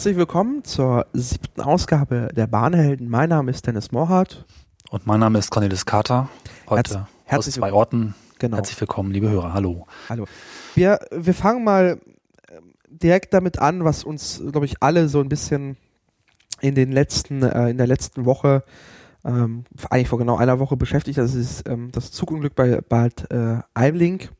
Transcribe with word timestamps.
Herzlich 0.00 0.16
willkommen 0.16 0.64
zur 0.64 1.08
siebten 1.12 1.60
Ausgabe 1.60 2.30
der 2.34 2.46
Bahnhelden. 2.46 3.10
Mein 3.10 3.28
Name 3.28 3.50
ist 3.50 3.66
Dennis 3.66 3.92
Morhardt. 3.92 4.46
Und 4.88 5.06
mein 5.06 5.20
Name 5.20 5.38
ist 5.38 5.50
Cornelis 5.50 5.84
Kater. 5.84 6.30
Heute 6.70 7.06
Herz, 7.26 7.46
aus 7.46 7.52
zwei 7.52 7.70
Orten. 7.70 8.14
Genau. 8.38 8.56
Herzlich 8.56 8.80
willkommen, 8.80 9.12
liebe 9.12 9.28
Hörer. 9.28 9.52
Hallo. 9.52 9.86
Hallo. 10.08 10.24
Wir, 10.74 11.00
wir 11.10 11.34
fangen 11.34 11.64
mal 11.64 12.00
ähm, 12.48 12.72
direkt 12.88 13.34
damit 13.34 13.58
an, 13.58 13.84
was 13.84 14.02
uns, 14.02 14.42
glaube 14.50 14.64
ich, 14.64 14.82
alle 14.82 15.10
so 15.10 15.20
ein 15.20 15.28
bisschen 15.28 15.76
in 16.62 16.74
den 16.74 16.92
letzten, 16.92 17.42
äh, 17.42 17.68
in 17.68 17.76
der 17.76 17.86
letzten 17.86 18.24
Woche, 18.24 18.64
ähm, 19.22 19.64
eigentlich 19.90 20.08
vor 20.08 20.18
genau 20.18 20.38
einer 20.38 20.58
Woche 20.60 20.78
beschäftigt. 20.78 21.18
Das 21.18 21.34
ist 21.34 21.68
ähm, 21.68 21.92
das 21.92 22.10
Zugunglück 22.10 22.54
bei 22.54 22.80
Bad 22.80 23.30
äh, 23.30 23.58
Eimling. 23.74 24.30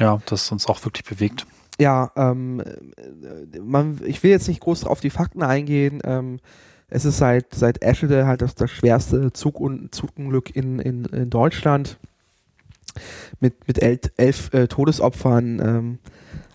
Ja, 0.00 0.20
das 0.26 0.50
uns 0.50 0.66
auch 0.66 0.84
wirklich 0.84 1.04
bewegt. 1.04 1.46
Ja, 1.80 2.12
ähm, 2.16 2.60
äh, 2.60 3.58
man, 3.60 4.00
ich 4.04 4.22
will 4.22 4.30
jetzt 4.30 4.48
nicht 4.48 4.60
groß 4.60 4.84
auf 4.84 5.00
die 5.00 5.10
Fakten 5.10 5.42
eingehen. 5.42 6.00
Ähm, 6.04 6.38
es 6.88 7.04
ist 7.04 7.18
seit, 7.18 7.54
seit 7.54 7.82
Eschede 7.82 8.26
halt 8.26 8.42
das, 8.42 8.54
das 8.54 8.70
schwerste 8.70 9.32
Zug 9.32 9.60
Zugunglück 9.90 10.54
in, 10.54 10.78
in, 10.78 11.04
in 11.06 11.30
Deutschland. 11.30 11.98
Mit, 13.40 13.66
mit 13.66 13.82
elf, 13.82 14.12
elf 14.16 14.54
äh, 14.54 14.68
Todesopfern, 14.68 15.58
ähm, 15.58 15.98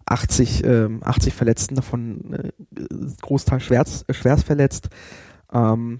80, 0.06 0.64
ähm, 0.64 1.02
80 1.04 1.34
Verletzten, 1.34 1.76
davon 1.76 2.34
äh, 2.34 2.52
Großteil 3.22 3.60
schwerst, 3.60 4.08
äh, 4.08 4.14
schwerst 4.14 4.46
verletzt. 4.46 4.90
Ähm, 5.52 6.00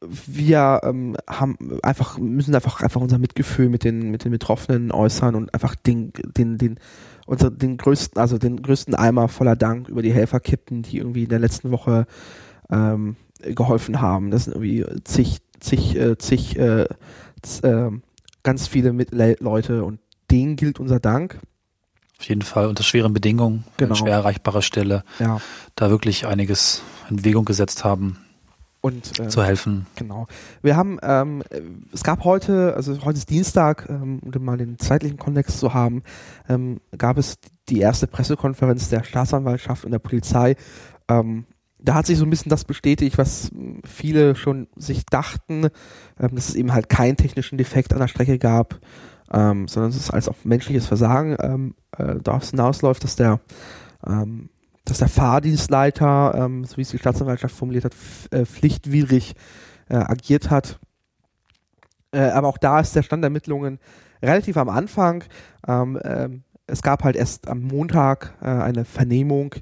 wir 0.00 0.80
ähm, 0.84 1.16
haben 1.28 1.56
einfach 1.82 2.18
müssen 2.18 2.54
einfach 2.54 2.82
einfach 2.82 3.00
unser 3.00 3.18
Mitgefühl 3.18 3.68
mit 3.68 3.82
den 3.82 4.10
mit 4.10 4.24
den 4.24 4.30
Betroffenen 4.30 4.92
äußern 4.92 5.34
und 5.34 5.52
einfach 5.52 5.74
den 5.74 6.12
den 6.36 6.56
den 6.56 6.78
unser 7.28 7.50
den 7.50 7.76
größten 7.76 8.18
also 8.20 8.38
den 8.38 8.62
größten 8.62 8.94
Eimer 8.94 9.28
voller 9.28 9.54
Dank 9.54 9.88
über 9.88 10.00
die 10.00 10.12
Helfer 10.12 10.40
kippen, 10.40 10.82
die 10.82 10.96
irgendwie 10.96 11.24
in 11.24 11.28
der 11.28 11.38
letzten 11.38 11.70
Woche 11.70 12.06
ähm, 12.70 13.16
geholfen 13.42 14.00
haben. 14.00 14.30
Das 14.30 14.44
sind 14.44 14.54
irgendwie 14.54 14.86
zig 15.04 15.38
zig 15.60 15.94
äh, 15.94 16.16
zig 16.16 16.58
äh, 16.58 16.86
z, 17.42 17.64
äh, 17.64 17.90
ganz 18.42 18.66
viele 18.66 18.94
mit 18.94 19.10
Leute 19.12 19.84
und 19.84 20.00
denen 20.30 20.56
gilt 20.56 20.80
unser 20.80 21.00
Dank. 21.00 21.38
Auf 22.18 22.28
jeden 22.28 22.42
Fall 22.42 22.66
unter 22.66 22.82
schweren 22.82 23.12
Bedingungen, 23.12 23.64
genau. 23.76 23.94
schwer 23.94 24.14
erreichbarer 24.14 24.62
Stelle, 24.62 25.04
ja. 25.18 25.40
da 25.76 25.90
wirklich 25.90 26.26
einiges 26.26 26.82
in 27.10 27.16
Bewegung 27.16 27.44
gesetzt 27.44 27.84
haben 27.84 28.18
und 28.80 29.18
äh, 29.18 29.28
zu 29.28 29.42
helfen. 29.42 29.86
Genau. 29.96 30.26
Wir 30.62 30.76
haben, 30.76 30.98
ähm, 31.02 31.42
es 31.92 32.04
gab 32.04 32.24
heute, 32.24 32.74
also 32.74 33.04
heute 33.04 33.18
ist 33.18 33.30
Dienstag, 33.30 33.86
ähm, 33.88 34.20
um 34.22 34.44
mal 34.44 34.56
den 34.56 34.78
zeitlichen 34.78 35.18
Kontext 35.18 35.58
zu 35.58 35.74
haben, 35.74 36.02
ähm, 36.48 36.80
gab 36.96 37.18
es 37.18 37.38
die 37.68 37.80
erste 37.80 38.06
Pressekonferenz 38.06 38.88
der 38.88 39.04
Staatsanwaltschaft 39.04 39.84
und 39.84 39.90
der 39.90 39.98
Polizei. 39.98 40.56
Ähm, 41.08 41.46
da 41.80 41.94
hat 41.94 42.06
sich 42.06 42.18
so 42.18 42.24
ein 42.24 42.30
bisschen 42.30 42.50
das 42.50 42.64
bestätigt, 42.64 43.18
was 43.18 43.50
viele 43.84 44.34
schon 44.34 44.68
sich 44.76 45.06
dachten, 45.06 45.68
ähm, 46.18 46.34
dass 46.34 46.50
es 46.50 46.54
eben 46.54 46.72
halt 46.72 46.88
keinen 46.88 47.16
technischen 47.16 47.58
Defekt 47.58 47.92
an 47.92 48.00
der 48.00 48.08
Strecke 48.08 48.38
gab, 48.38 48.80
ähm, 49.32 49.68
sondern 49.68 49.90
es 49.90 49.96
ist 49.96 50.10
als 50.10 50.28
auf 50.28 50.44
menschliches 50.44 50.86
Versagen 50.86 51.36
ähm, 51.40 51.74
äh, 51.96 52.16
daraus 52.22 52.50
hinausläuft, 52.50 53.04
dass 53.04 53.16
der 53.16 53.40
ähm, 54.06 54.50
dass 54.90 54.98
der 54.98 55.08
Fahrdienstleiter, 55.08 56.34
ähm, 56.34 56.64
so 56.64 56.76
wie 56.76 56.82
es 56.82 56.90
die 56.90 56.98
Staatsanwaltschaft 56.98 57.54
formuliert 57.54 57.84
hat, 57.84 57.94
äh, 58.30 58.44
pflichtwidrig 58.44 59.34
äh, 59.88 59.96
agiert 59.96 60.50
hat. 60.50 60.78
Äh, 62.12 62.30
aber 62.30 62.48
auch 62.48 62.58
da 62.58 62.80
ist 62.80 62.96
der 62.96 63.02
Stand 63.02 63.22
der 63.22 63.28
Ermittlungen 63.28 63.78
relativ 64.22 64.56
am 64.56 64.68
Anfang. 64.68 65.24
Ähm, 65.66 65.98
ähm, 66.02 66.42
es 66.66 66.82
gab 66.82 67.04
halt 67.04 67.16
erst 67.16 67.48
am 67.48 67.62
Montag 67.62 68.34
äh, 68.40 68.46
eine 68.46 68.84
Vernehmung 68.84 69.54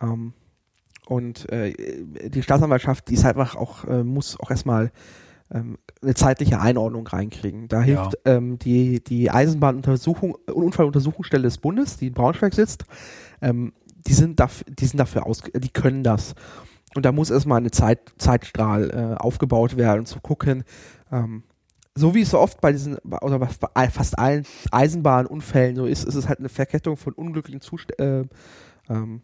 ähm, 0.00 0.32
und 1.06 1.50
äh, 1.50 1.74
die 2.28 2.42
Staatsanwaltschaft, 2.42 3.08
die 3.08 3.14
ist 3.14 3.24
halt 3.24 3.36
einfach 3.36 3.56
auch, 3.56 3.84
äh, 3.84 4.04
muss 4.04 4.38
auch 4.38 4.50
erstmal 4.50 4.92
ähm, 5.52 5.78
eine 6.02 6.14
zeitliche 6.14 6.60
Einordnung 6.60 7.06
reinkriegen. 7.06 7.66
Da 7.68 7.82
hilft 7.82 8.14
Ja. 8.24 8.36
ähm, 8.36 8.58
die, 8.58 9.02
die 9.02 9.30
Eisenbahnuntersuchung, 9.30 10.36
Unfalluntersuchungsstelle 10.46 11.42
des 11.42 11.58
Bundes, 11.58 11.96
die 11.96 12.08
in 12.08 12.14
Braunschweig 12.14 12.54
sitzt, 12.54 12.84
ähm, 13.42 13.72
die 14.06 14.12
sind 14.14 14.40
dafür, 14.40 14.66
die 14.68 14.86
sind 14.86 14.98
dafür 14.98 15.26
aus, 15.26 15.42
die 15.54 15.68
können 15.68 16.02
das. 16.02 16.34
Und 16.94 17.04
da 17.04 17.12
muss 17.12 17.30
erstmal 17.30 17.58
eine 17.58 17.70
Zeit, 17.70 18.12
Zeitstrahl 18.18 18.90
äh, 18.90 19.20
aufgebaut 19.20 19.76
werden, 19.76 20.00
um 20.00 20.06
zu 20.06 20.20
gucken, 20.20 20.64
ähm, 21.12 21.44
so 21.94 22.14
wie 22.14 22.22
es 22.22 22.30
so 22.30 22.38
oft 22.38 22.60
bei 22.60 22.72
diesen, 22.72 22.96
oder 22.98 23.38
bei 23.38 23.90
fast 23.90 24.18
allen 24.18 24.44
Eisenbahnunfällen 24.70 25.76
so 25.76 25.86
ist, 25.86 26.04
ist 26.04 26.14
es 26.14 26.28
halt 26.28 26.38
eine 26.38 26.48
Verkettung 26.48 26.96
von 26.96 27.12
unglücklichen 27.12 27.60
Zuständen, 27.60 28.30
äh, 28.88 28.92
ähm, 28.92 29.22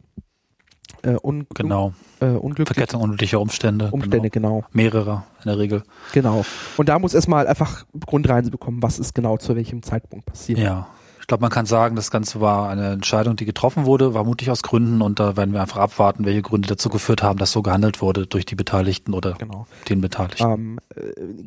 äh, 1.02 1.16
un 1.22 1.46
Genau. 1.54 1.92
äh, 2.20 2.26
unglücklichen 2.26 2.66
Verkettung 2.66 3.02
unglücklicher 3.02 3.40
Umstände. 3.40 3.90
Umstände, 3.90 4.30
genau. 4.30 4.60
Genau. 4.60 4.66
Mehrere 4.72 5.24
in 5.42 5.48
der 5.48 5.58
Regel. 5.58 5.82
Genau. 6.12 6.44
Und 6.76 6.88
da 6.88 6.98
muss 6.98 7.14
erstmal 7.14 7.46
einfach 7.46 7.86
Grundreise 8.06 8.50
bekommen, 8.50 8.82
was 8.82 8.98
ist 8.98 9.14
genau 9.14 9.36
zu 9.36 9.56
welchem 9.56 9.82
Zeitpunkt 9.82 10.26
passiert. 10.26 10.58
Ja. 10.58 10.88
Ich 11.26 11.28
glaube, 11.28 11.42
man 11.42 11.50
kann 11.50 11.66
sagen, 11.66 11.96
das 11.96 12.12
Ganze 12.12 12.40
war 12.40 12.68
eine 12.68 12.92
Entscheidung, 12.92 13.34
die 13.34 13.46
getroffen 13.46 13.84
wurde, 13.84 14.14
war 14.14 14.22
mutig 14.22 14.48
aus 14.48 14.62
Gründen 14.62 15.02
und 15.02 15.18
da 15.18 15.36
werden 15.36 15.52
wir 15.52 15.60
einfach 15.60 15.80
abwarten, 15.80 16.24
welche 16.24 16.40
Gründe 16.40 16.68
dazu 16.68 16.88
geführt 16.88 17.24
haben, 17.24 17.36
dass 17.40 17.50
so 17.50 17.62
gehandelt 17.62 18.00
wurde 18.00 18.28
durch 18.28 18.46
die 18.46 18.54
Beteiligten 18.54 19.12
oder 19.12 19.32
Genau. 19.32 19.66
den 19.88 20.00
Beteiligten. 20.00 20.44
Ähm, 20.44 20.78
äh, 20.94 21.00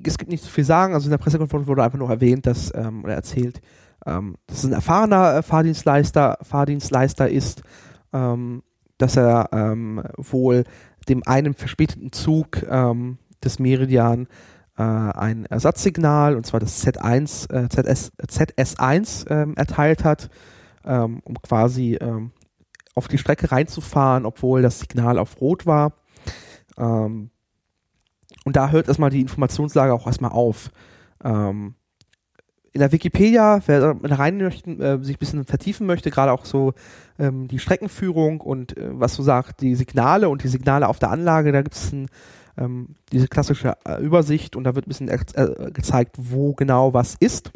es 0.05 0.17
gibt 0.17 0.31
nicht 0.31 0.43
so 0.43 0.49
viel 0.49 0.65
sagen. 0.65 0.93
Also 0.95 1.05
in 1.05 1.11
der 1.11 1.17
Pressekonferenz 1.17 1.65
wurde 1.65 1.81
einfach 1.81 1.97
nur 1.97 2.09
erwähnt, 2.09 2.45
dass 2.45 2.73
ähm, 2.75 3.05
oder 3.05 3.13
erzählt, 3.13 3.61
ähm, 4.05 4.35
dass 4.47 4.57
es 4.57 4.65
ein 4.65 4.73
erfahrener 4.73 5.35
äh, 5.37 5.43
Fahrdienstleister, 5.43 6.39
Fahrdienstleister 6.41 7.29
ist, 7.29 7.61
ähm, 8.11 8.63
dass 8.97 9.15
er 9.15 9.47
ähm, 9.53 10.03
wohl 10.17 10.65
dem 11.07 11.23
einen 11.25 11.53
verspäteten 11.53 12.11
Zug 12.11 12.63
ähm, 12.69 13.17
des 13.41 13.59
Meridian 13.59 14.27
ein 14.83 15.45
Ersatzsignal, 15.45 16.35
und 16.35 16.45
zwar 16.45 16.59
das 16.59 16.85
Z1, 16.85 17.51
äh, 17.53 17.69
ZS, 17.69 18.11
ZS1 18.17 19.29
ähm, 19.29 19.53
erteilt 19.55 20.03
hat, 20.03 20.29
ähm, 20.85 21.21
um 21.23 21.41
quasi 21.41 21.97
ähm, 21.99 22.31
auf 22.95 23.07
die 23.07 23.17
Strecke 23.17 23.51
reinzufahren, 23.51 24.25
obwohl 24.25 24.61
das 24.61 24.79
Signal 24.79 25.19
auf 25.19 25.39
Rot 25.41 25.65
war. 25.65 25.93
Ähm, 26.77 27.31
und 28.45 28.55
da 28.55 28.69
hört 28.69 28.87
erstmal 28.87 29.09
die 29.09 29.21
Informationslage 29.21 29.93
auch 29.93 30.07
erstmal 30.07 30.31
auf. 30.31 30.71
Ähm, 31.23 31.75
in 32.71 32.79
der 32.79 32.91
Wikipedia, 32.91 33.61
wer 33.65 33.95
rein 34.03 34.37
möchte, 34.37 34.71
äh, 34.71 35.03
sich 35.03 35.15
ein 35.15 35.19
bisschen 35.19 35.45
vertiefen 35.45 35.87
möchte, 35.87 36.11
gerade 36.11 36.31
auch 36.31 36.45
so 36.45 36.73
ähm, 37.17 37.47
die 37.47 37.59
Streckenführung 37.59 38.41
und 38.41 38.77
äh, 38.77 38.89
was 38.91 39.15
so 39.15 39.23
sagt, 39.23 39.61
die 39.61 39.75
Signale 39.75 40.29
und 40.29 40.43
die 40.43 40.47
Signale 40.47 40.87
auf 40.87 40.99
der 40.99 41.09
Anlage, 41.09 41.51
da 41.51 41.61
gibt 41.61 41.75
es 41.75 41.91
ähm, 42.59 42.95
diese 43.11 43.27
klassische 43.27 43.77
äh, 43.85 44.01
Übersicht 44.01 44.55
und 44.55 44.65
da 44.65 44.75
wird 44.75 44.85
ein 44.85 44.89
bisschen 44.89 45.09
äh, 45.09 45.71
gezeigt, 45.71 46.15
wo 46.17 46.53
genau 46.53 46.93
was 46.93 47.15
ist. 47.19 47.51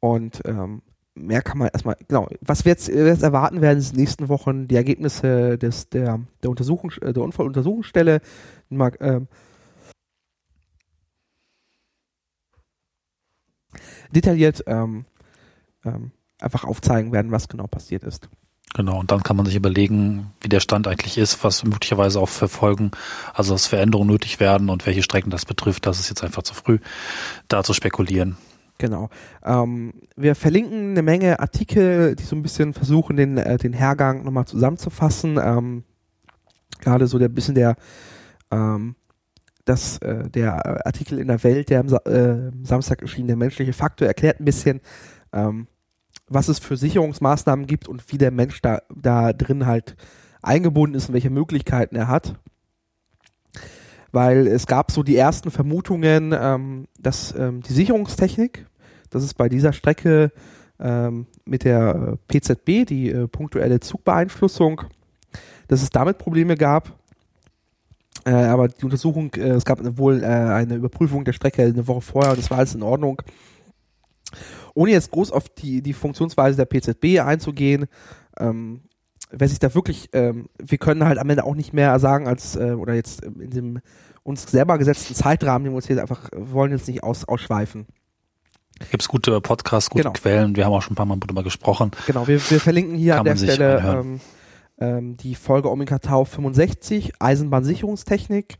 Und 0.00 0.42
ähm, 0.44 0.82
mehr 1.14 1.42
kann 1.42 1.58
man 1.58 1.68
erstmal, 1.68 1.96
genau, 2.06 2.28
was 2.40 2.64
wir 2.64 2.70
jetzt, 2.70 2.88
jetzt 2.88 3.22
erwarten 3.22 3.60
werden, 3.60 3.78
ist 3.78 3.90
in 3.90 3.96
den 3.96 4.00
nächsten 4.02 4.28
Wochen 4.28 4.68
die 4.68 4.76
Ergebnisse 4.76 5.58
des, 5.58 5.88
der, 5.88 6.20
der 6.42 6.50
Untersuchung, 6.50 6.92
äh, 7.00 7.12
der 7.12 7.22
Unfalluntersuchungsstelle. 7.22 8.20
Mal, 8.68 8.92
ähm, 9.00 9.28
detailliert 14.10 14.62
ähm, 14.66 15.04
ähm, 15.84 16.12
einfach 16.40 16.64
aufzeigen 16.64 17.12
werden, 17.12 17.32
was 17.32 17.48
genau 17.48 17.66
passiert 17.66 18.04
ist. 18.04 18.28
Genau, 18.74 19.00
und 19.00 19.10
dann 19.10 19.22
kann 19.22 19.36
man 19.36 19.46
sich 19.46 19.56
überlegen, 19.56 20.30
wie 20.40 20.48
der 20.48 20.60
Stand 20.60 20.86
eigentlich 20.86 21.16
ist, 21.16 21.42
was 21.42 21.64
möglicherweise 21.64 22.20
auch 22.20 22.28
für 22.28 22.48
Folgen, 22.48 22.90
also 23.32 23.54
dass 23.54 23.66
Veränderungen 23.66 24.10
nötig 24.10 24.40
werden 24.40 24.68
und 24.68 24.86
welche 24.86 25.02
Strecken 25.02 25.30
das 25.30 25.46
betrifft. 25.46 25.86
Das 25.86 25.98
ist 25.98 26.10
jetzt 26.10 26.22
einfach 26.22 26.42
zu 26.42 26.54
früh, 26.54 26.78
da 27.48 27.64
zu 27.64 27.72
spekulieren. 27.72 28.36
Genau. 28.76 29.08
Ähm, 29.44 29.94
wir 30.16 30.34
verlinken 30.34 30.90
eine 30.90 31.02
Menge 31.02 31.40
Artikel, 31.40 32.14
die 32.14 32.22
so 32.22 32.36
ein 32.36 32.42
bisschen 32.42 32.74
versuchen, 32.74 33.16
den, 33.16 33.36
äh, 33.38 33.56
den 33.56 33.72
Hergang 33.72 34.22
nochmal 34.22 34.46
zusammenzufassen. 34.46 35.38
Ähm, 35.42 35.84
Gerade 36.80 37.08
so 37.08 37.18
der 37.18 37.28
bisschen 37.28 37.56
der 37.56 37.74
ähm, 38.52 38.94
das, 39.64 39.98
äh, 39.98 40.30
der 40.30 40.86
Artikel 40.86 41.18
in 41.18 41.28
der 41.28 41.42
Welt, 41.44 41.70
der 41.70 41.80
am 41.80 41.88
äh, 41.88 42.50
Samstag 42.64 43.02
erschien, 43.02 43.26
der 43.26 43.36
menschliche 43.36 43.72
Faktor, 43.72 44.08
erklärt 44.08 44.40
ein 44.40 44.44
bisschen, 44.44 44.80
ähm, 45.32 45.66
was 46.28 46.48
es 46.48 46.58
für 46.58 46.76
Sicherungsmaßnahmen 46.76 47.66
gibt 47.66 47.88
und 47.88 48.12
wie 48.12 48.18
der 48.18 48.30
Mensch 48.30 48.60
da, 48.60 48.82
da 48.94 49.32
drin 49.32 49.66
halt 49.66 49.96
eingebunden 50.42 50.96
ist 50.96 51.08
und 51.08 51.14
welche 51.14 51.30
Möglichkeiten 51.30 51.96
er 51.96 52.08
hat. 52.08 52.34
Weil 54.12 54.46
es 54.46 54.66
gab 54.66 54.90
so 54.90 55.02
die 55.02 55.16
ersten 55.16 55.50
Vermutungen, 55.50 56.34
ähm, 56.38 56.86
dass 56.98 57.34
ähm, 57.36 57.62
die 57.62 57.72
Sicherungstechnik, 57.72 58.66
das 59.10 59.22
ist 59.22 59.34
bei 59.34 59.48
dieser 59.48 59.72
Strecke 59.72 60.32
ähm, 60.80 61.26
mit 61.44 61.64
der 61.64 62.18
PZB, 62.28 62.86
die 62.86 63.10
äh, 63.10 63.28
punktuelle 63.28 63.80
Zugbeeinflussung, 63.80 64.82
dass 65.66 65.82
es 65.82 65.90
damit 65.90 66.18
Probleme 66.18 66.56
gab. 66.56 66.98
Äh, 68.24 68.30
aber 68.30 68.68
die 68.68 68.84
Untersuchung, 68.84 69.32
äh, 69.34 69.50
es 69.50 69.64
gab 69.64 69.80
wohl 69.98 70.22
äh, 70.22 70.26
eine 70.26 70.76
Überprüfung 70.76 71.24
der 71.24 71.32
Strecke 71.32 71.62
eine 71.62 71.86
Woche 71.86 72.00
vorher 72.00 72.30
und 72.32 72.38
das 72.38 72.50
war 72.50 72.58
alles 72.58 72.74
in 72.74 72.82
Ordnung. 72.82 73.22
Ohne 74.78 74.92
jetzt 74.92 75.10
groß 75.10 75.32
auf 75.32 75.48
die, 75.48 75.82
die 75.82 75.92
Funktionsweise 75.92 76.56
der 76.56 76.66
PZB 76.66 77.20
einzugehen, 77.20 77.86
ähm, 78.38 78.82
wer 79.28 79.48
sich 79.48 79.58
da 79.58 79.74
wirklich, 79.74 80.08
ähm, 80.12 80.48
wir 80.56 80.78
können 80.78 81.04
halt 81.04 81.18
am 81.18 81.28
Ende 81.28 81.42
auch 81.42 81.56
nicht 81.56 81.72
mehr 81.72 81.98
sagen 81.98 82.28
als, 82.28 82.54
äh, 82.54 82.74
oder 82.74 82.94
jetzt 82.94 83.24
in 83.24 83.50
dem 83.50 83.80
uns 84.22 84.48
selber 84.48 84.78
gesetzten 84.78 85.16
Zeitrahmen, 85.16 85.64
den 85.64 85.72
wir 85.72 85.76
uns 85.78 85.88
hier 85.88 86.00
einfach, 86.00 86.28
wollen 86.32 86.70
jetzt 86.70 86.86
nicht 86.86 87.02
aus, 87.02 87.24
ausschweifen. 87.24 87.86
Gibt 88.92 89.02
es 89.02 89.08
gute 89.08 89.40
Podcasts, 89.40 89.90
gute 89.90 90.04
Genau. 90.04 90.12
Quellen. 90.12 90.54
Wir 90.54 90.64
haben 90.64 90.72
auch 90.72 90.82
schon 90.82 90.92
ein 90.92 90.96
paar 90.96 91.06
Mal 91.06 91.18
darüber 91.18 91.42
gesprochen. 91.42 91.90
Genau, 92.06 92.28
wir, 92.28 92.38
wir 92.48 92.60
verlinken 92.60 92.94
hier 92.94 93.14
Kann 93.14 93.26
an 93.26 93.36
der 93.36 93.36
Stelle 93.36 94.00
ähm, 94.00 94.20
ähm, 94.78 95.16
die 95.16 95.34
Folge 95.34 95.72
Omega 95.72 95.98
Tau 95.98 96.24
65, 96.24 97.14
Eisenbahnsicherungstechnik, 97.18 98.58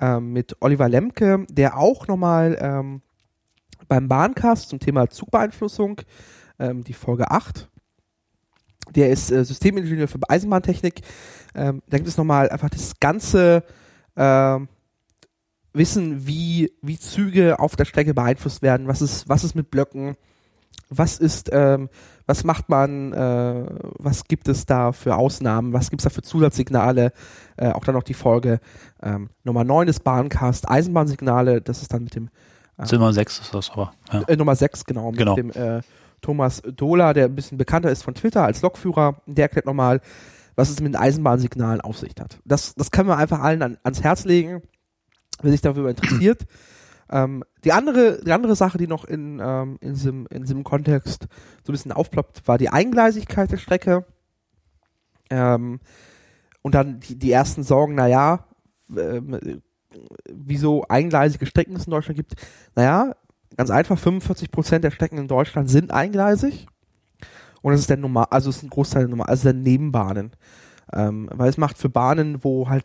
ähm, 0.00 0.32
mit 0.32 0.56
Oliver 0.58 0.88
Lemke, 0.88 1.46
der 1.48 1.78
auch 1.78 2.08
nochmal 2.08 2.58
ähm, 2.60 3.02
beim 3.88 4.08
Bahncast 4.08 4.68
zum 4.68 4.78
Thema 4.78 5.08
Zugbeeinflussung, 5.08 6.00
ähm, 6.58 6.84
die 6.84 6.92
Folge 6.92 7.30
8, 7.30 7.68
der 8.94 9.10
ist 9.10 9.30
äh, 9.30 9.44
Systemingenieur 9.44 10.08
für 10.08 10.18
Eisenbahntechnik. 10.28 11.02
Ähm, 11.54 11.82
da 11.88 11.98
gibt 11.98 12.08
es 12.08 12.16
nochmal 12.16 12.48
einfach 12.50 12.70
das 12.70 12.98
ganze 13.00 13.64
ähm, 14.16 14.68
Wissen, 15.74 16.26
wie, 16.26 16.72
wie 16.82 16.98
Züge 16.98 17.58
auf 17.58 17.76
der 17.76 17.86
Strecke 17.86 18.14
beeinflusst 18.14 18.62
werden, 18.62 18.88
was 18.88 19.00
ist, 19.00 19.28
was 19.28 19.44
ist 19.44 19.54
mit 19.54 19.70
Blöcken, 19.70 20.16
was 20.90 21.18
ist, 21.18 21.48
ähm, 21.52 21.88
was 22.26 22.44
macht 22.44 22.68
man, 22.68 23.12
äh, 23.12 23.64
was 23.98 24.24
gibt 24.24 24.48
es 24.48 24.66
da 24.66 24.92
für 24.92 25.16
Ausnahmen, 25.16 25.72
was 25.72 25.88
gibt 25.88 26.00
es 26.02 26.04
da 26.04 26.10
für 26.10 26.22
Zusatzsignale, 26.22 27.12
äh, 27.56 27.70
auch 27.70 27.84
dann 27.84 27.94
noch 27.94 28.02
die 28.02 28.14
Folge 28.14 28.60
ähm, 29.02 29.30
Nummer 29.44 29.64
9 29.64 29.86
des 29.86 30.00
Bahncast, 30.00 30.68
Eisenbahnsignale, 30.68 31.62
das 31.62 31.80
ist 31.80 31.92
dann 31.92 32.04
mit 32.04 32.14
dem 32.14 32.28
Zimmer 32.84 33.12
6 33.12 33.38
ist 33.40 33.54
das 33.54 33.70
aber. 33.70 33.92
Ja. 34.12 34.22
äh, 34.22 34.36
Nummer 34.36 34.56
6, 34.56 34.84
genau, 34.84 35.10
mit 35.10 35.18
Genau. 35.18 35.34
dem 35.34 35.50
äh, 35.50 35.82
Thomas 36.20 36.62
Dohler, 36.62 37.14
der 37.14 37.26
ein 37.26 37.34
bisschen 37.34 37.58
bekannter 37.58 37.90
ist 37.90 38.02
von 38.02 38.14
Twitter 38.14 38.44
als 38.44 38.62
Lokführer, 38.62 39.20
der 39.26 39.44
erklärt 39.44 39.66
nochmal, 39.66 40.00
was 40.54 40.70
es 40.70 40.80
mit 40.80 40.92
den 40.94 41.00
Eisenbahnsignalen 41.00 41.80
auf 41.80 41.98
sich 41.98 42.12
hat. 42.20 42.38
Das, 42.44 42.74
das 42.74 42.90
können 42.90 43.08
wir 43.08 43.16
einfach 43.16 43.40
allen 43.40 43.62
an, 43.62 43.78
ans 43.82 44.02
Herz 44.02 44.24
legen, 44.24 44.62
wer 45.42 45.50
sich 45.52 45.60
darüber 45.60 45.90
interessiert. 45.90 46.42
Ähm, 47.10 47.44
die 47.62 47.72
andere, 47.72 48.22
die 48.24 48.32
andere 48.32 48.56
Sache, 48.56 48.78
die 48.78 48.86
noch 48.86 49.04
in, 49.04 49.38
ähm, 49.44 49.76
in, 49.82 49.92
diesem, 49.92 50.26
in 50.30 50.42
diesem 50.44 50.64
Kontext 50.64 51.24
so 51.62 51.70
ein 51.70 51.74
bisschen 51.74 51.92
aufploppt, 51.92 52.48
war 52.48 52.56
die 52.56 52.70
Eingleisigkeit 52.70 53.52
der 53.52 53.58
Strecke. 53.58 54.06
Ähm, 55.28 55.80
und 56.62 56.74
dann 56.74 57.00
die, 57.00 57.18
die 57.18 57.30
ersten 57.30 57.64
Sorgen, 57.64 57.96
naja, 57.96 58.46
ähm, 58.96 59.60
wieso 60.30 60.84
eingleisige 60.88 61.46
Strecken 61.46 61.76
es 61.76 61.86
in 61.86 61.90
Deutschland 61.90 62.16
gibt. 62.16 62.34
Naja, 62.74 63.14
ganz 63.56 63.70
einfach, 63.70 63.98
45 63.98 64.50
Prozent 64.50 64.84
der 64.84 64.90
Strecken 64.90 65.18
in 65.18 65.28
Deutschland 65.28 65.70
sind 65.70 65.90
eingleisig. 65.92 66.66
Und 67.62 67.72
das 67.72 67.80
ist 67.80 67.90
der 67.90 67.96
normal, 67.96 68.26
also 68.30 68.50
es 68.50 68.56
ist 68.56 68.62
ein 68.64 68.70
Großteil 68.70 69.02
der 69.02 69.10
normal, 69.10 69.28
also 69.28 69.44
der 69.44 69.52
Nebenbahnen. 69.52 70.32
Ähm, 70.92 71.28
weil 71.32 71.48
es 71.48 71.58
macht 71.58 71.78
für 71.78 71.88
Bahnen, 71.88 72.42
wo 72.44 72.68
halt 72.68 72.84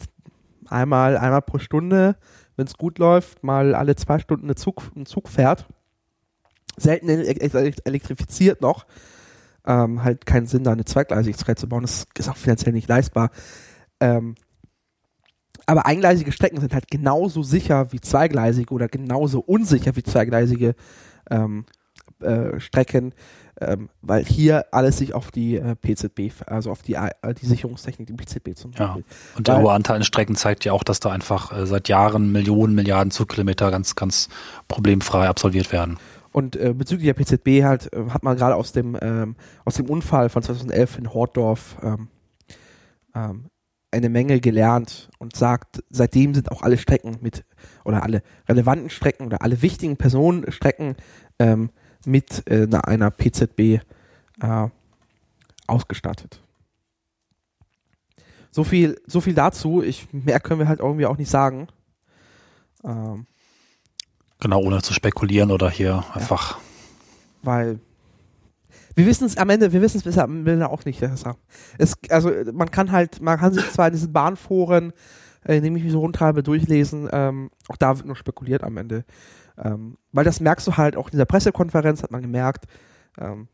einmal, 0.69 1.17
einmal 1.17 1.41
pro 1.41 1.57
Stunde, 1.57 2.15
wenn 2.55 2.67
es 2.67 2.77
gut 2.77 2.99
läuft, 2.99 3.43
mal 3.43 3.75
alle 3.75 3.95
zwei 3.95 4.19
Stunden 4.19 4.49
ein 4.49 4.55
Zug, 4.55 4.83
ein 4.95 5.05
Zug 5.05 5.29
fährt, 5.29 5.65
selten 6.77 7.09
ele- 7.09 7.23
ele- 7.25 7.73
elektrifiziert 7.85 8.61
noch, 8.61 8.85
ähm, 9.65 10.03
halt 10.03 10.25
keinen 10.25 10.45
Sinn, 10.45 10.63
da 10.63 10.71
eine 10.71 10.85
Zweigleisigkeit 10.85 11.57
zu 11.59 11.67
bauen. 11.67 11.81
Das 11.81 12.05
ist 12.17 12.29
auch 12.29 12.37
finanziell 12.37 12.73
nicht 12.73 12.87
leistbar. 12.87 13.31
Ähm, 13.99 14.35
aber 15.67 15.85
eingleisige 15.85 16.31
Strecken 16.31 16.59
sind 16.59 16.73
halt 16.73 16.89
genauso 16.89 17.43
sicher 17.43 17.91
wie 17.91 18.01
zweigleisige 18.01 18.73
oder 18.73 18.87
genauso 18.87 19.39
unsicher 19.41 19.95
wie 19.95 20.03
zweigleisige 20.03 20.73
ähm, 21.29 21.65
äh, 22.21 22.59
Strecken, 22.59 23.13
ähm, 23.61 23.89
weil 24.01 24.23
hier 24.25 24.65
alles 24.71 24.97
sich 24.97 25.13
auf 25.13 25.29
die 25.29 25.57
äh, 25.57 25.75
PZB, 25.75 26.31
also 26.47 26.71
auf 26.71 26.81
die, 26.81 26.93
äh, 26.95 27.11
die 27.39 27.45
Sicherungstechnik, 27.45 28.07
die 28.07 28.13
PZB 28.13 28.55
zum 28.55 28.71
Ja. 28.71 28.85
Beispiel. 28.87 29.03
Und 29.35 29.47
der 29.47 29.55
Weil- 29.55 29.63
hohe 29.63 29.71
Anteil 29.73 29.97
an 29.97 30.03
Strecken 30.03 30.35
zeigt 30.35 30.65
ja 30.65 30.73
auch, 30.73 30.83
dass 30.83 30.99
da 30.99 31.11
einfach 31.11 31.51
äh, 31.55 31.65
seit 31.67 31.89
Jahren 31.89 32.31
Millionen, 32.31 32.73
Milliarden 32.73 33.11
Zugkilometer 33.11 33.69
ganz, 33.69 33.95
ganz 33.95 34.29
problemfrei 34.67 35.27
absolviert 35.27 35.71
werden. 35.71 35.97
Und 36.31 36.55
äh, 36.55 36.73
bezüglich 36.73 37.05
der 37.07 37.13
PZB 37.13 37.63
halt 37.63 37.91
äh, 37.93 38.09
hat 38.09 38.23
man 38.23 38.37
gerade 38.37 38.55
aus 38.55 38.71
dem 38.71 38.97
ähm, 39.01 39.35
aus 39.65 39.75
dem 39.75 39.87
Unfall 39.89 40.29
von 40.29 40.43
2011 40.43 40.97
in 40.99 41.13
Hortdorf 41.13 41.77
ähm, 41.81 42.07
ähm, 43.15 43.45
eine 43.91 44.09
Menge 44.09 44.39
gelernt 44.39 45.09
und 45.17 45.35
sagt, 45.35 45.83
seitdem 45.89 46.33
sind 46.33 46.51
auch 46.51 46.61
alle 46.61 46.77
Strecken 46.77 47.17
mit 47.21 47.45
oder 47.85 48.03
alle 48.03 48.21
relevanten 48.47 48.89
Strecken 48.89 49.25
oder 49.25 49.41
alle 49.41 49.61
wichtigen 49.61 49.97
Personenstrecken 49.97 50.95
ähm, 51.39 51.69
mit 52.05 52.43
äh, 52.49 52.67
einer, 52.83 53.11
PZB 53.11 53.59
äh, 54.41 54.67
ausgestattet. 55.67 56.41
So 58.51 58.63
viel, 58.63 58.99
so 59.05 59.21
viel 59.21 59.33
dazu. 59.33 59.81
Ich, 59.81 60.11
mehr 60.11 60.39
können 60.39 60.59
wir 60.59 60.67
halt 60.67 60.79
irgendwie 60.79 61.05
auch 61.05 61.17
nicht 61.17 61.29
sagen. 61.29 61.67
Ähm, 62.83 63.25
Genau, 64.39 64.61
ohne 64.61 64.81
zu 64.81 64.93
spekulieren 64.93 65.51
oder 65.51 65.69
hier 65.69 66.03
einfach. 66.13 66.59
weil 67.41 67.79
wir 68.97 69.05
wissen 69.05 69.25
es 69.25 69.37
am 69.37 69.51
Ende, 69.51 69.71
wir 69.71 69.81
wissen 69.83 69.97
es 69.97 70.03
bisher 70.03 70.23
am 70.23 70.47
Ende 70.47 70.71
auch 70.71 70.83
nicht. 70.83 70.99
Besser. 70.99 71.35
Es, 71.77 71.93
also 72.09 72.31
man 72.51 72.71
kann 72.71 72.91
halt, 72.91 73.21
man 73.21 73.37
kann 73.37 73.53
sich 73.53 73.69
zwar 73.71 73.87
in 73.87 73.93
diesen 73.93 74.11
Bahnforen, 74.11 74.91
äh, 75.45 75.57
indem 75.57 75.75
ich 75.75 75.83
mich 75.83 75.91
so 75.91 75.99
rumtreibe, 75.99 76.41
durchlesen, 76.41 77.07
ähm, 77.11 77.51
auch 77.67 77.77
da 77.77 77.95
wird 77.95 78.07
nur 78.07 78.15
spekuliert 78.15 78.63
am 78.63 78.75
Ende. 78.75 79.05
Ähm, 79.55 79.99
weil 80.13 80.25
das 80.25 80.39
merkst 80.39 80.65
du 80.65 80.77
halt 80.77 80.97
auch 80.97 81.09
in 81.09 81.11
dieser 81.11 81.25
Pressekonferenz, 81.25 82.01
hat 82.01 82.09
man 82.09 82.23
gemerkt, 82.23 82.65
ähm, 83.19 83.49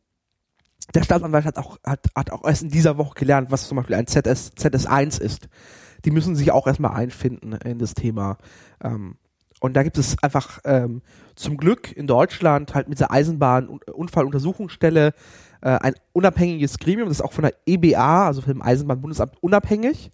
der 0.96 1.04
Staatsanwalt 1.04 1.44
hat 1.44 1.58
auch, 1.58 1.78
hat, 1.84 2.08
hat 2.16 2.32
auch 2.32 2.46
erst 2.46 2.64
in 2.64 2.70
dieser 2.70 2.98
Woche 2.98 3.16
gelernt, 3.16 3.52
was 3.52 3.68
zum 3.68 3.76
Beispiel 3.76 3.98
ein 3.98 4.08
ZS, 4.08 4.54
ZS1 4.56 5.20
ist. 5.20 5.50
Die 6.06 6.12
müssen 6.12 6.38
sich 6.38 6.52
auch 6.52 6.68
erstmal 6.68 6.96
einfinden 6.96 7.52
in 7.52 7.80
das 7.80 7.96
Thema. 7.96 8.38
Ähm, 8.82 9.18
und 9.64 9.74
da 9.76 9.84
gibt 9.84 9.98
es 9.98 10.22
einfach 10.22 10.60
ähm, 10.66 11.02
zum 11.36 11.56
Glück 11.56 11.96
in 11.96 12.06
Deutschland 12.06 12.76
halt 12.76 12.90
mit 12.90 13.00
der 13.00 13.12
Eisenbahn-Unfalluntersuchungsstelle 13.12 15.14
äh, 15.62 15.70
ein 15.70 15.94
unabhängiges 16.12 16.80
Gremium, 16.80 17.08
das 17.08 17.20
ist 17.20 17.24
auch 17.24 17.32
von 17.32 17.44
der 17.44 17.54
EBA, 17.66 18.28
also 18.28 18.42
vom 18.42 18.62
Eisenbahnbundesamt, 18.62 19.42
unabhängig, 19.42 20.12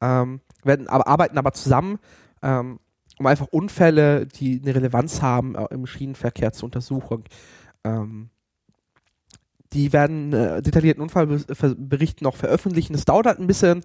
ähm, 0.00 0.40
werden 0.64 0.88
aber 0.88 1.06
arbeiten 1.06 1.36
aber 1.36 1.52
zusammen, 1.52 1.98
ähm, 2.40 2.80
um 3.18 3.26
einfach 3.26 3.48
Unfälle, 3.50 4.24
die 4.24 4.58
eine 4.62 4.74
Relevanz 4.74 5.20
haben 5.20 5.54
äh, 5.54 5.66
im 5.70 5.84
Schienenverkehr 5.84 6.54
zu 6.54 6.64
untersuchen. 6.64 7.24
Ähm, 7.84 8.30
die 9.74 9.92
werden 9.92 10.32
äh, 10.32 10.62
detaillierten 10.62 11.02
Unfallbericht 11.02 12.22
noch 12.22 12.36
veröffentlichen. 12.36 12.94
Das 12.94 13.04
dauert 13.04 13.26
halt 13.26 13.38
ein 13.38 13.48
bisschen. 13.48 13.84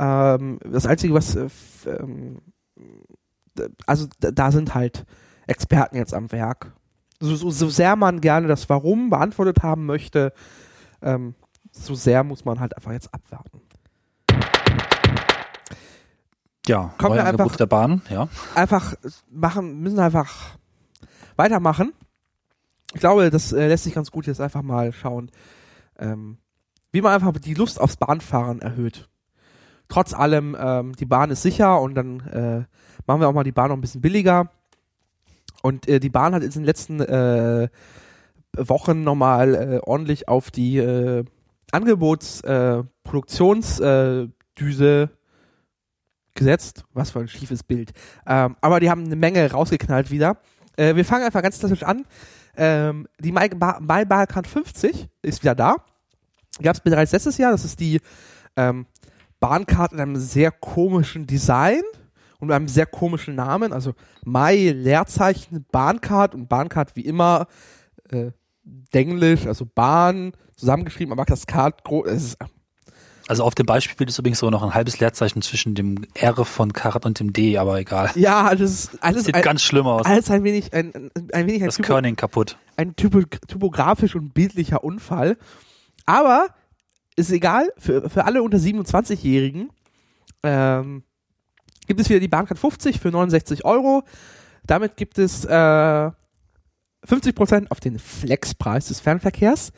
Ähm, 0.00 0.58
das 0.68 0.86
Einzige, 0.86 1.14
was 1.14 1.36
äh, 1.36 1.46
ähm, 1.86 2.40
also 3.86 4.06
da 4.18 4.50
sind 4.52 4.74
halt 4.74 5.04
Experten 5.46 5.96
jetzt 5.96 6.14
am 6.14 6.30
Werk. 6.32 6.72
So, 7.20 7.36
so, 7.36 7.50
so 7.50 7.68
sehr 7.68 7.96
man 7.96 8.20
gerne 8.20 8.48
das 8.48 8.68
Warum 8.68 9.10
beantwortet 9.10 9.62
haben 9.62 9.86
möchte, 9.86 10.32
ähm, 11.02 11.34
so 11.70 11.94
sehr 11.94 12.24
muss 12.24 12.44
man 12.44 12.60
halt 12.60 12.76
einfach 12.76 12.92
jetzt 12.92 13.12
abwarten. 13.14 13.60
Ja, 16.66 16.94
Kommen 16.98 17.16
wir 17.16 17.24
einfach- 17.24 17.56
der 17.56 17.66
Bahn, 17.66 18.02
ja. 18.08 18.28
Einfach 18.54 18.94
machen, 19.30 19.80
müssen 19.80 19.98
einfach 19.98 20.56
weitermachen. 21.36 21.92
Ich 22.94 23.00
glaube, 23.00 23.30
das 23.30 23.52
äh, 23.52 23.66
lässt 23.68 23.84
sich 23.84 23.94
ganz 23.94 24.10
gut 24.10 24.26
jetzt 24.26 24.40
einfach 24.40 24.62
mal 24.62 24.92
schauen, 24.92 25.30
ähm, 25.98 26.38
wie 26.92 27.00
man 27.00 27.12
einfach 27.14 27.32
die 27.32 27.54
Lust 27.54 27.80
aufs 27.80 27.96
Bahnfahren 27.96 28.60
erhöht. 28.60 29.08
Trotz 29.88 30.14
allem, 30.14 30.56
ähm, 30.58 30.94
die 30.94 31.06
Bahn 31.06 31.30
ist 31.30 31.42
sicher 31.42 31.80
und 31.80 31.94
dann 31.94 32.20
äh, 32.20 32.64
machen 33.06 33.20
wir 33.20 33.28
auch 33.28 33.32
mal 33.32 33.44
die 33.44 33.52
Bahn 33.52 33.68
noch 33.68 33.76
ein 33.76 33.80
bisschen 33.80 34.00
billiger. 34.00 34.50
Und 35.62 35.88
äh, 35.88 36.00
die 36.00 36.10
Bahn 36.10 36.34
hat 36.34 36.42
in 36.42 36.50
den 36.50 36.64
letzten 36.64 37.00
äh, 37.00 37.68
Wochen 38.56 39.02
nochmal 39.04 39.54
äh, 39.54 39.78
ordentlich 39.78 40.28
auf 40.28 40.50
die 40.50 40.78
äh, 40.78 41.24
Angebots-, 41.72 42.42
äh, 42.44 42.82
äh, 43.80 45.08
gesetzt. 46.34 46.84
Was 46.92 47.10
für 47.10 47.20
ein 47.20 47.28
schiefes 47.28 47.62
Bild. 47.62 47.92
Ähm, 48.26 48.56
aber 48.60 48.80
die 48.80 48.90
haben 48.90 49.04
eine 49.04 49.16
Menge 49.16 49.50
rausgeknallt 49.50 50.10
wieder. 50.10 50.38
Äh, 50.76 50.96
wir 50.96 51.04
fangen 51.04 51.24
einfach 51.24 51.42
ganz 51.42 51.58
klassisch 51.58 51.82
an. 51.82 52.04
Ähm, 52.56 53.06
die 53.18 53.32
Balkan 53.32 54.44
50 54.44 55.08
ist 55.22 55.42
wieder 55.42 55.54
da. 55.54 55.76
Gab 56.62 56.74
es 56.74 56.80
bereits 56.80 57.12
letztes 57.12 57.38
Jahr. 57.38 57.52
Das 57.52 57.64
ist 57.64 57.80
die 57.80 58.00
ähm, 58.56 58.86
Bahncard 59.40 59.92
in 59.92 60.00
einem 60.00 60.16
sehr 60.16 60.50
komischen 60.50 61.26
Design 61.26 61.82
und 62.42 62.48
mit 62.48 62.56
einem 62.56 62.66
sehr 62.66 62.86
komischen 62.86 63.36
Namen. 63.36 63.72
Also 63.72 63.94
My 64.24 64.70
Leerzeichen 64.70 65.64
Bahncard 65.70 66.34
und 66.34 66.48
Bahncard 66.48 66.96
wie 66.96 67.02
immer 67.02 67.46
äh, 68.10 68.32
Denglisch, 68.64 69.46
also 69.46 69.64
Bahn 69.64 70.32
zusammengeschrieben, 70.56 71.12
aber 71.12 71.24
das 71.24 71.46
Card 71.46 71.84
groß. 71.84 72.08
Ist 72.10 72.38
Also 73.28 73.44
auf 73.44 73.54
dem 73.54 73.64
Beispielbild 73.66 74.10
ist 74.10 74.18
übrigens 74.18 74.40
sogar 74.40 74.50
noch 74.50 74.64
ein 74.64 74.74
halbes 74.74 74.98
Leerzeichen 74.98 75.40
zwischen 75.40 75.76
dem 75.76 76.04
R 76.14 76.44
von 76.44 76.72
Karat 76.72 77.06
und 77.06 77.20
dem 77.20 77.32
D, 77.32 77.58
aber 77.58 77.78
egal. 77.78 78.10
ja, 78.16 78.42
alles, 78.44 78.90
alles, 79.00 79.24
Sieht 79.26 79.36
ein, 79.36 79.42
ganz 79.42 79.62
schlimm 79.62 79.86
aus. 79.86 80.04
alles 80.04 80.28
ein 80.28 80.42
wenig, 80.42 80.74
ein, 80.74 80.92
ein, 80.94 81.10
ein 81.32 81.46
wenig 81.46 81.62
ein 81.62 81.66
Das 81.68 81.76
Typo, 81.76 81.86
Körning 81.86 82.16
kaputt. 82.16 82.58
ein 82.76 82.96
typo, 82.96 83.20
typografisch 83.46 84.16
und 84.16 84.34
bildlicher 84.34 84.82
Unfall. 84.82 85.38
Aber 86.06 86.48
ist 87.14 87.30
egal, 87.30 87.72
für, 87.78 88.10
für 88.10 88.24
alle 88.24 88.42
unter 88.42 88.58
27-Jährigen 88.58 89.70
ähm, 90.42 91.04
gibt 91.86 92.00
es 92.00 92.08
wieder 92.08 92.20
die 92.20 92.28
Bahncard 92.28 92.58
50 92.58 93.00
für 93.00 93.10
69 93.10 93.64
Euro. 93.64 94.04
Damit 94.64 94.96
gibt 94.96 95.18
es 95.18 95.44
äh, 95.44 96.10
50% 97.06 97.70
auf 97.70 97.80
den 97.80 97.98
Flexpreis 97.98 98.88
des 98.88 99.00
Fernverkehrs. 99.00 99.72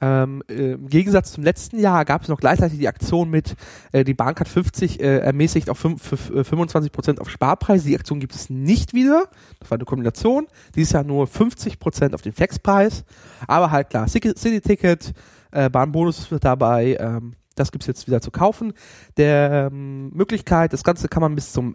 Ähm, 0.00 0.42
äh, 0.48 0.72
Im 0.72 0.88
Gegensatz 0.88 1.32
zum 1.32 1.44
letzten 1.44 1.78
Jahr 1.78 2.04
gab 2.04 2.22
es 2.22 2.28
noch 2.28 2.40
gleichzeitig 2.40 2.78
die 2.78 2.88
Aktion 2.88 3.30
mit, 3.30 3.54
äh, 3.92 4.04
die 4.04 4.12
Bahncard 4.12 4.48
50 4.48 5.00
äh, 5.00 5.18
ermäßigt 5.18 5.70
auf 5.70 5.78
5, 5.78 6.02
für, 6.02 6.16
für 6.16 6.40
25% 6.42 7.20
auf 7.20 7.30
Sparpreis. 7.30 7.84
Die 7.84 7.94
Aktion 7.94 8.20
gibt 8.20 8.34
es 8.34 8.50
nicht 8.50 8.92
wieder. 8.92 9.28
Das 9.60 9.70
war 9.70 9.78
eine 9.78 9.84
Kombination. 9.84 10.46
Dieses 10.74 10.92
Jahr 10.92 11.04
nur 11.04 11.26
50% 11.26 12.12
auf 12.12 12.22
den 12.22 12.32
Flexpreis. 12.32 13.04
Aber 13.46 13.70
halt 13.70 13.90
klar, 13.90 14.08
City-Ticket, 14.08 15.14
äh, 15.52 15.70
Bahnbonus 15.70 16.30
wird 16.30 16.44
dabei. 16.44 16.96
Ähm, 17.00 17.34
das 17.54 17.72
gibt's 17.72 17.86
jetzt 17.86 18.06
wieder 18.06 18.20
zu 18.20 18.30
kaufen. 18.30 18.72
Der 19.16 19.68
ähm, 19.72 20.10
Möglichkeit, 20.10 20.72
das 20.72 20.84
Ganze 20.84 21.08
kann 21.08 21.20
man 21.20 21.34
bis 21.34 21.52
zum 21.52 21.74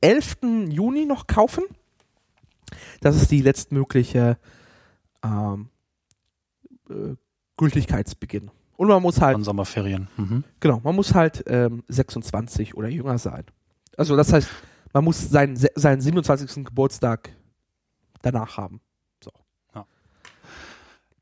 11. 0.00 0.38
Juni 0.68 1.06
noch 1.06 1.26
kaufen. 1.26 1.64
Das 3.00 3.16
ist 3.16 3.30
die 3.30 3.42
letztmögliche 3.42 4.38
ähm, 5.24 5.68
äh, 6.90 7.14
Gültigkeitsbeginn. 7.56 8.50
Und 8.76 8.88
man 8.88 9.02
muss 9.02 9.20
halt. 9.20 9.34
Von 9.34 9.44
Sommerferien. 9.44 10.08
Mhm. 10.16 10.44
Genau, 10.60 10.80
man 10.84 10.94
muss 10.94 11.14
halt 11.14 11.44
ähm, 11.46 11.82
26 11.88 12.76
oder 12.76 12.88
jünger 12.88 13.18
sein. 13.18 13.44
Also 13.96 14.16
das 14.16 14.32
heißt, 14.32 14.48
man 14.92 15.04
muss 15.04 15.30
seinen, 15.30 15.56
seinen 15.56 16.00
27. 16.00 16.64
Geburtstag 16.64 17.30
danach 18.22 18.56
haben. 18.56 18.80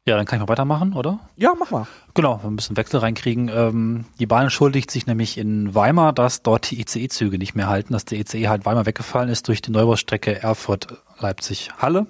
Ja, 0.07 0.17
dann 0.17 0.27
kann 0.27 0.39
ich 0.39 0.41
mal 0.47 0.49
weitermachen, 0.49 0.93
oder? 0.93 1.19
Ja, 1.37 1.55
mach 1.59 1.71
mal. 1.71 1.87
Genau, 2.13 2.43
wir 2.43 2.51
müssen 2.51 2.77
Wechsel 2.77 3.01
reinkriegen. 3.01 3.49
Ähm, 3.49 4.05
die 4.19 4.27
Bahn 4.27 4.43
entschuldigt 4.43 4.91
sich 4.91 5.07
nämlich 5.07 5.39
in 5.39 5.75
Weimar, 5.75 6.13
dass 6.13 6.43
dort 6.43 6.71
die 6.71 6.81
ICE-Züge 6.81 7.39
nicht 7.39 7.55
mehr 7.55 7.69
halten, 7.69 7.95
dass 7.95 8.05
der 8.05 8.19
ICE 8.19 8.49
halt 8.49 8.67
Weimar 8.67 8.85
weggefallen 8.85 9.31
ist 9.31 9.49
durch 9.49 9.63
die 9.63 9.71
Neubaustrecke 9.71 10.43
Erfurt-Leipzig-Halle. 10.43 12.07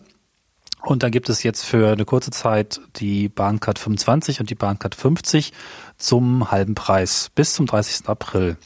Und 0.83 1.05
dann 1.05 1.13
gibt 1.13 1.29
es 1.29 1.45
jetzt 1.45 1.65
für 1.65 1.93
eine 1.93 2.05
kurze 2.05 2.33
Zeit 2.33 2.81
die 2.97 3.29
Bahncard 3.29 3.79
25 3.79 4.41
und 4.41 4.51
die 4.51 4.57
Bahncard 4.57 4.97
50 4.97 5.53
zum 5.97 6.51
halben 6.51 6.75
Preis 6.75 7.31
bis 7.35 7.55
zum 7.55 7.67
30. 7.67 8.09
April. 8.09 8.57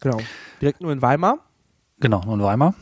Genau. 0.00 0.18
Direkt 0.60 0.80
nur 0.80 0.92
in 0.92 1.02
Weimar. 1.02 1.40
Genau, 1.98 2.22
nur 2.24 2.34
in 2.34 2.42
Weimar. 2.42 2.74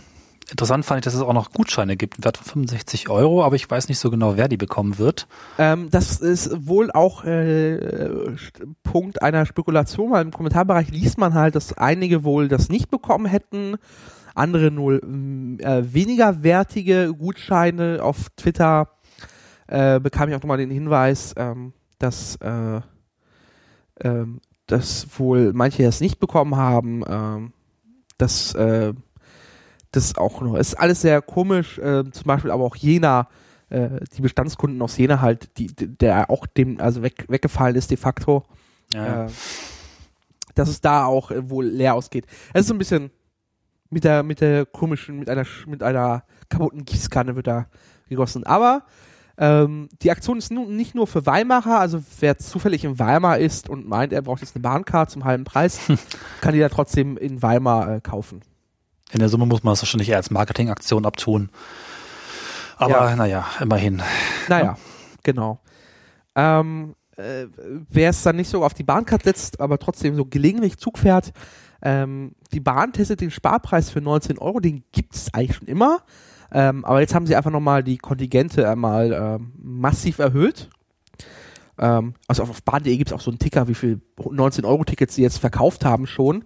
Interessant 0.50 0.84
fand 0.84 0.98
ich, 0.98 1.04
dass 1.04 1.14
es 1.14 1.20
auch 1.20 1.32
noch 1.32 1.52
Gutscheine 1.52 1.96
gibt, 1.96 2.24
wert 2.24 2.36
von 2.36 2.46
65 2.46 3.08
Euro, 3.08 3.44
aber 3.44 3.56
ich 3.56 3.70
weiß 3.70 3.88
nicht 3.88 3.98
so 3.98 4.10
genau, 4.10 4.36
wer 4.36 4.48
die 4.48 4.56
bekommen 4.56 4.98
wird. 4.98 5.28
Ähm, 5.58 5.88
das 5.90 6.20
ist 6.20 6.66
wohl 6.66 6.90
auch 6.90 7.24
äh, 7.24 8.34
Punkt 8.82 9.22
einer 9.22 9.46
Spekulation, 9.46 10.10
weil 10.10 10.24
im 10.24 10.32
Kommentarbereich 10.32 10.90
liest 10.90 11.18
man 11.18 11.34
halt, 11.34 11.54
dass 11.54 11.76
einige 11.78 12.24
wohl 12.24 12.48
das 12.48 12.68
nicht 12.68 12.90
bekommen 12.90 13.26
hätten 13.26 13.76
andere 14.34 14.70
nur 14.70 15.04
mm, 15.04 15.58
äh, 15.60 15.92
weniger 15.92 16.42
wertige 16.42 17.12
Gutscheine. 17.16 18.00
Auf 18.02 18.28
Twitter 18.36 18.88
äh, 19.66 20.00
bekam 20.00 20.28
ich 20.28 20.34
auch 20.34 20.40
nochmal 20.40 20.58
den 20.58 20.70
Hinweis, 20.70 21.34
ähm, 21.36 21.72
dass, 21.98 22.36
äh, 22.36 22.80
ähm, 24.02 24.40
dass 24.66 25.06
wohl 25.18 25.52
manche 25.52 25.82
das 25.82 26.00
nicht 26.00 26.18
bekommen 26.18 26.56
haben. 26.56 27.04
Ähm, 27.06 27.52
dass 28.18 28.54
äh, 28.54 28.92
das 29.92 30.16
auch 30.16 30.40
noch 30.40 30.56
ist 30.56 30.74
alles 30.74 31.00
sehr 31.00 31.22
komisch. 31.22 31.78
Äh, 31.78 32.10
zum 32.10 32.24
Beispiel 32.24 32.50
aber 32.50 32.64
auch 32.64 32.76
Jena 32.76 33.28
äh, 33.70 34.00
die 34.16 34.22
Bestandskunden 34.22 34.80
aus 34.82 34.96
Jena 34.96 35.20
halt, 35.20 35.56
die, 35.58 35.68
der 35.68 36.30
auch 36.30 36.46
dem, 36.46 36.80
also 36.80 37.02
weg, 37.02 37.24
weggefallen 37.28 37.76
ist 37.76 37.90
de 37.90 37.96
facto. 37.96 38.44
Ja. 38.92 39.26
Äh, 39.26 39.28
dass 40.54 40.68
es 40.68 40.80
da 40.80 41.04
auch 41.04 41.30
äh, 41.30 41.48
wohl 41.48 41.66
leer 41.66 41.94
ausgeht. 41.94 42.26
Es 42.52 42.62
ist 42.62 42.68
so 42.68 42.74
ein 42.74 42.78
bisschen 42.78 43.10
mit 43.88 44.04
der, 44.04 44.22
mit 44.22 44.40
der 44.40 44.66
komischen, 44.66 45.18
mit 45.18 45.30
einer, 45.30 45.46
mit 45.66 45.82
einer 45.82 46.24
kaputten 46.48 46.84
Gießkanne 46.84 47.36
wird 47.36 47.46
da 47.46 47.66
gegossen. 48.08 48.44
Aber 48.44 48.82
ähm, 49.38 49.88
die 50.02 50.10
Aktion 50.10 50.38
ist 50.38 50.50
nun 50.50 50.76
nicht 50.76 50.94
nur 50.94 51.06
für 51.06 51.24
Weimarer, 51.24 51.78
also 51.78 52.02
wer 52.18 52.38
zufällig 52.38 52.84
in 52.84 52.98
Weimar 52.98 53.38
ist 53.38 53.68
und 53.68 53.88
meint, 53.88 54.12
er 54.12 54.22
braucht 54.22 54.42
jetzt 54.42 54.54
eine 54.54 54.62
Bahncard 54.62 55.10
zum 55.10 55.24
halben 55.24 55.44
Preis, 55.44 55.78
kann 56.40 56.52
die 56.52 56.60
da 56.60 56.68
trotzdem 56.68 57.16
in 57.16 57.40
Weimar 57.40 57.96
äh, 57.96 58.00
kaufen. 58.00 58.42
In 59.12 59.18
der 59.20 59.28
Summe 59.28 59.46
muss 59.46 59.62
man 59.62 59.72
das 59.72 59.82
wahrscheinlich 59.82 60.08
eher 60.08 60.16
als 60.16 60.30
Marketingaktion 60.30 61.06
abtun. 61.06 61.50
Aber 62.76 63.10
ja. 63.10 63.16
naja, 63.16 63.46
immerhin. 63.60 64.02
Naja, 64.48 64.64
ja. 64.64 64.76
genau. 65.22 65.60
Ähm, 66.34 66.94
äh, 67.16 67.46
wer 67.90 68.10
es 68.10 68.22
dann 68.22 68.36
nicht 68.36 68.48
so 68.48 68.64
auf 68.64 68.74
die 68.74 68.84
Bahncard 68.84 69.24
setzt, 69.24 69.60
aber 69.60 69.78
trotzdem 69.78 70.16
so 70.16 70.24
gelegentlich 70.24 70.78
Zug 70.78 70.98
fährt, 70.98 71.32
ähm, 71.82 72.34
die 72.52 72.60
Bahn 72.60 72.92
testet 72.92 73.20
den 73.20 73.30
Sparpreis 73.30 73.90
für 73.90 74.00
19 74.00 74.38
Euro, 74.38 74.60
den 74.60 74.84
gibt 74.92 75.14
es 75.14 75.32
eigentlich 75.34 75.56
schon 75.56 75.68
immer. 75.68 76.00
Ähm, 76.52 76.84
aber 76.84 77.00
jetzt 77.00 77.14
haben 77.14 77.26
sie 77.26 77.36
einfach 77.36 77.50
nochmal 77.50 77.84
die 77.84 77.98
Kontingente 77.98 78.68
einmal 78.68 79.12
ähm, 79.12 79.52
massiv 79.56 80.18
erhöht. 80.18 80.68
Ähm, 81.78 82.14
also 82.26 82.42
auf, 82.42 82.50
auf 82.50 82.62
Bahn.de 82.62 82.96
gibt 82.96 83.10
es 83.10 83.16
auch 83.16 83.20
so 83.20 83.30
einen 83.30 83.38
Ticker, 83.38 83.68
wie 83.68 83.74
viel 83.74 84.00
19-Euro-Tickets 84.18 85.14
sie 85.14 85.22
jetzt 85.22 85.38
verkauft 85.38 85.84
haben 85.84 86.06
schon. 86.06 86.44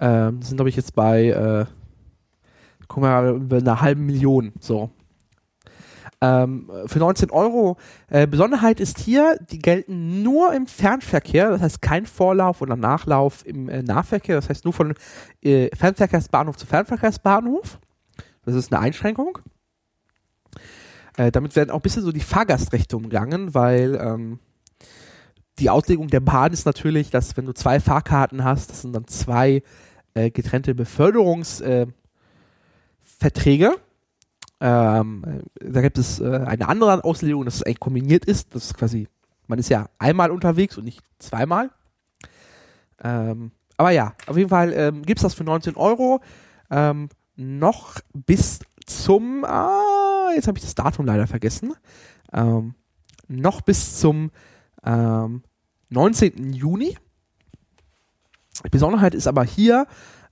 Ähm, 0.00 0.42
sind, 0.42 0.56
glaube 0.56 0.70
ich, 0.70 0.76
jetzt 0.76 0.94
bei, 0.94 1.28
äh, 1.28 1.66
wir 2.88 3.22
mal, 3.22 3.36
über 3.36 3.56
einer 3.58 3.80
halben 3.80 4.06
Million. 4.06 4.52
So. 4.60 4.90
Ähm, 6.20 6.70
für 6.86 6.98
19 6.98 7.30
Euro. 7.30 7.76
Äh, 8.08 8.26
Besonderheit 8.26 8.80
ist 8.80 8.98
hier, 8.98 9.38
die 9.50 9.58
gelten 9.58 10.22
nur 10.22 10.54
im 10.54 10.66
Fernverkehr, 10.66 11.50
das 11.50 11.60
heißt 11.60 11.82
kein 11.82 12.06
Vorlauf 12.06 12.62
oder 12.62 12.76
Nachlauf 12.76 13.44
im 13.44 13.68
äh, 13.68 13.82
Nahverkehr, 13.82 14.36
das 14.36 14.48
heißt 14.48 14.64
nur 14.64 14.72
von 14.72 14.94
äh, 15.42 15.68
Fernverkehrsbahnhof 15.76 16.56
zu 16.56 16.66
Fernverkehrsbahnhof. 16.66 17.78
Das 18.44 18.54
ist 18.54 18.72
eine 18.72 18.80
Einschränkung. 18.80 19.38
Äh, 21.16 21.30
damit 21.30 21.56
werden 21.56 21.70
auch 21.70 21.76
ein 21.76 21.82
bisschen 21.82 22.02
so 22.02 22.12
die 22.12 22.20
Fahrgastrechte 22.20 22.96
umgangen, 22.96 23.54
weil 23.54 23.96
ähm, 24.00 24.38
die 25.58 25.70
Auslegung 25.70 26.08
der 26.08 26.20
Bahn 26.20 26.52
ist 26.52 26.66
natürlich, 26.66 27.10
dass 27.10 27.36
wenn 27.36 27.46
du 27.46 27.52
zwei 27.52 27.80
Fahrkarten 27.80 28.44
hast, 28.44 28.70
das 28.70 28.82
sind 28.82 28.94
dann 28.94 29.06
zwei 29.06 29.62
äh, 30.14 30.30
getrennte 30.30 30.74
Beförderungsverträge. 30.74 31.92
Äh, 33.20 33.78
ähm, 34.60 35.42
da 35.60 35.80
gibt 35.82 35.98
es 35.98 36.20
äh, 36.20 36.44
eine 36.46 36.68
andere 36.68 37.04
Auslegung, 37.04 37.44
dass 37.44 37.56
es 37.56 37.62
eigentlich 37.62 37.80
kombiniert 37.80 38.24
ist. 38.24 38.54
Das 38.54 38.66
ist 38.66 38.74
quasi, 38.74 39.08
man 39.46 39.58
ist 39.58 39.68
ja 39.68 39.88
einmal 39.98 40.30
unterwegs 40.30 40.78
und 40.78 40.84
nicht 40.84 41.02
zweimal. 41.18 41.70
Ähm, 43.02 43.50
aber 43.76 43.90
ja, 43.90 44.14
auf 44.26 44.36
jeden 44.36 44.48
Fall 44.48 44.72
ähm, 44.72 45.02
gibt 45.02 45.18
es 45.18 45.22
das 45.22 45.34
für 45.34 45.44
19 45.44 45.76
Euro. 45.76 46.20
Ähm, 46.70 47.08
noch 47.36 48.00
bis 48.12 48.60
zum, 48.86 49.44
ah, 49.44 50.30
jetzt 50.34 50.46
habe 50.46 50.58
ich 50.58 50.64
das 50.64 50.74
Datum 50.74 51.06
leider 51.06 51.26
vergessen. 51.26 51.74
Ähm, 52.32 52.74
noch 53.28 53.60
bis 53.60 53.98
zum 53.98 54.30
19. 54.84 55.42
Ähm, 56.36 56.52
Juni. 56.52 56.96
Die 58.64 58.70
Besonderheit 58.70 59.14
ist 59.14 59.26
aber 59.26 59.44
hier, 59.44 59.86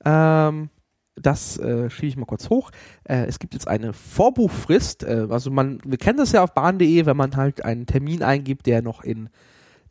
ähm, 0.04 0.70
das 1.14 1.58
äh, 1.58 1.90
schiebe 1.90 2.06
ich 2.06 2.16
mal 2.16 2.26
kurz 2.26 2.48
hoch. 2.50 2.70
Äh, 3.04 3.26
es 3.26 3.38
gibt 3.38 3.54
jetzt 3.54 3.68
eine 3.68 3.92
Vorbuchfrist. 3.92 5.04
Äh, 5.04 5.26
also 5.30 5.50
man, 5.50 5.78
wir 5.84 5.98
kennen 5.98 6.18
das 6.18 6.32
ja 6.32 6.42
auf 6.42 6.54
bahn.de, 6.54 7.06
wenn 7.06 7.16
man 7.16 7.36
halt 7.36 7.64
einen 7.64 7.86
Termin 7.86 8.22
eingibt, 8.22 8.66
der 8.66 8.82
noch 8.82 9.04
in 9.04 9.28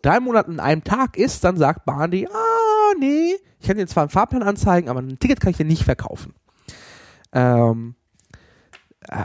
drei 0.01 0.19
Monaten 0.19 0.59
einem 0.59 0.83
Tag 0.83 1.17
ist, 1.17 1.43
dann 1.43 1.57
sagt 1.57 1.85
bahn.de, 1.85 2.27
ah, 2.27 2.93
nee, 2.99 3.35
ich 3.59 3.67
kann 3.67 3.77
dir 3.77 3.87
zwar 3.87 4.03
einen 4.03 4.09
Fahrplan 4.09 4.43
anzeigen, 4.43 4.89
aber 4.89 5.01
ein 5.01 5.19
Ticket 5.19 5.39
kann 5.39 5.51
ich 5.51 5.57
dir 5.57 5.65
nicht 5.65 5.83
verkaufen. 5.83 6.33
Ähm, 7.33 7.95
äh, 9.07 9.23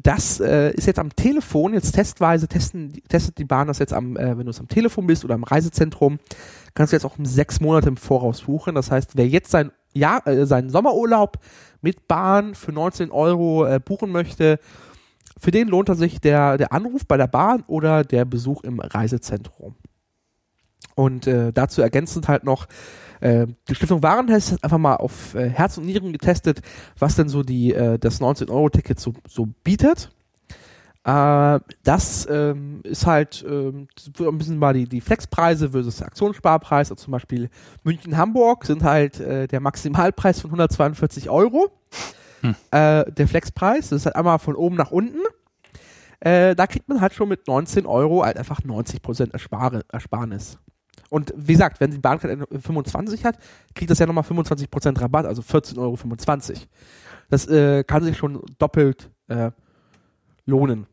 das 0.00 0.40
äh, 0.40 0.72
ist 0.72 0.86
jetzt 0.86 0.98
am 0.98 1.14
Telefon, 1.14 1.74
jetzt 1.74 1.92
testweise 1.92 2.48
testen, 2.48 2.92
testet 3.08 3.38
die 3.38 3.44
Bahn 3.44 3.66
das 3.66 3.78
jetzt 3.78 3.92
am, 3.92 4.16
äh, 4.16 4.38
wenn 4.38 4.46
du 4.46 4.50
es 4.50 4.60
am 4.60 4.68
Telefon 4.68 5.06
bist 5.06 5.24
oder 5.24 5.34
am 5.34 5.44
Reisezentrum, 5.44 6.18
kannst 6.74 6.92
du 6.92 6.96
jetzt 6.96 7.04
auch 7.04 7.18
um 7.18 7.26
sechs 7.26 7.60
Monate 7.60 7.88
im 7.88 7.96
Voraus 7.96 8.42
buchen. 8.42 8.74
Das 8.74 8.90
heißt, 8.90 9.16
wer 9.16 9.26
jetzt 9.26 9.50
sein 9.50 9.72
Jahr, 9.94 10.26
äh, 10.26 10.46
seinen 10.46 10.70
Sommerurlaub 10.70 11.38
mit 11.80 12.08
Bahn 12.08 12.54
für 12.54 12.72
19 12.72 13.10
Euro 13.10 13.66
äh, 13.66 13.80
buchen 13.80 14.10
möchte, 14.10 14.58
für 15.38 15.50
den 15.50 15.68
lohnt 15.68 15.88
er 15.88 15.94
sich 15.94 16.20
der, 16.20 16.56
der 16.58 16.72
Anruf 16.72 17.06
bei 17.06 17.16
der 17.16 17.26
Bahn 17.26 17.64
oder 17.66 18.04
der 18.04 18.24
Besuch 18.24 18.62
im 18.62 18.80
Reisezentrum. 18.80 19.74
Und 20.94 21.26
äh, 21.26 21.52
dazu 21.52 21.82
ergänzend 21.82 22.28
halt 22.28 22.44
noch, 22.44 22.66
äh, 23.20 23.46
die 23.68 23.74
Stiftung 23.74 24.02
Warentest 24.02 24.52
hat 24.52 24.64
einfach 24.64 24.78
mal 24.78 24.96
auf 24.96 25.34
äh, 25.34 25.48
Herz 25.48 25.76
und 25.76 25.86
Nieren 25.86 26.12
getestet, 26.12 26.60
was 26.98 27.16
denn 27.16 27.28
so 27.28 27.42
die, 27.42 27.74
äh, 27.74 27.98
das 27.98 28.20
19-Euro-Ticket 28.20 29.00
so, 29.00 29.14
so 29.26 29.48
bietet. 29.64 30.12
Äh, 31.04 31.60
das 31.82 32.26
ähm, 32.30 32.80
ist 32.82 33.06
halt 33.06 33.44
ähm, 33.46 33.88
ein 34.18 34.38
bisschen 34.38 34.58
mal 34.58 34.72
die, 34.72 34.88
die 34.88 35.02
Flexpreise 35.02 35.70
versus 35.70 36.02
Aktionssparpreis. 36.02 36.90
Also 36.90 37.04
zum 37.04 37.12
Beispiel 37.12 37.50
München-Hamburg 37.82 38.64
sind 38.64 38.82
halt 38.82 39.20
äh, 39.20 39.46
der 39.46 39.60
Maximalpreis 39.60 40.40
von 40.40 40.50
142 40.50 41.28
Euro. 41.28 41.70
Hm. 42.40 42.54
Äh, 42.70 43.10
der 43.12 43.28
Flexpreis, 43.28 43.90
das 43.90 44.00
ist 44.00 44.06
halt 44.06 44.16
einmal 44.16 44.38
von 44.38 44.54
oben 44.56 44.76
nach 44.76 44.90
unten. 44.90 45.18
Äh, 46.20 46.54
da 46.54 46.66
kriegt 46.66 46.88
man 46.88 47.02
halt 47.02 47.12
schon 47.12 47.28
mit 47.28 47.46
19 47.46 47.84
Euro 47.84 48.24
halt 48.24 48.38
einfach 48.38 48.60
90% 48.60 49.32
Erspar 49.32 49.82
Ersparnis. 49.92 50.58
Und 51.10 51.34
wie 51.36 51.52
gesagt, 51.52 51.80
wenn 51.80 51.90
die 51.90 51.98
Bahncard 51.98 52.48
25 52.62 53.26
hat, 53.26 53.38
kriegt 53.74 53.90
das 53.90 53.98
ja 53.98 54.06
nochmal 54.06 54.24
25% 54.24 55.00
Rabatt, 55.00 55.26
also 55.26 55.42
14,25 55.42 55.78
Euro. 55.78 56.58
Das 57.28 57.46
äh, 57.46 57.84
kann 57.84 58.02
sich 58.04 58.16
schon 58.16 58.42
doppelt 58.58 59.10
äh, 59.28 59.50
lohnen. 60.46 60.86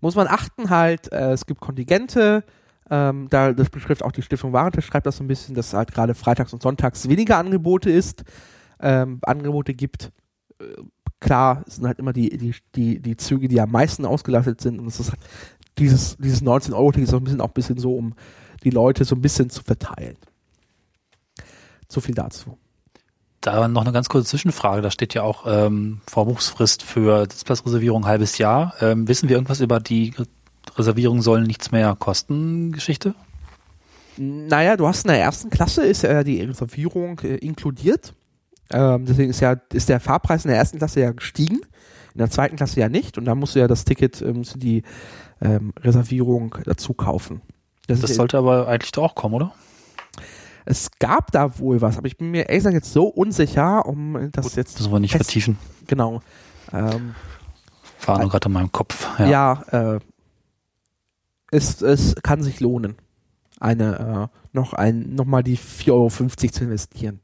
Muss 0.00 0.14
man 0.14 0.26
achten 0.26 0.70
halt, 0.70 1.12
äh, 1.12 1.32
es 1.32 1.46
gibt 1.46 1.60
Kontingente, 1.60 2.44
ähm, 2.90 3.26
da, 3.30 3.52
das 3.52 3.70
betrifft 3.70 4.04
auch 4.04 4.12
die 4.12 4.22
Stiftung 4.22 4.52
Warentest, 4.52 4.86
schreibt 4.86 5.06
das 5.06 5.16
so 5.16 5.24
ein 5.24 5.28
bisschen, 5.28 5.54
dass 5.54 5.74
halt 5.74 5.92
gerade 5.92 6.14
freitags 6.14 6.52
und 6.52 6.62
sonntags 6.62 7.08
weniger 7.08 7.38
Angebote 7.38 7.90
ist, 7.90 8.24
ähm, 8.80 9.18
Angebote 9.22 9.74
gibt. 9.74 10.12
Äh, 10.60 10.64
klar, 11.20 11.64
es 11.66 11.76
sind 11.76 11.86
halt 11.86 11.98
immer 11.98 12.12
die, 12.12 12.36
die, 12.36 12.54
die, 12.74 13.00
die 13.00 13.16
Züge, 13.16 13.48
die 13.48 13.60
am 13.60 13.70
meisten 13.70 14.04
ausgelastet 14.04 14.60
sind 14.60 14.78
und 14.78 14.86
es 14.86 15.00
ist 15.00 15.10
halt 15.10 15.20
dieses, 15.78 16.16
dieses 16.18 16.42
19 16.42 16.74
Euro 16.74 16.92
Ticket 16.92 17.08
ist 17.08 17.14
auch 17.14 17.20
ein 17.20 17.24
bisschen 17.24 17.40
auch 17.40 17.48
ein 17.48 17.54
bisschen 17.54 17.78
so, 17.78 17.94
um 17.94 18.14
die 18.62 18.70
Leute 18.70 19.04
so 19.04 19.14
ein 19.14 19.20
bisschen 19.20 19.50
zu 19.50 19.62
verteilen. 19.62 20.16
So 21.88 22.00
viel 22.00 22.14
dazu. 22.14 22.58
Da 23.46 23.68
noch 23.68 23.82
eine 23.82 23.92
ganz 23.92 24.08
kurze 24.08 24.26
Zwischenfrage. 24.26 24.82
Da 24.82 24.90
steht 24.90 25.14
ja 25.14 25.22
auch 25.22 25.44
ähm, 25.46 26.00
Vorbuchsfrist 26.08 26.82
für 26.82 27.20
Sitzplatzreservierung 27.30 28.04
halbes 28.04 28.38
Jahr. 28.38 28.74
Ähm, 28.80 29.06
wissen 29.06 29.28
wir 29.28 29.36
irgendwas 29.36 29.60
über 29.60 29.78
die 29.78 30.12
Reservierung 30.74 31.22
sollen 31.22 31.44
nichts 31.44 31.70
mehr 31.70 31.94
kosten 31.94 32.72
Geschichte? 32.72 33.14
Naja, 34.16 34.76
du 34.76 34.88
hast 34.88 35.04
in 35.04 35.12
der 35.12 35.20
ersten 35.20 35.50
Klasse 35.50 35.86
ist 35.86 36.02
ja 36.02 36.24
die 36.24 36.42
Reservierung 36.42 37.20
äh, 37.20 37.36
inkludiert. 37.36 38.14
Ähm, 38.72 39.06
deswegen 39.06 39.30
ist 39.30 39.38
ja 39.38 39.54
ist 39.72 39.88
der 39.88 40.00
Fahrpreis 40.00 40.44
in 40.44 40.48
der 40.48 40.58
ersten 40.58 40.78
Klasse 40.78 40.98
ja 40.98 41.12
gestiegen, 41.12 41.60
in 42.14 42.18
der 42.18 42.30
zweiten 42.30 42.56
Klasse 42.56 42.80
ja 42.80 42.88
nicht. 42.88 43.16
Und 43.16 43.26
da 43.26 43.36
musst 43.36 43.54
du 43.54 43.60
ja 43.60 43.68
das 43.68 43.84
Ticket, 43.84 44.22
äh, 44.22 44.32
musst 44.32 44.56
du 44.56 44.58
die 44.58 44.82
ähm, 45.40 45.72
Reservierung 45.80 46.56
dazu 46.64 46.94
kaufen. 46.94 47.42
Das, 47.86 48.00
das 48.00 48.16
sollte 48.16 48.38
aber 48.38 48.66
eigentlich 48.66 48.90
doch 48.90 49.04
auch 49.04 49.14
kommen, 49.14 49.36
oder? 49.36 49.54
Es 50.68 50.90
gab 50.98 51.30
da 51.30 51.58
wohl 51.60 51.80
was, 51.80 51.96
aber 51.96 52.08
ich 52.08 52.16
bin 52.16 52.32
mir 52.32 52.48
ehrlich 52.48 52.64
gesagt 52.64 52.74
jetzt 52.74 52.92
so 52.92 53.06
unsicher, 53.06 53.86
um 53.86 54.30
das 54.32 54.46
Gut, 54.46 54.56
jetzt. 54.56 54.80
Das 54.80 54.84
wollen 54.86 54.94
wir 54.94 55.00
nicht 55.00 55.12
fest, 55.12 55.26
vertiefen. 55.26 55.58
Genau. 55.86 56.20
Ähm, 56.72 57.14
War 58.04 58.18
nur 58.18 58.28
gerade 58.28 58.46
in 58.46 58.52
meinem 58.52 58.72
Kopf. 58.72 59.08
Ja, 59.20 59.26
ja 59.70 59.94
äh, 59.94 60.00
es, 61.52 61.80
es 61.82 62.16
kann 62.16 62.42
sich 62.42 62.58
lohnen, 62.58 62.96
eine 63.60 64.30
äh, 64.32 64.38
noch 64.52 64.72
ein 64.72 65.14
noch 65.14 65.24
mal 65.24 65.44
die 65.44 65.56
4,50 65.56 65.92
Euro 65.92 66.08
zu 66.08 66.64
investieren. 66.64 67.20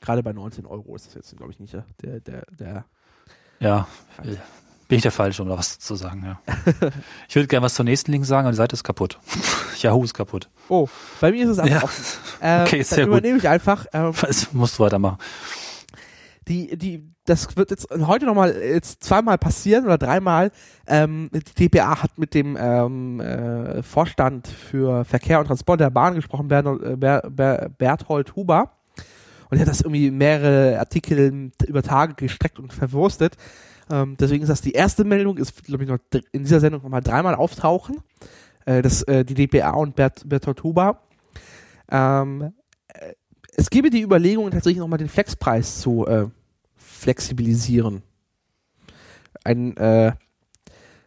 Gerade 0.00 0.22
bei 0.22 0.32
19 0.32 0.66
Euro 0.66 0.94
ist 0.94 1.06
das 1.08 1.14
jetzt, 1.14 1.36
glaube 1.36 1.50
ich, 1.50 1.58
nicht 1.58 1.74
der, 1.74 2.20
der, 2.20 2.46
der. 2.58 2.84
Ja, 3.58 3.88
bin 4.88 4.96
ich 4.96 5.02
der 5.02 5.12
Falsche, 5.12 5.42
um 5.42 5.48
da 5.48 5.58
was 5.58 5.78
zu 5.78 5.96
sagen, 5.96 6.24
ja. 6.24 6.40
ich 7.28 7.34
würde 7.34 7.48
gerne 7.48 7.64
was 7.64 7.74
zur 7.74 7.84
nächsten 7.84 8.12
Link 8.12 8.24
sagen, 8.24 8.46
aber 8.46 8.52
die 8.52 8.56
Seite 8.56 8.74
ist 8.74 8.84
kaputt. 8.84 9.18
Yahoo 9.80 10.04
ist 10.04 10.14
kaputt. 10.14 10.48
Oh, 10.68 10.88
bei 11.20 11.32
mir 11.32 11.44
ist 11.44 11.50
es 11.50 11.58
einfach 11.58 11.76
ja. 11.76 11.82
offen. 11.82 12.04
Äh, 12.40 12.62
okay, 12.62 12.78
ist 12.78 12.90
sehr 12.90 13.06
übernehme 13.06 13.38
ich 13.38 13.48
einfach. 13.48 13.86
Ähm, 13.92 14.12
was 14.20 14.52
musst 14.52 14.78
du 14.78 14.84
weitermachen? 14.84 15.18
Die, 16.48 16.76
die, 16.76 17.02
das 17.24 17.56
wird 17.56 17.72
jetzt 17.72 17.88
heute 17.90 18.24
nochmal 18.24 18.54
jetzt 18.56 19.02
zweimal 19.02 19.36
passieren 19.36 19.84
oder 19.84 19.98
dreimal. 19.98 20.52
Ähm, 20.86 21.28
die 21.32 21.68
DPA 21.68 22.02
hat 22.04 22.18
mit 22.18 22.34
dem 22.34 22.56
ähm, 22.60 23.20
äh, 23.20 23.82
Vorstand 23.82 24.46
für 24.46 25.04
Verkehr 25.04 25.40
und 25.40 25.46
Transport 25.46 25.80
der 25.80 25.90
Bahn 25.90 26.14
gesprochen, 26.14 26.46
Bernhold, 26.46 26.82
äh, 26.82 26.96
Ber, 26.96 27.22
Ber, 27.28 27.68
Berthold 27.76 28.36
Huber. 28.36 28.70
Und 29.50 29.58
er 29.58 29.62
hat 29.62 29.68
das 29.68 29.80
irgendwie 29.80 30.12
mehrere 30.12 30.78
Artikel 30.78 31.50
über 31.66 31.82
Tage 31.82 32.14
gestreckt 32.14 32.60
und 32.60 32.72
verwurstet. 32.72 33.36
Ähm, 33.90 34.16
deswegen 34.18 34.42
ist 34.42 34.48
das 34.48 34.60
die 34.60 34.72
erste 34.72 35.04
Meldung, 35.04 35.38
ist, 35.38 35.64
glaube 35.64 35.84
ich, 35.84 35.90
noch 35.90 35.98
in 36.32 36.42
dieser 36.42 36.60
Sendung 36.60 36.82
nochmal 36.82 37.02
dreimal 37.02 37.34
auftauchen. 37.34 37.98
Äh, 38.64 38.82
das, 38.82 39.02
äh, 39.02 39.24
die 39.24 39.34
DPA 39.34 39.70
und 39.70 39.96
Bert, 39.96 40.28
Bertolt 40.28 40.62
Huber. 40.62 41.02
Ähm, 41.90 42.52
äh, 42.88 43.14
es 43.56 43.70
gebe 43.70 43.90
die 43.90 44.02
Überlegung, 44.02 44.50
tatsächlich 44.50 44.80
nochmal 44.80 44.98
den 44.98 45.08
Flexpreis 45.08 45.80
zu 45.80 46.06
äh, 46.06 46.26
flexibilisieren. 46.76 48.02
Ein, 49.44 49.76
äh, 49.76 50.12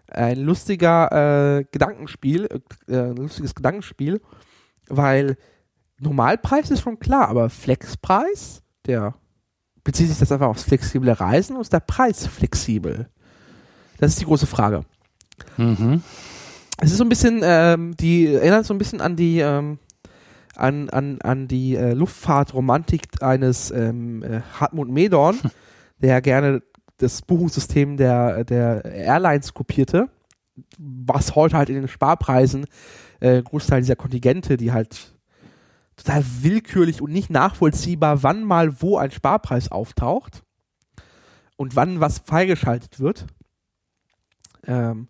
ein 0.08 0.40
lustiger 0.40 1.60
äh, 1.60 1.66
Gedankenspiel, 1.72 2.48
ein 2.88 3.16
lustiges 3.18 3.54
Gedankenspiel, 3.54 4.22
weil 4.88 5.38
Normalpreis 6.00 6.72
ist 6.72 6.82
schon 6.82 7.00
klar, 7.00 7.28
aber 7.28 7.50
Flexpreis, 7.50 8.64
der 8.86 9.14
bezieht 9.90 10.08
sich 10.08 10.20
das 10.20 10.32
einfach 10.32 10.50
aufs 10.50 10.66
flexible 10.66 11.12
Reisen 11.12 11.54
oder 11.54 11.62
ist 11.62 11.74
der 11.74 11.80
Preis 11.80 12.28
flexibel? 12.28 13.10
Das 13.98 14.12
ist 14.12 14.22
die 14.22 14.26
große 14.26 14.46
Frage. 14.46 14.86
Mhm. 15.58 16.04
Es 16.78 16.92
ist 16.92 16.98
so 16.98 17.04
ein 17.04 17.10
bisschen, 17.10 17.42
ähm, 17.44 17.96
die 17.98 18.28
erinnert 18.28 18.68
so 18.68 18.76
ein 18.76 18.78
bisschen 18.78 19.02
an 19.02 19.16
die 19.16 19.40
ähm, 19.40 19.80
an, 20.56 20.92
an, 20.92 21.20
an 21.24 21.48
die 21.48 21.76
äh, 21.76 21.94
Luftfahrtromantik 21.94 23.24
eines 23.24 23.72
ähm, 23.72 24.22
äh, 24.22 24.42
Hartmut 24.60 24.90
Medorn, 24.90 25.42
hm. 25.42 25.52
der 25.98 26.22
gerne 26.22 26.62
das 26.98 27.24
Buchungssystem 27.24 27.98
der, 27.98 28.44
der 28.44 28.86
Airlines 28.86 29.56
kopierte, 29.56 30.08
was 30.78 31.34
heute 31.34 31.58
halt 31.58 31.70
in 31.70 31.76
den 31.76 31.88
Sparpreisen 31.88 32.68
äh, 33.22 33.42
Großteil 33.42 33.82
dieser 33.82 33.96
Kontingente, 33.96 34.56
die 34.56 34.72
halt 34.72 35.16
total 36.00 36.24
willkürlich 36.42 37.02
und 37.02 37.12
nicht 37.12 37.30
nachvollziehbar, 37.30 38.24
wann 38.24 38.44
mal 38.44 38.82
wo 38.82 38.98
ein 38.98 39.12
Sparpreis 39.12 39.72
auftaucht 39.72 40.44
und 41.58 41.76
wann 41.76 42.00
was 42.00 42.20
freigeschaltet 42.20 43.00
wird. 43.00 43.28
Ähm, 44.66 45.08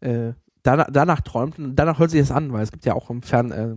äh, 0.00 0.32
danach, 0.62 0.88
danach 0.90 1.20
träumt 1.20 1.58
und 1.58 1.76
danach 1.76 1.98
hört 1.98 2.10
sich 2.10 2.20
das 2.20 2.30
an, 2.30 2.52
weil 2.52 2.62
es 2.62 2.72
gibt 2.72 2.84
ja 2.86 2.94
auch 2.94 3.10
im 3.10 3.22
Fern. 3.22 3.52
Äh, 3.52 3.76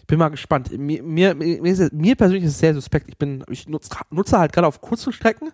ich 0.00 0.06
bin 0.06 0.18
mal 0.18 0.28
gespannt. 0.28 0.76
Mir, 0.76 1.02
mir, 1.02 1.34
mir, 1.34 1.90
mir 1.92 2.16
persönlich 2.16 2.44
ist 2.44 2.52
es 2.52 2.58
sehr 2.58 2.74
suspekt. 2.74 3.08
Ich 3.08 3.18
bin, 3.18 3.44
ich 3.48 3.68
nutze, 3.68 3.90
nutze 4.10 4.38
halt 4.38 4.52
gerade 4.52 4.66
auf 4.66 4.80
kurzen 4.80 5.12
Strecken 5.12 5.50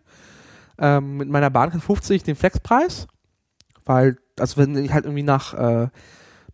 ähm, 0.78 1.18
mit 1.18 1.28
meiner 1.28 1.50
Bahncard 1.50 1.82
50 1.82 2.22
den 2.22 2.36
Flexpreis, 2.36 3.06
weil, 3.84 4.16
also 4.38 4.56
wenn 4.56 4.76
ich 4.76 4.92
halt 4.92 5.04
irgendwie 5.04 5.22
nach 5.22 5.54
äh, 5.54 5.88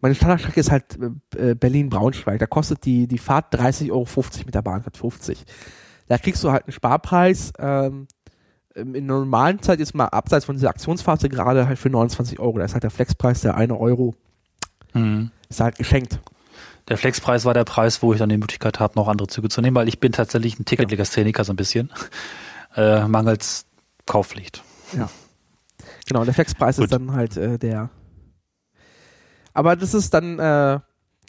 meine 0.01 0.15
Standardstrecke 0.15 0.61
ist 0.61 0.71
halt 0.71 0.99
äh, 1.37 1.55
Berlin-Braunschweig. 1.55 2.39
Da 2.39 2.47
kostet 2.47 2.85
die, 2.85 3.07
die 3.07 3.19
Fahrt 3.19 3.55
30,50 3.55 3.91
Euro 3.91 4.07
mit 4.47 4.55
der 4.55 4.63
Bahncard 4.63 4.97
50. 4.97 5.45
Da 6.07 6.19
kriegst 6.19 6.43
du 6.45 6.51
halt 6.51 6.65
einen 6.65 6.73
Sparpreis. 6.73 7.53
Ähm, 7.59 8.07
in 8.75 9.07
normalen 9.07 9.61
Zeit 9.61 9.81
ist 9.81 9.95
mal 9.95 10.07
abseits 10.07 10.45
von 10.45 10.55
dieser 10.55 10.71
Aktionsphase 10.71 11.29
gerade 11.29 11.67
halt 11.67 11.79
für 11.79 11.91
29 11.91 12.39
Euro. 12.39 12.59
Da 12.59 12.65
ist 12.65 12.75
halt 12.75 12.85
der 12.85 12.91
Flexpreis 12.91 13.41
der 13.41 13.57
1 13.57 13.73
Euro. 13.73 14.15
Mhm. 14.95 15.31
Ist 15.49 15.61
halt 15.61 15.77
geschenkt. 15.77 16.21
Der 16.89 16.97
Flexpreis 16.97 17.45
war 17.45 17.55
der 17.55 17.65
Preis, 17.65 18.03
wo 18.03 18.13
ich 18.13 18.19
dann 18.19 18.29
die 18.29 18.39
Möglichkeit 18.39 18.81
habe, 18.81 18.95
noch 18.97 19.09
andere 19.09 19.29
Züge 19.29 19.49
zu 19.49 19.61
nehmen, 19.61 19.77
weil 19.77 19.89
ich 19.89 20.01
bin 20.01 20.13
tatsächlich 20.13 20.59
ein 20.59 20.65
Ticketlegastheniker 20.65 21.45
so 21.45 21.53
ein 21.53 21.57
bisschen. 21.57 21.91
Äh, 22.77 23.07
mangels 23.07 23.67
Kaufpflicht. 24.07 24.63
Ja. 24.97 25.11
Genau, 26.07 26.25
der 26.25 26.33
Flexpreis 26.33 26.77
Gut. 26.77 26.85
ist 26.85 26.93
dann 26.93 27.13
halt 27.13 27.37
äh, 27.37 27.59
der 27.59 27.91
aber 29.59 29.75
das 29.75 29.93
ist 29.93 30.15
dann, 30.15 30.39
äh, 30.39 30.79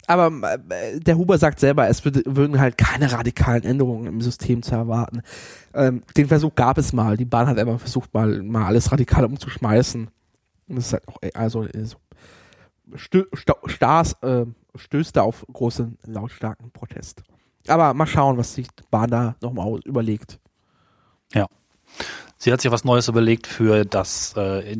aber 0.06 0.54
äh, 0.68 1.00
der 1.00 1.18
Huber 1.18 1.36
sagt 1.36 1.58
selber, 1.58 1.88
es 1.88 2.04
würd, 2.04 2.22
würden 2.26 2.60
halt 2.60 2.78
keine 2.78 3.10
radikalen 3.10 3.64
Änderungen 3.64 4.06
im 4.06 4.20
System 4.20 4.62
zu 4.62 4.72
erwarten. 4.72 5.22
Ähm, 5.74 6.04
den 6.16 6.28
Versuch 6.28 6.54
gab 6.54 6.78
es 6.78 6.92
mal. 6.92 7.16
Die 7.16 7.24
Bahn 7.24 7.48
hat 7.48 7.58
einfach 7.58 7.80
versucht, 7.80 8.14
mal, 8.14 8.40
mal 8.44 8.66
alles 8.66 8.92
radikal 8.92 9.24
umzuschmeißen. 9.24 10.10
Und 10.68 10.76
das 10.76 10.86
ist 10.86 10.92
halt 10.92 11.08
auch, 11.08 11.16
also 11.34 11.66
so 11.82 11.96
stö 12.94 13.24
Stars, 13.66 14.12
äh, 14.22 14.46
stößt 14.76 15.16
da 15.16 15.22
auf 15.22 15.44
großen, 15.52 15.98
lautstarken 16.06 16.70
Protest. 16.70 17.24
Aber 17.66 17.94
mal 17.94 18.06
schauen, 18.06 18.36
was 18.36 18.54
sich 18.54 18.68
Bahn 18.92 19.10
da 19.10 19.34
nochmal 19.42 19.80
überlegt. 19.84 20.38
Ja. 21.34 21.48
Sie 22.36 22.52
hat 22.52 22.60
sich 22.60 22.70
was 22.70 22.84
Neues 22.84 23.08
überlegt 23.08 23.48
für 23.48 23.84
das 23.84 24.34
äh, 24.36 24.76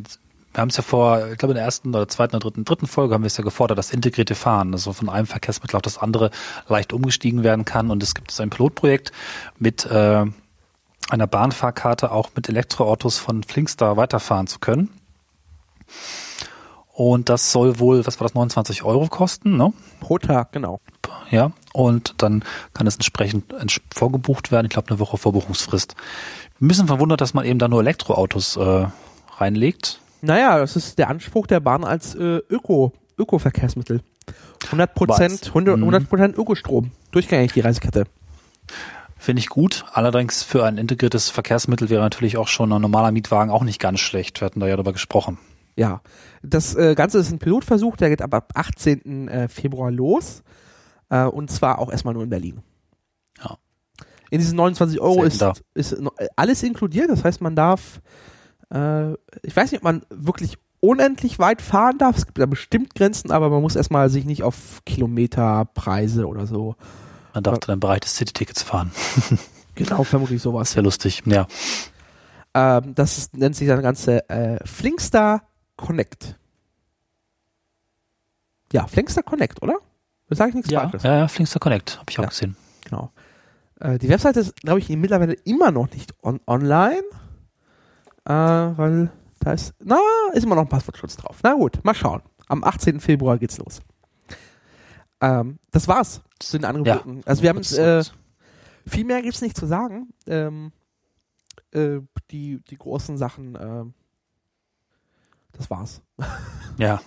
wir 0.52 0.60
haben 0.60 0.68
es 0.68 0.76
ja 0.76 0.82
vor, 0.82 1.28
ich 1.30 1.38
glaube 1.38 1.52
in 1.52 1.56
der 1.56 1.64
ersten 1.64 1.90
oder 1.90 2.08
zweiten 2.08 2.34
oder 2.34 2.44
dritten, 2.44 2.64
dritten 2.64 2.86
Folge 2.86 3.14
haben 3.14 3.22
wir 3.22 3.28
es 3.28 3.36
ja 3.36 3.44
gefordert, 3.44 3.78
dass 3.78 3.92
integrierte 3.92 4.34
Fahren, 4.34 4.72
also 4.72 4.92
von 4.92 5.08
einem 5.08 5.26
Verkehrsmittel 5.26 5.76
auf 5.76 5.82
das 5.82 5.98
andere 5.98 6.30
leicht 6.68 6.92
umgestiegen 6.92 7.44
werden 7.44 7.64
kann. 7.64 7.90
Und 7.90 8.02
es 8.02 8.14
gibt 8.14 8.38
ein 8.40 8.50
Pilotprojekt 8.50 9.12
mit 9.58 9.86
äh, 9.86 10.24
einer 11.08 11.26
Bahnfahrkarte 11.26 12.10
auch 12.10 12.30
mit 12.34 12.48
Elektroautos 12.48 13.18
von 13.18 13.42
Flinkstar 13.42 13.96
weiterfahren 13.96 14.46
zu 14.46 14.58
können. 14.58 14.90
Und 16.92 17.28
das 17.28 17.52
soll 17.52 17.78
wohl, 17.78 18.06
was 18.06 18.20
war 18.20 18.26
das, 18.26 18.34
29 18.34 18.82
Euro 18.82 19.06
kosten, 19.06 19.56
ne? 19.56 19.72
Pro 20.00 20.18
Tag, 20.18 20.52
genau. 20.52 20.80
Ja, 21.30 21.52
und 21.72 22.14
dann 22.18 22.44
kann 22.74 22.86
es 22.86 22.96
entsprechend 22.96 23.54
vorgebucht 23.94 24.50
werden. 24.50 24.66
Ich 24.66 24.72
glaube, 24.72 24.90
eine 24.90 24.98
Woche 24.98 25.16
Vorbuchungsfrist. 25.16 25.94
Wir 26.58 26.66
müssen 26.66 26.88
verwundert, 26.88 27.20
dass 27.20 27.32
man 27.32 27.44
eben 27.44 27.58
da 27.58 27.68
nur 27.68 27.80
Elektroautos 27.80 28.56
äh, 28.56 28.86
reinlegt. 29.38 30.00
Naja, 30.22 30.58
das 30.58 30.76
ist 30.76 30.98
der 30.98 31.08
Anspruch 31.08 31.46
der 31.46 31.60
Bahn 31.60 31.84
als 31.84 32.14
äh, 32.14 32.40
Öko, 32.48 32.92
Öko-Verkehrsmittel. 33.18 34.02
100 34.66 34.94
Prozent, 34.94 35.46
100, 35.48 35.76
100 35.76 36.08
Prozent 36.08 36.36
Ökostrom. 36.36 36.92
Durchgängig 37.10 37.52
die 37.52 37.60
Reisekette. 37.60 38.04
Finde 39.16 39.40
ich 39.40 39.48
gut. 39.48 39.84
Allerdings 39.92 40.42
für 40.42 40.64
ein 40.64 40.78
integriertes 40.78 41.28
Verkehrsmittel 41.28 41.90
wäre 41.90 42.02
natürlich 42.02 42.36
auch 42.36 42.48
schon 42.48 42.72
ein 42.72 42.80
normaler 42.80 43.12
Mietwagen 43.12 43.50
auch 43.50 43.64
nicht 43.64 43.80
ganz 43.80 44.00
schlecht. 44.00 44.40
Wir 44.40 44.46
hatten 44.46 44.60
da 44.60 44.66
ja 44.66 44.76
darüber 44.76 44.92
gesprochen. 44.92 45.38
Ja, 45.76 46.00
das 46.42 46.74
äh, 46.74 46.94
Ganze 46.94 47.18
ist 47.18 47.30
ein 47.30 47.38
Pilotversuch, 47.38 47.96
der 47.96 48.10
geht 48.10 48.22
ab 48.22 48.50
18. 48.54 49.28
Äh, 49.28 49.48
Februar 49.48 49.90
los. 49.90 50.42
Äh, 51.10 51.24
und 51.24 51.50
zwar 51.50 51.78
auch 51.78 51.90
erstmal 51.90 52.14
nur 52.14 52.22
in 52.22 52.30
Berlin. 52.30 52.62
Ja. 53.42 53.58
In 54.30 54.38
diesen 54.38 54.56
29 54.56 55.00
Euro 55.00 55.24
ist, 55.24 55.44
ist 55.74 55.96
alles 56.36 56.62
inkludiert. 56.62 57.10
Das 57.10 57.24
heißt, 57.24 57.40
man 57.40 57.56
darf, 57.56 58.00
äh, 58.72 59.12
ich 59.42 59.54
weiß 59.56 59.70
nicht, 59.72 59.80
ob 59.80 59.84
man 59.84 60.02
wirklich 60.10 60.56
unendlich 60.80 61.38
weit 61.38 61.60
fahren 61.62 61.98
darf. 61.98 62.16
Es 62.16 62.26
gibt 62.26 62.38
da 62.38 62.46
bestimmt 62.46 62.94
Grenzen, 62.94 63.30
aber 63.32 63.50
man 63.50 63.60
muss 63.62 63.76
erstmal 63.76 64.08
sich 64.10 64.24
nicht 64.24 64.42
auf 64.42 64.80
Kilometerpreise 64.86 66.26
oder 66.26 66.46
so. 66.46 66.74
Man 67.34 67.42
darf 67.44 67.58
dann 67.60 67.74
im 67.74 67.80
Bereich 67.80 68.00
des 68.00 68.16
City-Tickets 68.16 68.62
fahren. 68.62 68.90
Genau, 69.76 70.02
vermutlich 70.04 70.42
sowas. 70.42 70.74
Wäre 70.76 70.84
lustig. 70.84 71.22
Ja. 71.24 71.46
Ähm, 72.52 72.94
das 72.94 73.16
ist, 73.16 73.36
nennt 73.36 73.56
sich 73.56 73.66
das 73.68 73.80
Ganze 73.80 74.28
äh, 74.28 74.58
Flinkster 74.66 75.42
Connect. 75.76 76.36
Ja, 78.72 78.86
Flinkster 78.86 79.22
Connect, 79.22 79.62
oder? 79.62 79.78
Da 80.28 80.36
sage 80.36 80.50
ich 80.50 80.54
nichts 80.56 80.70
Ja, 80.70 80.80
Falsches. 80.82 81.02
ja, 81.02 81.16
ja, 81.18 81.28
Flinkster 81.28 81.60
Connect, 81.60 81.98
habe 81.98 82.10
ich 82.10 82.18
auch 82.18 82.24
Ja. 82.24 82.28
gesehen. 82.28 82.56
Genau. 82.84 83.10
Äh, 83.80 83.98
die 83.98 84.08
Webseite 84.08 84.40
ist, 84.40 84.56
glaube 84.56 84.80
ich, 84.80 84.88
mittlerweile 84.90 85.32
immer 85.32 85.70
noch 85.70 85.90
nicht 85.92 86.12
on 86.22 86.40
online, 86.46 87.02
äh, 88.30 88.78
weil 88.78 89.10
da 89.40 89.52
ist, 89.52 89.74
na, 89.82 89.98
ist 90.34 90.44
immer 90.44 90.54
noch 90.54 90.62
ein 90.62 90.68
Passwortschutz 90.68 91.16
drauf. 91.16 91.38
Na 91.42 91.54
gut, 91.54 91.82
mal 91.84 91.94
schauen. 91.94 92.22
Am 92.48 92.62
18. 92.64 93.00
Februar 93.00 93.38
geht's 93.38 93.58
los. 93.58 93.80
Ähm, 95.20 95.58
das 95.70 95.88
war's 95.88 96.22
zu 96.38 96.58
den 96.58 96.64
Angeboten. 96.64 97.22
also 97.26 97.42
wir 97.42 97.50
haben 97.50 97.60
äh, 97.60 98.04
viel 98.86 99.04
mehr 99.04 99.22
gibt's 99.22 99.40
nicht 99.42 99.56
zu 99.56 99.66
sagen. 99.66 100.08
Ähm, 100.26 100.72
äh, 101.72 102.00
die, 102.30 102.60
die 102.70 102.76
großen 102.76 103.16
Sachen, 103.18 103.56
ähm, 103.60 103.94
das 105.52 105.68
war's. 105.70 106.00
ja, 106.78 107.00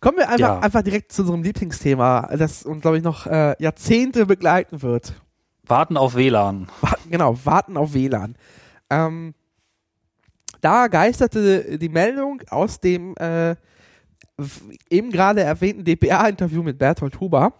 Kommen 0.00 0.18
wir 0.18 0.28
einfach, 0.28 0.38
Ja. 0.38 0.58
einfach 0.58 0.82
direkt 0.82 1.12
zu 1.12 1.22
unserem 1.22 1.42
Lieblingsthema, 1.42 2.28
das 2.36 2.64
uns, 2.64 2.82
glaube 2.82 2.98
ich, 2.98 3.02
noch 3.02 3.26
äh, 3.26 3.54
Jahrzehnte 3.58 4.26
begleiten 4.26 4.82
wird. 4.82 5.14
Warten 5.66 5.96
auf 5.96 6.14
WLAN. 6.14 6.68
Genau, 7.10 7.36
warten 7.44 7.76
auf 7.76 7.94
WLAN. 7.94 8.36
Ähm, 8.90 9.34
da 10.60 10.88
geisterte 10.88 11.78
die 11.78 11.90
Meldung 11.90 12.40
aus 12.48 12.80
dem 12.80 13.14
äh, 13.16 13.56
eben 14.90 15.10
gerade 15.10 15.42
erwähnten 15.42 15.84
DPA-Interview 15.84 16.62
mit 16.62 16.78
Bertolt 16.78 17.20
Huber, 17.20 17.52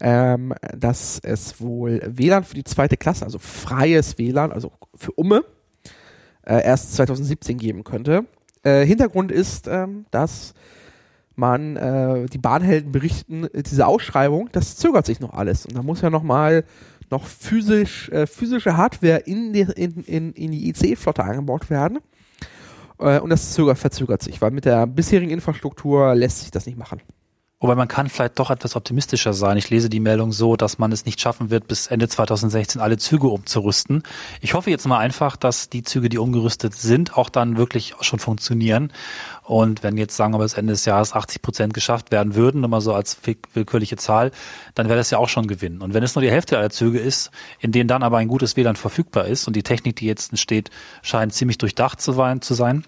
ähm, 0.00 0.54
dass 0.76 1.18
es 1.22 1.60
wohl 1.60 2.00
WLAN 2.06 2.44
für 2.44 2.54
die 2.54 2.64
zweite 2.64 2.96
Klasse, 2.96 3.24
also 3.24 3.38
freies 3.38 4.16
WLAN, 4.18 4.52
also 4.52 4.72
für 4.94 5.12
Umme, 5.12 5.44
äh, 6.46 6.64
erst 6.64 6.94
2017 6.94 7.58
geben 7.58 7.84
könnte. 7.84 8.26
Äh, 8.62 8.84
Hintergrund 8.86 9.32
ist, 9.32 9.66
ähm, 9.66 10.06
dass 10.10 10.54
man, 11.34 11.76
äh, 11.76 12.26
die 12.26 12.38
Bahnhelden 12.38 12.92
berichten, 12.92 13.48
diese 13.54 13.86
Ausschreibung, 13.86 14.50
das 14.52 14.76
zögert 14.76 15.06
sich 15.06 15.20
noch 15.20 15.32
alles. 15.32 15.66
Und 15.66 15.76
da 15.76 15.82
muss 15.82 16.02
ja 16.02 16.10
noch 16.10 16.22
mal 16.22 16.64
noch 17.10 17.24
physisch, 17.26 18.08
äh, 18.10 18.26
physische 18.26 18.76
Hardware 18.76 19.18
in 19.18 19.52
die, 19.52 19.60
in, 19.60 20.04
in, 20.04 20.32
in 20.32 20.50
die 20.52 20.68
IC-Flotte 20.68 21.24
eingebaut 21.24 21.70
werden. 21.70 21.98
Äh, 22.98 23.20
und 23.20 23.30
das 23.30 23.52
zögert, 23.52 23.78
verzögert 23.78 24.22
sich, 24.22 24.40
weil 24.40 24.50
mit 24.50 24.64
der 24.64 24.86
bisherigen 24.86 25.30
Infrastruktur 25.30 26.14
lässt 26.14 26.40
sich 26.40 26.50
das 26.50 26.66
nicht 26.66 26.78
machen. 26.78 27.00
Wobei 27.62 27.74
man 27.74 27.88
kann 27.88 28.08
vielleicht 28.08 28.38
doch 28.38 28.50
etwas 28.50 28.74
optimistischer 28.74 29.34
sein. 29.34 29.58
Ich 29.58 29.68
lese 29.68 29.90
die 29.90 30.00
Meldung 30.00 30.32
so, 30.32 30.56
dass 30.56 30.78
man 30.78 30.92
es 30.92 31.04
nicht 31.04 31.20
schaffen 31.20 31.50
wird, 31.50 31.68
bis 31.68 31.88
Ende 31.88 32.08
2016 32.08 32.80
alle 32.80 32.96
Züge 32.96 33.28
umzurüsten. 33.28 34.02
Ich 34.40 34.54
hoffe 34.54 34.70
jetzt 34.70 34.86
mal 34.86 34.98
einfach, 34.98 35.36
dass 35.36 35.68
die 35.68 35.82
Züge, 35.82 36.08
die 36.08 36.16
umgerüstet 36.16 36.74
sind, 36.74 37.18
auch 37.18 37.28
dann 37.28 37.58
wirklich 37.58 37.94
schon 38.00 38.18
funktionieren. 38.18 38.90
Und 39.42 39.82
wenn 39.82 39.98
jetzt 39.98 40.16
sagen 40.16 40.32
wir 40.32 40.38
bis 40.38 40.54
Ende 40.54 40.72
des 40.72 40.86
Jahres 40.86 41.12
80 41.12 41.42
Prozent 41.42 41.74
geschafft 41.74 42.10
werden 42.12 42.34
würden, 42.34 42.62
mal 42.62 42.80
so 42.80 42.94
als 42.94 43.18
will- 43.24 43.36
willkürliche 43.52 43.98
Zahl, 43.98 44.30
dann 44.74 44.88
wäre 44.88 44.96
das 44.96 45.10
ja 45.10 45.18
auch 45.18 45.28
schon 45.28 45.44
ein 45.44 45.48
Gewinn. 45.48 45.82
Und 45.82 45.92
wenn 45.92 46.02
es 46.02 46.14
nur 46.14 46.22
die 46.22 46.30
Hälfte 46.30 46.56
aller 46.56 46.70
Züge 46.70 46.98
ist, 46.98 47.30
in 47.58 47.72
denen 47.72 47.88
dann 47.88 48.02
aber 48.02 48.16
ein 48.16 48.28
gutes 48.28 48.56
WLAN 48.56 48.76
verfügbar 48.76 49.26
ist 49.26 49.46
und 49.46 49.54
die 49.54 49.62
Technik, 49.62 49.96
die 49.96 50.06
jetzt 50.06 50.30
entsteht, 50.32 50.70
scheint 51.02 51.34
ziemlich 51.34 51.58
durchdacht 51.58 52.00
zu 52.00 52.12
sein 52.12 52.84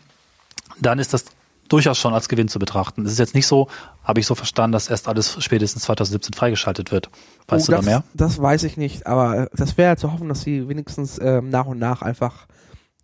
dann 0.80 0.98
ist 0.98 1.12
das 1.12 1.26
durchaus 1.68 1.98
schon 1.98 2.12
als 2.14 2.28
Gewinn 2.28 2.48
zu 2.48 2.58
betrachten. 2.58 3.04
Es 3.06 3.12
ist 3.12 3.18
jetzt 3.18 3.34
nicht 3.34 3.46
so, 3.46 3.68
habe 4.02 4.20
ich 4.20 4.26
so 4.26 4.34
verstanden, 4.34 4.72
dass 4.72 4.88
erst 4.88 5.08
alles 5.08 5.42
spätestens 5.42 5.82
2017 5.84 6.34
freigeschaltet 6.34 6.92
wird. 6.92 7.10
Weißt 7.48 7.68
Oh, 7.68 7.72
du 7.72 7.76
das, 7.76 7.84
da 7.84 7.90
mehr? 7.90 8.04
Das 8.14 8.40
weiß 8.40 8.64
ich 8.64 8.76
nicht, 8.76 9.06
aber 9.06 9.48
das 9.54 9.78
wäre 9.78 9.96
zu 9.96 10.12
hoffen, 10.12 10.28
dass 10.28 10.42
sie 10.42 10.68
wenigstens 10.68 11.18
ähm, 11.20 11.48
nach 11.48 11.66
und 11.66 11.78
nach 11.78 12.02
einfach 12.02 12.46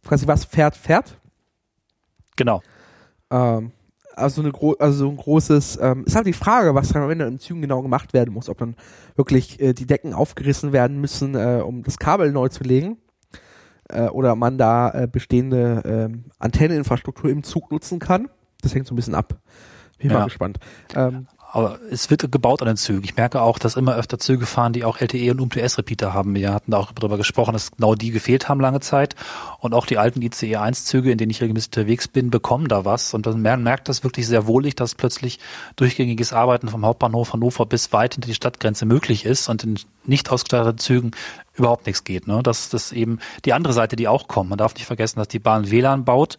quasi 0.06 0.26
was 0.26 0.44
fährt, 0.44 0.76
fährt. 0.76 1.18
Genau. 2.36 2.62
Ähm, 3.30 3.72
also, 4.14 4.40
eine 4.40 4.50
gro 4.52 4.74
also 4.78 4.98
so 4.98 5.08
ein 5.08 5.16
großes, 5.16 5.78
ähm, 5.80 6.04
ist 6.04 6.16
halt 6.16 6.26
die 6.26 6.32
Frage, 6.32 6.74
was 6.74 6.88
dann 6.88 7.02
am 7.02 7.10
Ende 7.10 7.26
in 7.26 7.38
Zügen 7.38 7.62
genau 7.62 7.82
gemacht 7.82 8.12
werden 8.12 8.34
muss. 8.34 8.48
Ob 8.48 8.58
dann 8.58 8.74
wirklich 9.16 9.60
äh, 9.60 9.74
die 9.74 9.86
Decken 9.86 10.12
aufgerissen 10.12 10.72
werden 10.72 11.00
müssen, 11.00 11.34
äh, 11.34 11.62
um 11.64 11.82
das 11.84 11.98
Kabel 11.98 12.32
neu 12.32 12.48
zu 12.48 12.64
legen. 12.64 12.98
Äh, 13.88 14.08
oder 14.08 14.34
man 14.34 14.58
da 14.58 14.90
äh, 14.90 15.06
bestehende 15.06 15.82
ähm, 15.84 16.24
Antenneninfrastruktur 16.38 17.30
im 17.30 17.42
Zug 17.42 17.70
nutzen 17.70 17.98
kann. 18.00 18.28
Das 18.62 18.74
hängt 18.74 18.86
so 18.86 18.94
ein 18.94 18.96
bisschen 18.96 19.14
ab. 19.14 19.34
Bin 19.98 20.10
Ja. 20.10 20.18
mal 20.20 20.24
gespannt. 20.26 20.58
Ähm, 20.94 21.26
Aber 21.50 21.78
es 21.90 22.10
wird 22.10 22.30
gebaut 22.30 22.60
an 22.60 22.68
den 22.68 22.76
Zügen. 22.76 23.02
Ich 23.04 23.16
merke 23.16 23.40
auch, 23.40 23.58
dass 23.58 23.74
immer 23.74 23.96
öfter 23.96 24.18
Züge 24.18 24.44
fahren, 24.44 24.74
die 24.74 24.84
auch 24.84 25.00
LTE 25.00 25.30
und 25.30 25.40
UMTS-Repeater 25.40 26.12
haben. 26.12 26.34
Wir 26.34 26.52
hatten 26.52 26.72
da 26.72 26.76
auch 26.76 26.92
darüber 26.92 27.16
gesprochen, 27.16 27.54
dass 27.54 27.70
genau 27.70 27.94
die 27.94 28.10
gefehlt 28.10 28.50
haben 28.50 28.60
lange 28.60 28.80
Zeit. 28.80 29.16
Und 29.58 29.72
auch 29.72 29.86
die 29.86 29.96
alten 29.96 30.20
ICE-1-Züge, 30.20 31.10
in 31.10 31.16
denen 31.16 31.30
ich 31.30 31.40
regelmäßig 31.40 31.70
unterwegs 31.70 32.06
bin, 32.06 32.28
bekommen 32.28 32.68
da 32.68 32.84
was. 32.84 33.14
Und 33.14 33.24
man 33.24 33.62
merkt 33.62 33.88
das 33.88 34.04
wirklich 34.04 34.26
sehr 34.26 34.46
wohlig, 34.46 34.76
dass 34.76 34.94
plötzlich 34.94 35.38
durchgängiges 35.76 36.34
Arbeiten 36.34 36.68
vom 36.68 36.84
Hauptbahnhof 36.84 37.32
Hannover 37.32 37.64
bis 37.64 37.94
weit 37.94 38.12
hinter 38.12 38.26
die 38.28 38.34
Stadtgrenze 38.34 38.84
möglich 38.84 39.24
ist 39.24 39.48
und 39.48 39.64
in 39.64 39.78
nicht 40.04 40.30
ausgestatteten 40.30 40.76
Zügen 40.78 41.10
überhaupt 41.54 41.86
nichts 41.86 42.04
geht. 42.04 42.26
Ne? 42.28 42.42
Das 42.42 42.74
ist 42.74 42.92
eben 42.92 43.20
die 43.46 43.54
andere 43.54 43.72
Seite, 43.72 43.96
die 43.96 44.06
auch 44.06 44.28
kommt. 44.28 44.50
Man 44.50 44.58
darf 44.58 44.74
nicht 44.74 44.84
vergessen, 44.84 45.18
dass 45.18 45.28
die 45.28 45.38
Bahn 45.38 45.70
WLAN 45.70 46.04
baut 46.04 46.36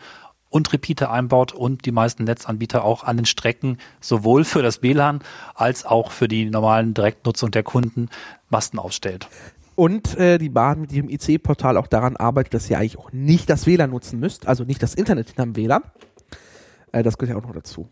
und 0.50 0.72
Repeater 0.74 1.12
einbaut 1.12 1.54
und 1.54 1.86
die 1.86 1.92
meisten 1.92 2.24
Netzanbieter 2.24 2.84
auch 2.84 3.04
an 3.04 3.18
den 3.18 3.26
Strecken 3.26 3.78
sowohl 4.02 4.44
für 4.44 4.62
das 4.62 4.82
WLAN 4.82 5.22
als 5.56 5.86
auch 5.86 6.12
für 6.12 6.28
die 6.28 6.46
normalen 6.46 6.94
Direktnutzung 6.94 7.52
der 7.52 7.64
Kunden 7.64 8.10
Masten 8.50 8.80
aufstellt. 8.80 9.28
Und 9.76 10.18
äh, 10.18 10.38
die 10.38 10.50
Bahn 10.50 10.82
mit 10.82 10.92
ihrem 10.92 11.10
IC-Portal 11.10 11.78
auch 11.78 11.88
daran 11.88 12.18
arbeitet, 12.18 12.54
dass 12.54 12.70
ihr 12.70 12.78
eigentlich 12.78 12.98
auch 12.98 13.14
nicht 13.14 13.50
das 13.50 13.66
WLAN 13.66 13.92
nutzen 13.92 14.20
müsst, 14.20 14.48
also 14.48 14.66
nicht 14.66 14.84
das 14.84 14.94
Internet 14.94 15.28
hinterm 15.28 15.56
WLAN. 15.56 15.84
Äh, 16.92 17.04
das 17.04 17.18
gehört 17.18 17.38
ja 17.38 17.42
auch 17.42 17.48
noch 17.48 17.56
dazu. 17.56 17.88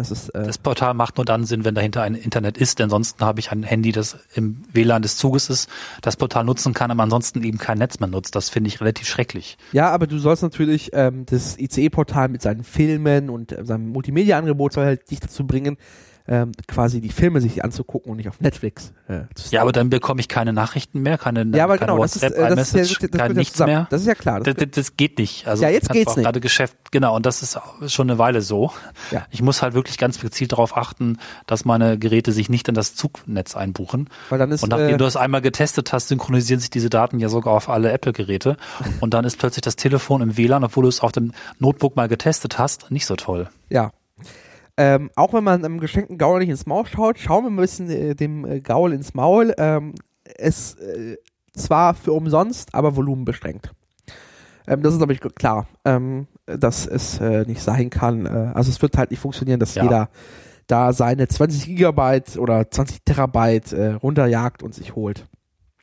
Das 0.00 0.10
ist 0.10 0.30
äh, 0.30 0.44
Das 0.44 0.58
Portal 0.58 0.94
macht 0.94 1.18
nur 1.18 1.24
dann 1.24 1.44
Sinn, 1.44 1.64
wenn 1.64 1.74
dahinter 1.74 2.02
ein 2.02 2.14
Internet 2.14 2.56
ist, 2.56 2.78
denn 2.78 2.84
ansonsten 2.84 3.24
habe 3.24 3.38
ich 3.40 3.52
ein 3.52 3.62
Handy, 3.62 3.92
das 3.92 4.18
im 4.34 4.62
WLAN 4.72 5.02
des 5.02 5.16
Zuges 5.16 5.50
ist, 5.50 5.68
das 6.00 6.16
Portal 6.16 6.44
nutzen 6.44 6.72
kann, 6.72 6.90
aber 6.90 7.02
ansonsten 7.02 7.42
eben 7.42 7.58
kein 7.58 7.78
Netz 7.78 8.00
mehr 8.00 8.08
nutzt. 8.08 8.34
Das 8.34 8.48
finde 8.48 8.68
ich 8.68 8.80
relativ 8.80 9.06
schrecklich. 9.06 9.58
ja, 9.72 9.90
aber 9.90 10.06
du 10.06 10.18
sollst 10.18 10.42
natürlich 10.42 10.90
ähm, 10.94 11.26
das 11.26 11.58
ICE-Portal 11.58 12.28
mit 12.28 12.42
seinen 12.42 12.64
Filmen 12.64 13.30
und 13.30 13.52
äh, 13.52 13.64
seinem 13.64 13.90
Multimedia-Angebot 13.90 14.72
soll 14.72 14.86
halt 14.86 15.10
dich 15.10 15.20
dazu 15.20 15.46
bringen, 15.46 15.76
ähm, 16.30 16.52
quasi 16.68 17.00
die 17.00 17.08
Filme 17.10 17.40
sich 17.40 17.64
anzugucken 17.64 18.12
und 18.12 18.16
nicht 18.16 18.28
auf 18.28 18.40
Netflix 18.40 18.92
äh, 19.08 19.22
zu 19.34 19.52
Ja, 19.52 19.62
aber 19.62 19.72
dann 19.72 19.90
bekomme 19.90 20.20
ich 20.20 20.28
keine 20.28 20.52
Nachrichten 20.52 21.00
mehr, 21.00 21.18
keine, 21.18 21.44
ja, 21.56 21.64
aber 21.64 21.76
keine 21.76 21.90
genau, 21.92 22.02
das 22.02 22.14
ist, 22.16 22.22
WhatsApp, 22.22 22.38
äh, 22.52 22.54
das 22.54 22.72
ist 22.72 23.02
ja, 23.02 23.08
das 23.08 23.18
kein 23.20 23.32
ja 23.32 23.36
nichts 23.36 23.52
zusammen. 23.54 23.72
mehr. 23.72 23.86
Das 23.90 24.00
ist 24.00 24.06
ja 24.06 24.14
klar. 24.14 24.38
Das 24.40 24.54
Das, 24.54 24.64
das, 24.64 24.70
das 24.70 24.96
geht 24.96 25.18
nicht. 25.18 25.48
Also 25.48 25.64
Ja, 25.64 25.68
jetzt 25.68 25.90
geht's 25.90 26.14
nicht. 26.14 26.24
gerade 26.24 26.38
Geschäft, 26.38 26.76
genau, 26.92 27.16
und 27.16 27.26
das 27.26 27.42
ist 27.42 27.58
schon 27.88 28.08
eine 28.08 28.18
Weile 28.18 28.42
so. 28.42 28.70
Ja. 29.10 29.26
Ich 29.30 29.42
muss 29.42 29.60
halt 29.60 29.74
wirklich 29.74 29.98
ganz 29.98 30.20
gezielt 30.20 30.52
darauf 30.52 30.76
achten, 30.76 31.18
dass 31.46 31.64
meine 31.64 31.98
Geräte 31.98 32.30
sich 32.30 32.48
nicht 32.48 32.68
in 32.68 32.74
das 32.74 32.94
Zugnetz 32.94 33.56
einbuchen. 33.56 34.08
weil 34.28 34.38
dann 34.38 34.52
ist 34.52 34.62
Und 34.62 34.68
nachdem 34.70 34.94
äh, 34.94 34.98
du 34.98 35.04
das 35.04 35.16
einmal 35.16 35.40
getestet 35.40 35.92
hast, 35.92 36.08
synchronisieren 36.08 36.60
sich 36.60 36.70
diese 36.70 36.90
Daten 36.90 37.18
ja 37.18 37.28
sogar 37.28 37.54
auf 37.54 37.68
alle 37.68 37.90
Apple-Geräte. 37.90 38.56
Und 39.00 39.14
dann 39.14 39.24
ist 39.24 39.36
plötzlich 39.38 39.62
das 39.62 39.74
Telefon 39.74 40.22
im 40.22 40.36
WLAN, 40.36 40.62
obwohl 40.62 40.82
du 40.82 40.88
es 40.88 41.00
auf 41.00 41.10
dem 41.10 41.32
Notebook 41.58 41.96
mal 41.96 42.06
getestet 42.06 42.58
hast, 42.58 42.90
nicht 42.92 43.06
so 43.06 43.16
toll. 43.16 43.48
Ja. 43.68 43.90
Ähm, 44.76 45.10
auch 45.16 45.32
wenn 45.32 45.44
man 45.44 45.64
einem 45.64 45.80
geschenkten 45.80 46.18
Gaul 46.18 46.40
nicht 46.40 46.48
ins 46.48 46.66
Maul 46.66 46.86
schaut, 46.86 47.18
schauen 47.18 47.44
wir 47.44 47.50
ein 47.50 47.56
bisschen 47.56 47.90
äh, 47.90 48.14
dem 48.14 48.44
äh, 48.44 48.60
Gaul 48.60 48.92
ins 48.92 49.14
Maul. 49.14 49.54
Ähm, 49.58 49.94
es 50.24 50.74
äh, 50.76 51.16
zwar 51.54 51.94
für 51.94 52.12
umsonst, 52.12 52.74
aber 52.74 52.96
volumenbeschränkt. 52.96 53.72
Ähm, 54.66 54.82
das 54.82 54.92
ist, 54.94 54.98
glaube 54.98 55.12
ich, 55.12 55.20
klar, 55.20 55.66
ähm, 55.84 56.26
dass 56.46 56.86
es 56.86 57.20
äh, 57.20 57.44
nicht 57.46 57.60
sein 57.62 57.90
kann. 57.90 58.26
Äh, 58.26 58.52
also 58.54 58.70
es 58.70 58.80
wird 58.80 58.96
halt 58.96 59.10
nicht 59.10 59.20
funktionieren, 59.20 59.60
dass 59.60 59.74
Ja. 59.74 59.82
jeder 59.82 60.08
da 60.66 60.92
seine 60.92 61.26
20 61.26 61.66
Gigabyte 61.66 62.36
oder 62.38 62.70
20 62.70 63.02
Terabyte 63.04 63.72
äh, 63.72 63.92
runterjagt 63.94 64.62
und 64.62 64.74
sich 64.74 64.94
holt. 64.94 65.26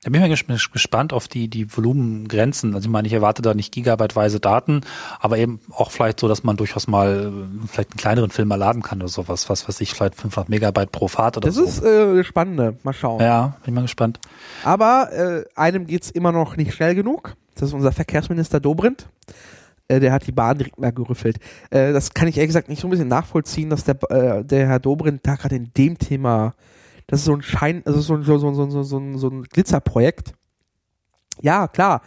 Da 0.08 0.12
bin 0.12 0.24
ich 0.24 0.48
mal 0.48 0.58
gespannt 0.72 1.12
auf 1.12 1.28
die, 1.28 1.50
die 1.50 1.76
Volumengrenzen. 1.76 2.76
Also 2.76 2.88
ich 2.88 2.90
meine, 2.90 3.10
ich 3.10 3.14
erwarte 3.14 3.42
da 3.42 3.54
nicht 3.54 3.74
gigabyteweise 3.74 4.40
Daten, 4.40 4.80
aber 5.20 5.38
eben 5.38 5.60
auch 5.70 5.92
vielleicht 5.92 6.22
so, 6.22 6.30
dass 6.30 6.46
man 6.46 6.56
durchaus 6.56 6.88
mal 6.88 7.26
äh, 7.26 7.68
vielleicht 7.68 7.92
einen 7.92 7.98
kleineren 7.98 8.30
Film 8.30 8.48
mal 8.48 8.56
laden 8.56 8.82
kann 8.82 9.00
oder 9.00 9.10
sowas, 9.10 9.50
was 9.50 9.68
weiß 9.68 9.82
ich, 9.82 9.94
vielleicht 9.94 10.16
500 10.16 10.48
Megabyte 10.48 10.94
pro 10.94 11.10
Fahrt 11.10 11.36
oder 11.36 11.48
das 11.48 11.56
so. 11.56 11.66
Das 11.66 11.80
ist 11.80 11.84
äh, 11.84 12.24
spannend, 12.24 12.86
mal 12.86 12.94
schauen. 12.94 13.20
Ja, 13.20 13.58
bin 13.66 13.74
mal 13.74 13.82
gespannt. 13.82 14.22
Aber 14.64 15.12
äh, 15.12 15.44
einem 15.60 15.88
geht's 15.88 16.10
immer 16.10 16.32
noch 16.32 16.56
nicht 16.56 16.74
schnell 16.74 16.96
genug. 16.96 17.36
Das 17.56 17.68
ist 17.68 17.74
unser 17.74 17.92
Verkehrsminister 17.92 18.62
Dobrindt. 18.62 19.10
Äh, 19.90 20.00
der 20.00 20.14
hat 20.14 20.26
die 20.26 20.32
Bahn 20.32 20.58
direkt 20.58 20.80
mal 20.80 20.94
gerüffelt. 20.94 21.38
Äh, 21.70 21.92
das 21.92 22.14
kann 22.14 22.30
ich 22.30 22.38
ehrlich 22.38 22.48
gesagt 22.48 22.70
nicht 22.70 22.80
so 22.80 22.88
ein 22.88 22.92
bisschen 22.92 23.10
nachvollziehen, 23.10 23.70
dass 23.70 23.84
der, 23.84 23.96
der 24.42 24.68
Herr 24.68 24.80
Dobrindt 24.80 25.28
da 25.28 25.36
gerade 25.36 25.58
in 25.58 25.70
dem 25.76 26.00
Thema 26.00 26.54
das 27.08 27.22
ist 27.22 27.26
so 27.26 27.34
ein 27.34 27.42
Schein, 27.42 27.82
also 27.86 28.02
so 28.02 28.16
ein, 28.16 28.24
so, 28.24 28.38
so, 28.38 28.54
so, 28.54 28.70
so, 28.70 28.84
so, 28.84 29.18
so 29.18 29.28
ein 29.30 29.44
Glitzerprojekt. 29.44 30.34
Ja, 31.42 31.68
klar, 31.68 32.02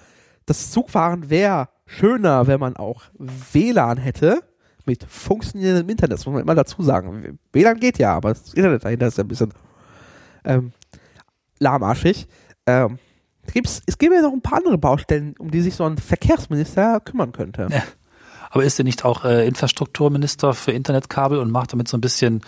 das 0.46 0.70
Zugfahren 0.70 1.30
wäre 1.30 1.68
schöner, 1.86 2.46
wenn 2.46 2.60
man 2.60 2.76
auch 2.76 3.04
WLAN 3.18 3.98
hätte 3.98 4.42
mit 4.86 5.04
funktionierendem 5.04 5.88
Internet. 5.88 6.18
Das 6.18 6.26
muss 6.26 6.34
man 6.34 6.42
immer 6.42 6.54
dazu 6.54 6.82
sagen. 6.82 7.38
WLAN 7.52 7.80
geht 7.80 7.98
ja, 7.98 8.14
aber 8.14 8.30
das 8.30 8.54
Internet 8.54 8.84
dahinter 8.84 9.06
ist 9.06 9.18
ja 9.18 9.24
ein 9.24 9.28
bisschen 9.28 9.54
ähm, 10.44 10.72
lahmarschig. 11.58 12.26
Ähm, 12.66 12.98
gibt's, 13.52 13.82
es 13.86 13.98
gäbe 13.98 14.14
ja 14.14 14.22
noch 14.22 14.32
ein 14.32 14.42
paar 14.42 14.58
andere 14.58 14.78
Baustellen, 14.78 15.34
um 15.38 15.50
die 15.50 15.60
sich 15.60 15.74
so 15.74 15.84
ein 15.84 15.98
Verkehrsminister 15.98 17.00
kümmern 17.00 17.32
könnte. 17.32 17.68
Ja. 17.70 17.82
Aber 18.50 18.64
ist 18.64 18.78
er 18.78 18.84
nicht 18.84 19.04
auch 19.04 19.24
äh, 19.24 19.46
Infrastrukturminister 19.46 20.54
für 20.54 20.72
Internetkabel 20.72 21.38
und 21.38 21.50
macht 21.50 21.72
damit 21.72 21.88
so 21.88 21.96
ein 21.96 22.00
bisschen 22.00 22.42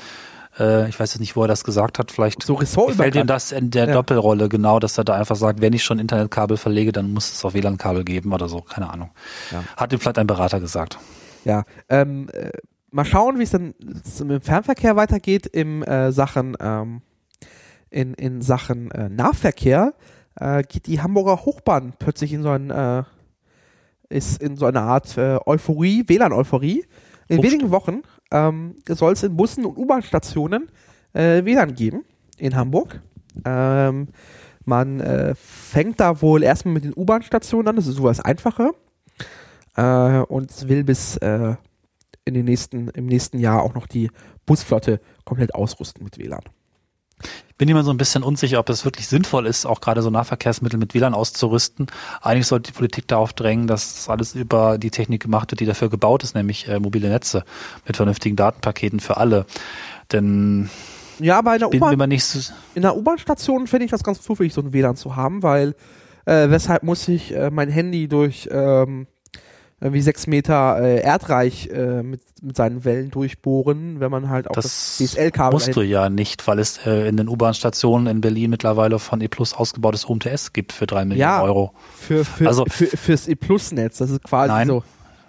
äh, 0.58 0.88
ich 0.88 0.98
weiß 0.98 1.14
jetzt 1.14 1.20
nicht, 1.20 1.36
wo 1.36 1.42
er 1.42 1.48
das 1.48 1.64
gesagt 1.64 1.98
hat, 1.98 2.10
vielleicht 2.10 2.42
so 2.42 2.56
gefällt 2.56 3.14
ihm 3.14 3.26
das 3.26 3.52
in 3.52 3.70
der 3.70 3.86
ja. 3.86 3.94
Doppelrolle 3.94 4.48
genau, 4.48 4.78
dass 4.78 4.98
er 4.98 5.04
da 5.04 5.14
einfach 5.14 5.36
sagt, 5.36 5.60
wenn 5.60 5.72
ich 5.72 5.82
schon 5.82 5.98
Internetkabel 5.98 6.56
verlege, 6.56 6.92
dann 6.92 7.12
muss 7.12 7.32
es 7.32 7.44
auch 7.44 7.54
WLAN-Kabel 7.54 8.04
geben 8.04 8.32
oder 8.32 8.48
so, 8.48 8.60
keine 8.60 8.90
Ahnung. 8.90 9.10
Ja. 9.50 9.64
Hat 9.76 9.92
ihm 9.92 9.98
vielleicht 9.98 10.18
ein 10.18 10.26
Berater 10.26 10.60
gesagt. 10.60 10.98
Ja, 11.44 11.64
ähm, 11.88 12.28
äh, 12.32 12.50
mal 12.90 13.04
schauen, 13.04 13.38
wie 13.38 13.44
es 13.44 13.50
dann 13.50 13.74
im 14.20 14.40
Fernverkehr 14.40 14.96
weitergeht 14.96 15.46
im 15.46 15.82
äh, 15.82 16.12
Sachen 16.12 16.56
ähm, 16.60 17.02
in, 17.90 18.14
in 18.14 18.42
Sachen 18.42 18.90
äh, 18.90 19.08
Nahverkehr 19.08 19.94
äh, 20.36 20.62
geht 20.62 20.86
die 20.86 21.02
Hamburger 21.02 21.44
Hochbahn 21.44 21.94
plötzlich 21.98 22.32
in 22.32 22.42
so 22.42 22.50
ein 22.50 22.70
äh, 22.70 23.02
ist 24.08 24.42
in 24.42 24.56
so 24.56 24.66
eine 24.66 24.82
Art 24.82 25.16
äh, 25.16 25.38
Euphorie, 25.46 26.04
WLAN-Euphorie. 26.06 26.84
In 27.28 27.42
wenigen 27.42 27.70
Wochen 27.70 28.02
ähm, 28.32 28.76
soll 28.88 29.12
es 29.12 29.22
in 29.22 29.36
Bussen 29.36 29.64
und 29.64 29.76
U-Bahn-Stationen 29.76 30.68
äh, 31.12 31.44
WLAN 31.44 31.74
geben 31.74 32.04
in 32.38 32.56
Hamburg. 32.56 33.00
Ähm, 33.44 34.08
man 34.64 35.00
äh, 35.00 35.34
fängt 35.34 36.00
da 36.00 36.22
wohl 36.22 36.42
erstmal 36.42 36.74
mit 36.74 36.84
den 36.84 36.94
U-Bahn-Stationen 36.96 37.68
an, 37.68 37.76
das 37.76 37.86
ist 37.86 37.96
sowas 37.96 38.20
Einfache. 38.20 38.70
Äh, 39.76 40.18
und 40.22 40.68
will 40.68 40.84
bis 40.84 41.16
äh, 41.18 41.54
in 42.24 42.34
den 42.34 42.44
nächsten, 42.44 42.88
im 42.88 43.06
nächsten 43.06 43.38
Jahr 43.38 43.62
auch 43.62 43.74
noch 43.74 43.86
die 43.86 44.10
Busflotte 44.46 45.00
komplett 45.24 45.54
ausrüsten 45.54 46.04
mit 46.04 46.18
WLAN. 46.18 46.42
Ich 47.52 47.58
bin 47.58 47.68
immer 47.68 47.84
so 47.84 47.90
ein 47.90 47.98
bisschen 47.98 48.22
unsicher, 48.22 48.58
ob 48.58 48.70
es 48.70 48.84
wirklich 48.84 49.06
sinnvoll 49.06 49.46
ist, 49.46 49.66
auch 49.66 49.80
gerade 49.80 50.00
so 50.00 50.08
Nahverkehrsmittel 50.08 50.78
mit 50.78 50.94
WLAN 50.94 51.12
auszurüsten. 51.12 51.86
Eigentlich 52.22 52.46
sollte 52.46 52.72
die 52.72 52.76
Politik 52.76 53.06
darauf 53.06 53.34
drängen, 53.34 53.66
dass 53.66 54.08
alles 54.08 54.34
über 54.34 54.78
die 54.78 54.90
Technik 54.90 55.22
gemacht 55.22 55.50
wird, 55.50 55.60
die 55.60 55.66
dafür 55.66 55.90
gebaut 55.90 56.24
ist, 56.24 56.34
nämlich 56.34 56.66
äh, 56.66 56.80
mobile 56.80 57.10
Netze 57.10 57.44
mit 57.86 57.96
vernünftigen 57.96 58.36
Datenpaketen 58.36 59.00
für 59.00 59.18
alle. 59.18 59.44
Denn 60.10 60.70
ja, 61.18 61.38
aber 61.38 61.52
in 61.52 61.60
der 61.60 61.68
U-Bahn 61.68 62.18
so 62.18 62.52
in 62.74 62.82
der 62.82 62.96
U-Bahn-Station 62.96 63.66
finde 63.66 63.84
ich 63.84 63.90
das 63.90 64.02
ganz 64.02 64.22
zufällig, 64.22 64.54
so 64.54 64.62
ein 64.62 64.72
WLAN 64.72 64.96
zu 64.96 65.14
haben, 65.14 65.42
weil 65.42 65.74
äh, 66.24 66.48
weshalb 66.48 66.82
muss 66.82 67.06
ich 67.06 67.34
äh, 67.34 67.50
mein 67.50 67.68
Handy 67.68 68.08
durch 68.08 68.48
ähm, 68.50 69.06
wie 69.82 70.00
sechs 70.00 70.26
Meter 70.26 70.80
äh, 70.80 71.00
Erdreich 71.00 71.68
äh, 71.72 72.02
mit, 72.02 72.20
mit 72.40 72.56
seinen 72.56 72.84
Wellen 72.84 73.10
durchbohren, 73.10 74.00
wenn 74.00 74.10
man 74.10 74.28
halt 74.28 74.48
auch 74.48 74.54
das, 74.54 74.96
das 74.98 75.12
DSL-Kabel. 75.12 75.54
Musst 75.54 75.74
du 75.74 75.82
ja 75.82 76.08
nicht, 76.08 76.46
weil 76.46 76.58
es 76.58 76.78
äh, 76.86 77.08
in 77.08 77.16
den 77.16 77.28
U-Bahn-Stationen 77.28 78.06
in 78.06 78.20
Berlin 78.20 78.50
mittlerweile 78.50 78.98
von 78.98 79.20
E 79.20 79.28
Plus 79.28 79.54
ausgebautes 79.54 80.04
UMTS 80.04 80.52
gibt 80.52 80.72
für 80.72 80.86
drei 80.86 81.04
Millionen 81.04 81.20
ja, 81.20 81.42
Euro. 81.42 81.72
Für, 81.98 82.24
für, 82.24 82.46
also, 82.46 82.64
für, 82.68 82.86
fürs 82.86 83.26
E 83.26 83.34
Plus-Netz, 83.34 83.98
das 83.98 84.10
ist 84.10 84.22
quasi 84.22 84.52
nein. 84.52 84.68
so. 84.68 84.84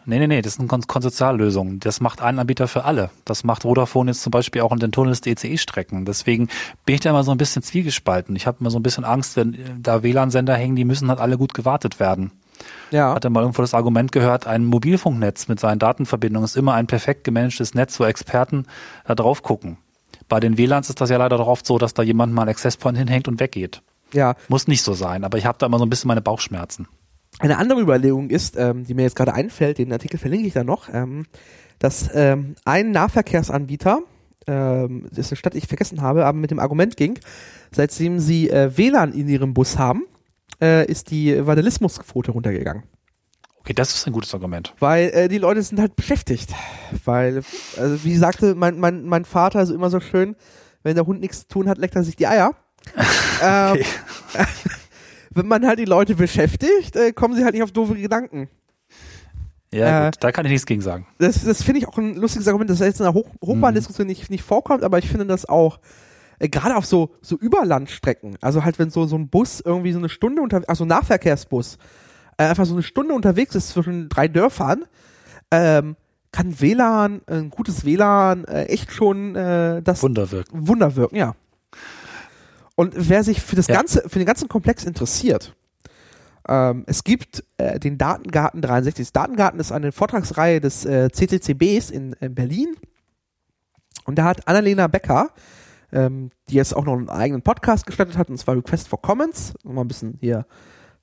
Nee, 0.05 0.19
nee, 0.19 0.27
nee, 0.27 0.41
das 0.41 0.53
ist 0.53 0.59
eine 0.59 0.67
Kon 0.67 0.81
Konsortiallösung. 0.81 1.79
Das 1.79 2.01
macht 2.01 2.21
ein 2.21 2.37
Anbieter 2.37 2.67
für 2.67 2.83
alle. 2.83 3.09
Das 3.23 3.45
macht 3.45 3.61
Vodafone 3.61 4.11
jetzt 4.11 4.21
zum 4.21 4.31
Beispiel 4.31 4.61
auch 4.61 4.73
in 4.73 4.79
den 4.79 4.91
Tunnels 4.91 5.21
der 5.21 5.33
ECE-Strecken. 5.33 6.03
Deswegen 6.03 6.49
bin 6.85 6.95
ich 6.95 7.01
da 7.01 7.11
immer 7.11 7.23
so 7.23 7.31
ein 7.31 7.37
bisschen 7.37 7.63
zwiegespalten. 7.63 8.35
Ich 8.35 8.45
habe 8.45 8.57
immer 8.59 8.69
so 8.69 8.79
ein 8.79 8.83
bisschen 8.83 9.05
Angst, 9.05 9.37
wenn 9.37 9.57
da 9.81 10.03
WLAN-Sender 10.03 10.55
hängen, 10.55 10.75
die 10.75 10.83
müssen 10.83 11.07
halt 11.07 11.19
alle 11.19 11.37
gut 11.37 11.53
gewartet 11.53 12.01
werden. 12.01 12.31
Ja. 12.91 13.15
Hatte 13.15 13.29
mal 13.29 13.41
irgendwo 13.41 13.61
das 13.61 13.73
Argument 13.73 14.11
gehört, 14.11 14.47
ein 14.47 14.65
Mobilfunknetz 14.65 15.47
mit 15.47 15.59
seinen 15.59 15.79
Datenverbindungen 15.79 16.45
ist 16.45 16.55
immer 16.55 16.73
ein 16.73 16.87
perfekt 16.87 17.23
gemanagtes 17.23 17.73
Netz, 17.73 17.99
wo 17.99 18.05
Experten 18.05 18.65
da 19.05 19.15
drauf 19.15 19.41
gucken. 19.43 19.77
Bei 20.29 20.39
den 20.39 20.57
WLANs 20.57 20.89
ist 20.89 21.01
das 21.01 21.09
ja 21.09 21.17
leider 21.17 21.37
doch 21.37 21.47
oft 21.47 21.65
so, 21.65 21.77
dass 21.77 21.93
da 21.93 22.03
jemand 22.03 22.33
mal 22.33 22.43
einen 22.43 22.51
Access 22.51 22.77
Point 22.77 22.97
hinhängt 22.97 23.27
und 23.27 23.39
weggeht. 23.39 23.81
Ja. 24.13 24.35
Muss 24.47 24.67
nicht 24.67 24.83
so 24.83 24.93
sein, 24.93 25.23
aber 25.23 25.37
ich 25.37 25.45
habe 25.45 25.57
da 25.57 25.65
immer 25.65 25.79
so 25.79 25.85
ein 25.85 25.89
bisschen 25.89 26.07
meine 26.07 26.21
Bauchschmerzen. 26.21 26.87
Eine 27.39 27.57
andere 27.57 27.81
Überlegung 27.81 28.29
ist, 28.29 28.55
ähm, 28.57 28.85
die 28.85 28.93
mir 28.93 29.03
jetzt 29.03 29.15
gerade 29.15 29.33
einfällt, 29.33 29.79
den 29.79 29.91
Artikel 29.91 30.19
verlinke 30.19 30.47
ich 30.47 30.53
da 30.53 30.63
noch, 30.63 30.87
ähm, 30.93 31.25
dass 31.79 32.09
ähm, 32.13 32.55
ein 32.63 32.91
Nahverkehrsanbieter, 32.91 34.01
ähm, 34.45 35.07
dessen 35.11 35.35
Stadt 35.35 35.55
ich 35.55 35.67
vergessen 35.67 36.01
habe, 36.01 36.25
aber 36.25 36.37
mit 36.37 36.51
dem 36.51 36.59
Argument 36.59 36.95
ging, 36.95 37.17
seitdem 37.71 38.19
sie 38.19 38.49
äh, 38.49 38.77
WLAN 38.77 39.13
in 39.13 39.27
ihrem 39.27 39.53
Bus 39.53 39.77
haben, 39.77 40.03
äh, 40.63 40.85
ist 40.85 41.11
die 41.11 41.45
Vandalismusquote 41.45 42.31
runtergegangen. 42.31 42.83
Okay, 43.59 43.73
das 43.73 43.93
ist 43.93 44.07
ein 44.07 44.13
gutes 44.13 44.33
Argument. 44.33 44.73
Weil 44.79 45.09
äh, 45.09 45.27
die 45.27 45.37
Leute 45.37 45.61
sind 45.61 45.79
halt 45.79 45.95
beschäftigt. 45.95 46.53
Weil, 47.05 47.43
also 47.77 48.03
wie 48.03 48.15
sagte 48.15 48.55
mein, 48.55 48.79
mein, 48.79 49.03
mein 49.03 49.25
Vater 49.25 49.65
so 49.65 49.73
immer 49.73 49.89
so 49.89 49.99
schön, 49.99 50.35
wenn 50.83 50.95
der 50.95 51.05
Hund 51.05 51.21
nichts 51.21 51.41
zu 51.41 51.47
tun 51.47 51.69
hat, 51.69 51.77
leckt 51.77 51.95
er 51.95 52.03
sich 52.03 52.15
die 52.15 52.27
Eier. 52.27 52.55
ähm, 53.41 53.77
wenn 55.31 55.47
man 55.47 55.65
halt 55.65 55.79
die 55.79 55.85
Leute 55.85 56.15
beschäftigt, 56.15 56.95
äh, 56.95 57.13
kommen 57.13 57.35
sie 57.35 57.43
halt 57.43 57.53
nicht 57.53 57.63
auf 57.63 57.71
doofe 57.71 57.95
Gedanken. 57.95 58.49
Ja, 59.73 60.07
äh, 60.07 60.11
gut, 60.11 60.17
da 60.19 60.31
kann 60.31 60.45
ich 60.45 60.51
nichts 60.51 60.65
gegen 60.65 60.81
sagen. 60.81 61.07
Das, 61.17 61.43
das 61.43 61.63
finde 61.63 61.79
ich 61.79 61.87
auch 61.87 61.97
ein 61.97 62.15
lustiges 62.15 62.47
Argument, 62.47 62.69
das 62.69 62.79
jetzt 62.79 62.99
in 62.99 63.05
der 63.05 63.13
Hoch 63.13 63.27
Hochbahndiskussion 63.43 64.05
mhm. 64.05 64.11
nicht, 64.11 64.29
nicht 64.29 64.43
vorkommt, 64.43 64.83
aber 64.83 64.99
ich 64.99 65.07
finde 65.07 65.25
das 65.25 65.47
auch 65.47 65.79
äh, 66.39 66.49
gerade 66.49 66.75
auf 66.75 66.85
so, 66.85 67.11
so 67.21 67.37
Überlandstrecken, 67.37 68.37
also 68.41 68.63
halt 68.63 68.79
wenn 68.79 68.89
so, 68.89 69.05
so 69.05 69.17
ein 69.17 69.29
Bus 69.29 69.61
irgendwie 69.61 69.91
so 69.91 69.99
eine 69.99 70.09
Stunde 70.09 70.41
unter, 70.41 70.61
also 70.67 70.85
Nahverkehrsbus, 70.85 71.77
äh, 72.37 72.43
einfach 72.43 72.65
so 72.65 72.73
eine 72.73 72.83
Stunde 72.83 73.13
unterwegs 73.13 73.55
ist 73.55 73.69
zwischen 73.69 74.09
drei 74.09 74.27
Dörfern, 74.27 74.85
ähm, 75.51 75.95
kann 76.31 76.59
WLAN, 76.59 77.21
ein 77.27 77.49
gutes 77.49 77.85
WLAN, 77.85 78.45
äh, 78.45 78.63
echt 78.65 78.91
schon 78.91 79.35
äh, 79.35 79.81
das 79.81 80.01
Wunder 80.01 80.31
wirken. 80.31 80.67
Wunder 80.67 80.95
wirken, 80.95 81.15
ja. 81.15 81.35
Und 82.75 82.93
wer 82.97 83.23
sich 83.23 83.41
für 83.41 83.55
das 83.55 83.67
ja. 83.67 83.75
ganze, 83.75 84.09
für 84.09 84.17
den 84.17 84.25
ganzen 84.25 84.49
Komplex 84.49 84.83
interessiert, 84.83 85.55
ähm, 86.47 86.83
es 86.87 87.03
gibt 87.03 87.43
äh, 87.57 87.79
den 87.79 87.97
Datengarten 87.97 88.61
63. 88.61 89.05
Das 89.05 89.13
Datengarten 89.13 89.59
ist 89.59 89.71
eine 89.71 89.91
Vortragsreihe 89.91 90.59
des 90.59 90.85
äh, 90.85 91.09
CCCBs 91.11 91.91
in, 91.91 92.13
in 92.13 92.35
Berlin. 92.35 92.75
Und 94.05 94.17
da 94.17 94.25
hat 94.25 94.47
Annalena 94.47 94.87
Becker, 94.87 95.29
ähm, 95.93 96.31
die 96.49 96.55
jetzt 96.55 96.75
auch 96.75 96.85
noch 96.85 96.93
einen 96.93 97.09
eigenen 97.09 97.41
Podcast 97.41 97.85
gestartet 97.85 98.17
hat, 98.17 98.29
und 98.29 98.37
zwar 98.37 98.55
Request 98.55 98.87
for 98.87 99.01
Comments, 99.01 99.53
um 99.63 99.75
mal 99.75 99.81
ein 99.81 99.87
bisschen 99.87 100.17
hier 100.19 100.45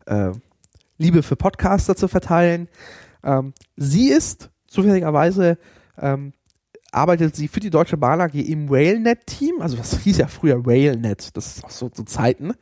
äh, 0.07 0.33
Liebe 0.99 1.23
für 1.23 1.37
Podcaster 1.37 1.97
zu 1.97 2.09
verteilen. 2.09 2.69
Ähm, 3.25 3.55
sie 3.77 4.09
ist 4.09 4.51
zufälligerweise 4.67 5.57
ähm, 5.99 6.33
arbeitet 6.93 7.37
sie 7.37 7.49
für 7.49 7.61
die 7.61 7.71
Deutsche 7.71 7.97
Bahn 7.97 8.21
AG 8.21 8.35
im 8.35 8.69
RailNet-Team, 8.69 9.61
also 9.61 9.77
das 9.77 9.99
hieß 10.01 10.19
ja 10.19 10.27
früher 10.27 10.61
RailNet, 10.67 11.37
das 11.37 11.57
ist 11.57 11.65
auch 11.65 11.71
so 11.71 11.89
zu 11.89 12.05
Zeiten. 12.05 12.55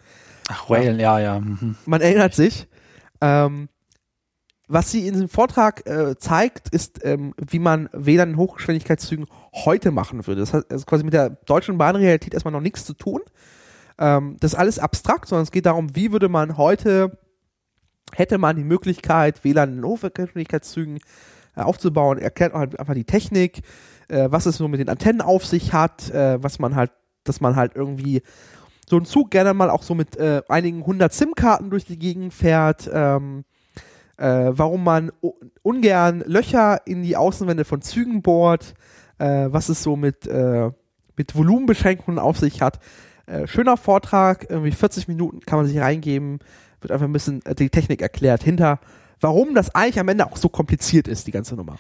Ach, 0.49 0.71
Rail, 0.71 1.01
ja, 1.01 1.19
ja. 1.19 1.41
Mhm. 1.41 1.77
Man 1.85 2.01
erinnert 2.01 2.35
sich. 2.35 2.69
Ähm, 3.21 3.69
was 4.69 4.91
sie 4.91 5.07
in 5.07 5.15
diesem 5.15 5.29
Vortrag 5.29 5.87
äh, 5.87 6.17
zeigt, 6.19 6.69
ist, 6.69 7.05
ähm, 7.05 7.35
wie 7.39 7.59
man 7.59 7.89
WLAN 7.93 8.31
in 8.31 8.37
Hochgeschwindigkeitszügen 8.37 9.27
heute 9.53 9.91
machen 9.91 10.27
würde. 10.27 10.43
Das 10.43 10.53
hat 10.53 10.71
also 10.71 10.85
quasi 10.85 11.05
mit 11.05 11.15
der 11.15 11.31
deutschen 11.31 11.79
Bahnrealität 11.79 12.35
erstmal 12.35 12.53
noch 12.53 12.61
nichts 12.61 12.85
zu 12.85 12.93
tun. 12.93 13.23
Ähm, 13.99 14.37
das 14.41 14.53
ist 14.53 14.59
alles 14.59 14.79
abstrakt, 14.79 15.29
sondern 15.29 15.45
es 15.45 15.51
geht 15.51 15.67
darum, 15.67 15.97
wie 15.97 16.13
würde 16.13 16.29
man 16.29 16.59
heute, 16.59 17.19
hätte 18.15 18.37
man 18.37 18.57
die 18.57 18.65
Möglichkeit, 18.65 19.43
WLAN 19.43 19.79
in 19.79 19.85
Hochgeschwindigkeitszügen 19.85 20.99
äh, 21.57 21.63
aufzubauen, 21.63 22.19
erklärt 22.19 22.53
halt 22.53 22.79
einfach 22.79 22.95
die 22.95 23.05
Technik, 23.05 23.63
äh, 24.09 24.29
was 24.31 24.45
es 24.45 24.61
nur 24.61 24.69
mit 24.69 24.81
den 24.81 24.91
Antennen 24.91 25.23
auf 25.23 25.47
sich 25.47 25.73
hat, 25.73 26.11
äh, 26.11 26.43
was 26.43 26.59
man 26.59 26.77
halt, 26.77 26.93
dass 27.25 27.41
man 27.41 27.57
halt 27.57 27.75
irgendwie 27.75 28.23
so 28.89 28.97
ein 28.97 29.07
Zug 29.07 29.31
gerne 29.31 29.55
mal 29.55 29.71
auch 29.71 29.83
so 29.83 29.95
mit 29.95 30.17
äh, 30.17 30.43
einigen 30.49 30.85
hundert 30.85 31.15
SIM-Karten 31.15 31.71
durch 31.71 31.85
die 31.85 31.99
Gegend 31.99 32.33
fährt, 32.33 32.89
ähm, 32.93 33.45
äh, 34.19 34.51
warum 34.51 34.85
man 34.85 35.11
ungern 35.63 36.23
Löcher 36.27 36.87
in 36.87 37.03
die 37.03 37.17
Außenwände 37.17 37.65
von 37.65 37.83
Zügen 37.83 38.23
bohrt, 38.23 38.75
äh, 39.19 39.47
was 39.49 39.69
es 39.69 39.83
so 39.83 39.97
mit, 39.97 40.27
äh, 40.27 40.71
mit 41.17 41.35
Volumenbeschränkungen 41.35 42.19
auf 42.19 42.39
sich 42.39 42.61
hat. 42.61 42.81
Äh, 43.27 43.47
schöner 43.47 43.77
Vortrag, 43.77 44.47
irgendwie 44.49 44.73
40 44.73 45.09
Minuten 45.09 45.41
kann 45.41 45.59
man 45.59 45.67
sich 45.67 45.79
reingeben, 45.79 46.41
wird 46.81 46.93
einfach 46.93 47.07
ein 47.07 47.13
bisschen 47.13 47.45
äh, 47.47 47.55
die 47.55 47.71
Technik 47.71 48.03
erklärt 48.03 48.43
hinter, 48.43 48.81
warum 49.21 49.55
das 49.55 49.75
eigentlich 49.75 50.01
am 50.01 50.09
Ende 50.09 50.27
auch 50.27 50.37
so 50.37 50.49
kompliziert 50.49 51.09
ist, 51.09 51.27
die 51.27 51.33
ganze 51.33 51.55
Nummer 51.55 51.79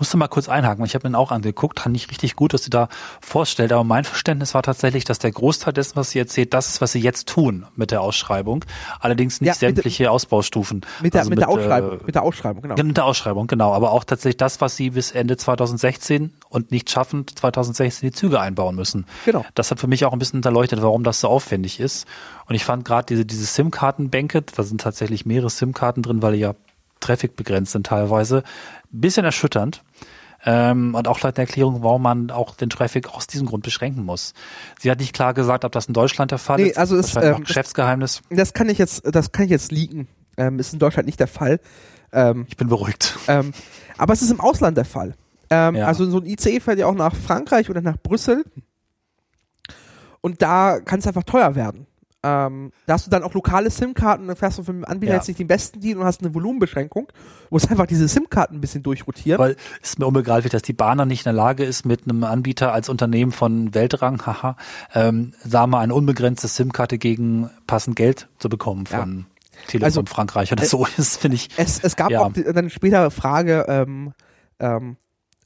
musste 0.00 0.16
mal 0.16 0.28
kurz 0.28 0.48
einhaken, 0.48 0.84
ich 0.84 0.94
habe 0.94 1.08
mir 1.08 1.16
auch 1.16 1.30
angeguckt, 1.30 1.78
fand 1.78 1.92
nicht 1.92 2.10
richtig 2.10 2.34
gut, 2.34 2.54
dass 2.54 2.64
sie 2.64 2.70
da 2.70 2.88
vorstellt, 3.20 3.70
aber 3.72 3.84
mein 3.84 4.04
Verständnis 4.04 4.54
war 4.54 4.62
tatsächlich, 4.62 5.04
dass 5.04 5.18
der 5.18 5.30
Großteil 5.30 5.72
dessen, 5.72 5.96
was 5.96 6.10
sie 6.10 6.18
erzählt, 6.18 6.54
das 6.54 6.68
ist, 6.68 6.80
was 6.80 6.92
sie 6.92 7.00
jetzt 7.00 7.28
tun 7.28 7.66
mit 7.76 7.90
der 7.90 8.00
Ausschreibung, 8.00 8.64
allerdings 8.98 9.40
nicht 9.40 9.48
ja, 9.48 9.54
sämtliche 9.54 10.04
der, 10.04 10.12
Ausbaustufen. 10.12 10.80
Mit 11.02 11.14
der, 11.14 11.20
also 11.20 11.30
mit, 11.30 11.38
mit, 11.38 11.46
der 11.46 11.48
Ausschreibung, 11.50 12.00
äh, 12.00 12.04
mit 12.04 12.14
der 12.14 12.22
Ausschreibung, 12.22 12.62
genau. 12.62 12.82
Mit 12.82 12.96
der 12.96 13.04
Ausschreibung, 13.04 13.46
genau, 13.46 13.72
aber 13.72 13.92
auch 13.92 14.04
tatsächlich 14.04 14.38
das, 14.38 14.60
was 14.60 14.76
sie 14.76 14.90
bis 14.90 15.12
Ende 15.12 15.36
2016 15.36 16.32
und 16.48 16.70
nicht 16.70 16.90
schaffend 16.90 17.38
2016 17.38 18.08
die 18.08 18.12
Züge 18.12 18.40
einbauen 18.40 18.74
müssen. 18.74 19.04
Genau. 19.26 19.44
Das 19.54 19.70
hat 19.70 19.80
für 19.80 19.86
mich 19.86 20.06
auch 20.06 20.12
ein 20.12 20.18
bisschen 20.18 20.38
hinterleuchtet, 20.38 20.80
warum 20.82 21.04
das 21.04 21.20
so 21.20 21.28
aufwendig 21.28 21.78
ist. 21.78 22.06
Und 22.46 22.54
ich 22.54 22.64
fand 22.64 22.84
gerade 22.84 23.06
diese, 23.06 23.26
diese 23.26 23.44
SIM-Karten-Bänke, 23.44 24.42
da 24.42 24.62
sind 24.62 24.80
tatsächlich 24.80 25.26
mehrere 25.26 25.50
SIM-Karten 25.50 26.02
drin, 26.02 26.22
weil 26.22 26.32
die 26.32 26.40
ja 26.40 26.54
Traffic 27.00 27.36
begrenzt 27.36 27.72
sind 27.72 27.86
teilweise, 27.86 28.44
ein 28.92 29.00
bisschen 29.00 29.24
erschütternd. 29.24 29.82
Ähm, 30.44 30.94
und 30.94 31.06
auch 31.06 31.18
vielleicht 31.18 31.36
eine 31.36 31.46
Erklärung, 31.46 31.82
warum 31.82 32.02
man 32.02 32.30
auch 32.30 32.54
den 32.54 32.70
Traffic 32.70 33.14
aus 33.14 33.26
diesem 33.26 33.46
Grund 33.46 33.62
beschränken 33.62 34.04
muss. 34.04 34.32
Sie 34.78 34.90
hat 34.90 34.98
nicht 34.98 35.12
klar 35.12 35.34
gesagt, 35.34 35.66
ob 35.66 35.72
das 35.72 35.86
in 35.86 35.92
Deutschland 35.92 36.30
der 36.30 36.38
Fall 36.38 36.56
nee, 36.56 36.68
ist. 36.68 36.78
Also 36.78 36.96
ist 36.96 37.14
ähm, 37.16 37.44
Geschäftsgeheimnis. 37.44 38.22
Das, 38.30 38.54
kann 38.54 38.70
ich 38.70 38.78
jetzt, 38.78 39.02
das 39.04 39.32
kann 39.32 39.44
ich 39.44 39.50
jetzt 39.50 39.70
liegen. 39.70 40.08
Ähm, 40.38 40.58
ist 40.58 40.72
in 40.72 40.78
Deutschland 40.78 41.06
nicht 41.06 41.20
der 41.20 41.26
Fall. 41.26 41.60
Ähm, 42.12 42.46
ich 42.48 42.56
bin 42.56 42.68
beruhigt. 42.68 43.18
Ähm, 43.28 43.52
aber 43.98 44.14
es 44.14 44.22
ist 44.22 44.30
im 44.30 44.40
Ausland 44.40 44.78
der 44.78 44.86
Fall. 44.86 45.14
Ähm, 45.50 45.76
ja. 45.76 45.86
Also 45.86 46.08
so 46.08 46.18
ein 46.18 46.26
ICE 46.26 46.60
fährt 46.60 46.78
ja 46.78 46.86
auch 46.86 46.94
nach 46.94 47.14
Frankreich 47.14 47.68
oder 47.68 47.82
nach 47.82 47.98
Brüssel. 48.02 48.44
Und 50.22 50.40
da 50.40 50.80
kann 50.80 51.00
es 51.00 51.06
einfach 51.06 51.24
teuer 51.24 51.54
werden. 51.54 51.86
Ähm, 52.22 52.70
da 52.86 52.94
hast 52.94 53.06
du 53.06 53.10
dann 53.10 53.22
auch 53.22 53.32
lokale 53.32 53.70
SIM-Karten, 53.70 54.26
dann 54.26 54.36
fährst 54.36 54.58
du 54.58 54.62
für 54.62 54.72
den 54.72 54.84
Anbieter 54.84 55.12
ja. 55.12 55.18
jetzt 55.18 55.28
nicht 55.28 55.40
den 55.40 55.46
besten 55.46 55.80
Deal 55.80 55.98
und 55.98 56.04
hast 56.04 56.20
eine 56.20 56.34
Volumenbeschränkung. 56.34 57.06
Du 57.06 57.46
musst 57.48 57.70
einfach 57.70 57.86
diese 57.86 58.08
SIM-Karten 58.08 58.56
ein 58.56 58.60
bisschen 58.60 58.82
durchrotieren. 58.82 59.38
Weil 59.38 59.56
es 59.82 59.90
ist 59.90 59.98
mir 59.98 60.06
unbegreiflich, 60.06 60.50
dass 60.50 60.60
die 60.60 60.74
Bahn 60.74 60.98
dann 60.98 61.08
nicht 61.08 61.20
in 61.20 61.24
der 61.24 61.32
Lage 61.32 61.64
ist, 61.64 61.86
mit 61.86 62.04
einem 62.04 62.22
Anbieter 62.24 62.74
als 62.74 62.90
Unternehmen 62.90 63.32
von 63.32 63.74
Weltrang, 63.74 64.26
haha, 64.26 64.56
ähm, 64.94 65.32
sagen 65.42 65.70
wir 65.70 65.78
eine 65.78 65.94
unbegrenzte 65.94 66.46
SIM-Karte 66.46 66.98
gegen 66.98 67.48
passend 67.66 67.96
Geld 67.96 68.28
zu 68.38 68.50
bekommen 68.50 68.84
von 68.84 69.18
ja. 69.18 69.60
Telekom 69.68 69.84
also, 69.84 70.02
Frankreich 70.06 70.52
oder 70.52 70.62
äh, 70.62 70.66
so. 70.66 70.86
Das 70.96 71.16
finde 71.16 71.36
ich. 71.36 71.48
Es, 71.56 71.82
es 71.82 71.96
gab 71.96 72.10
ja. 72.10 72.20
auch 72.20 72.32
die, 72.32 72.44
dann 72.44 72.68
später 72.68 73.10
Frage, 73.10 73.64
ähm, 73.66 74.12
ähm, 74.58 74.96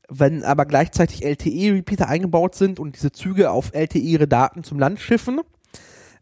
wenn 0.09 0.43
aber 0.43 0.67
gleichzeitig 0.67 1.25
LTE-Repeater 1.25 2.09
eingebaut 2.09 2.57
sind 2.57 2.81
und 2.81 2.97
diese 2.97 3.13
Züge 3.13 3.53
auf 3.53 3.73
LTE 3.73 3.99
ihre 3.99 4.27
Daten 4.27 4.65
zum 4.65 4.79
Land 4.81 4.99
schiffen, 4.99 5.41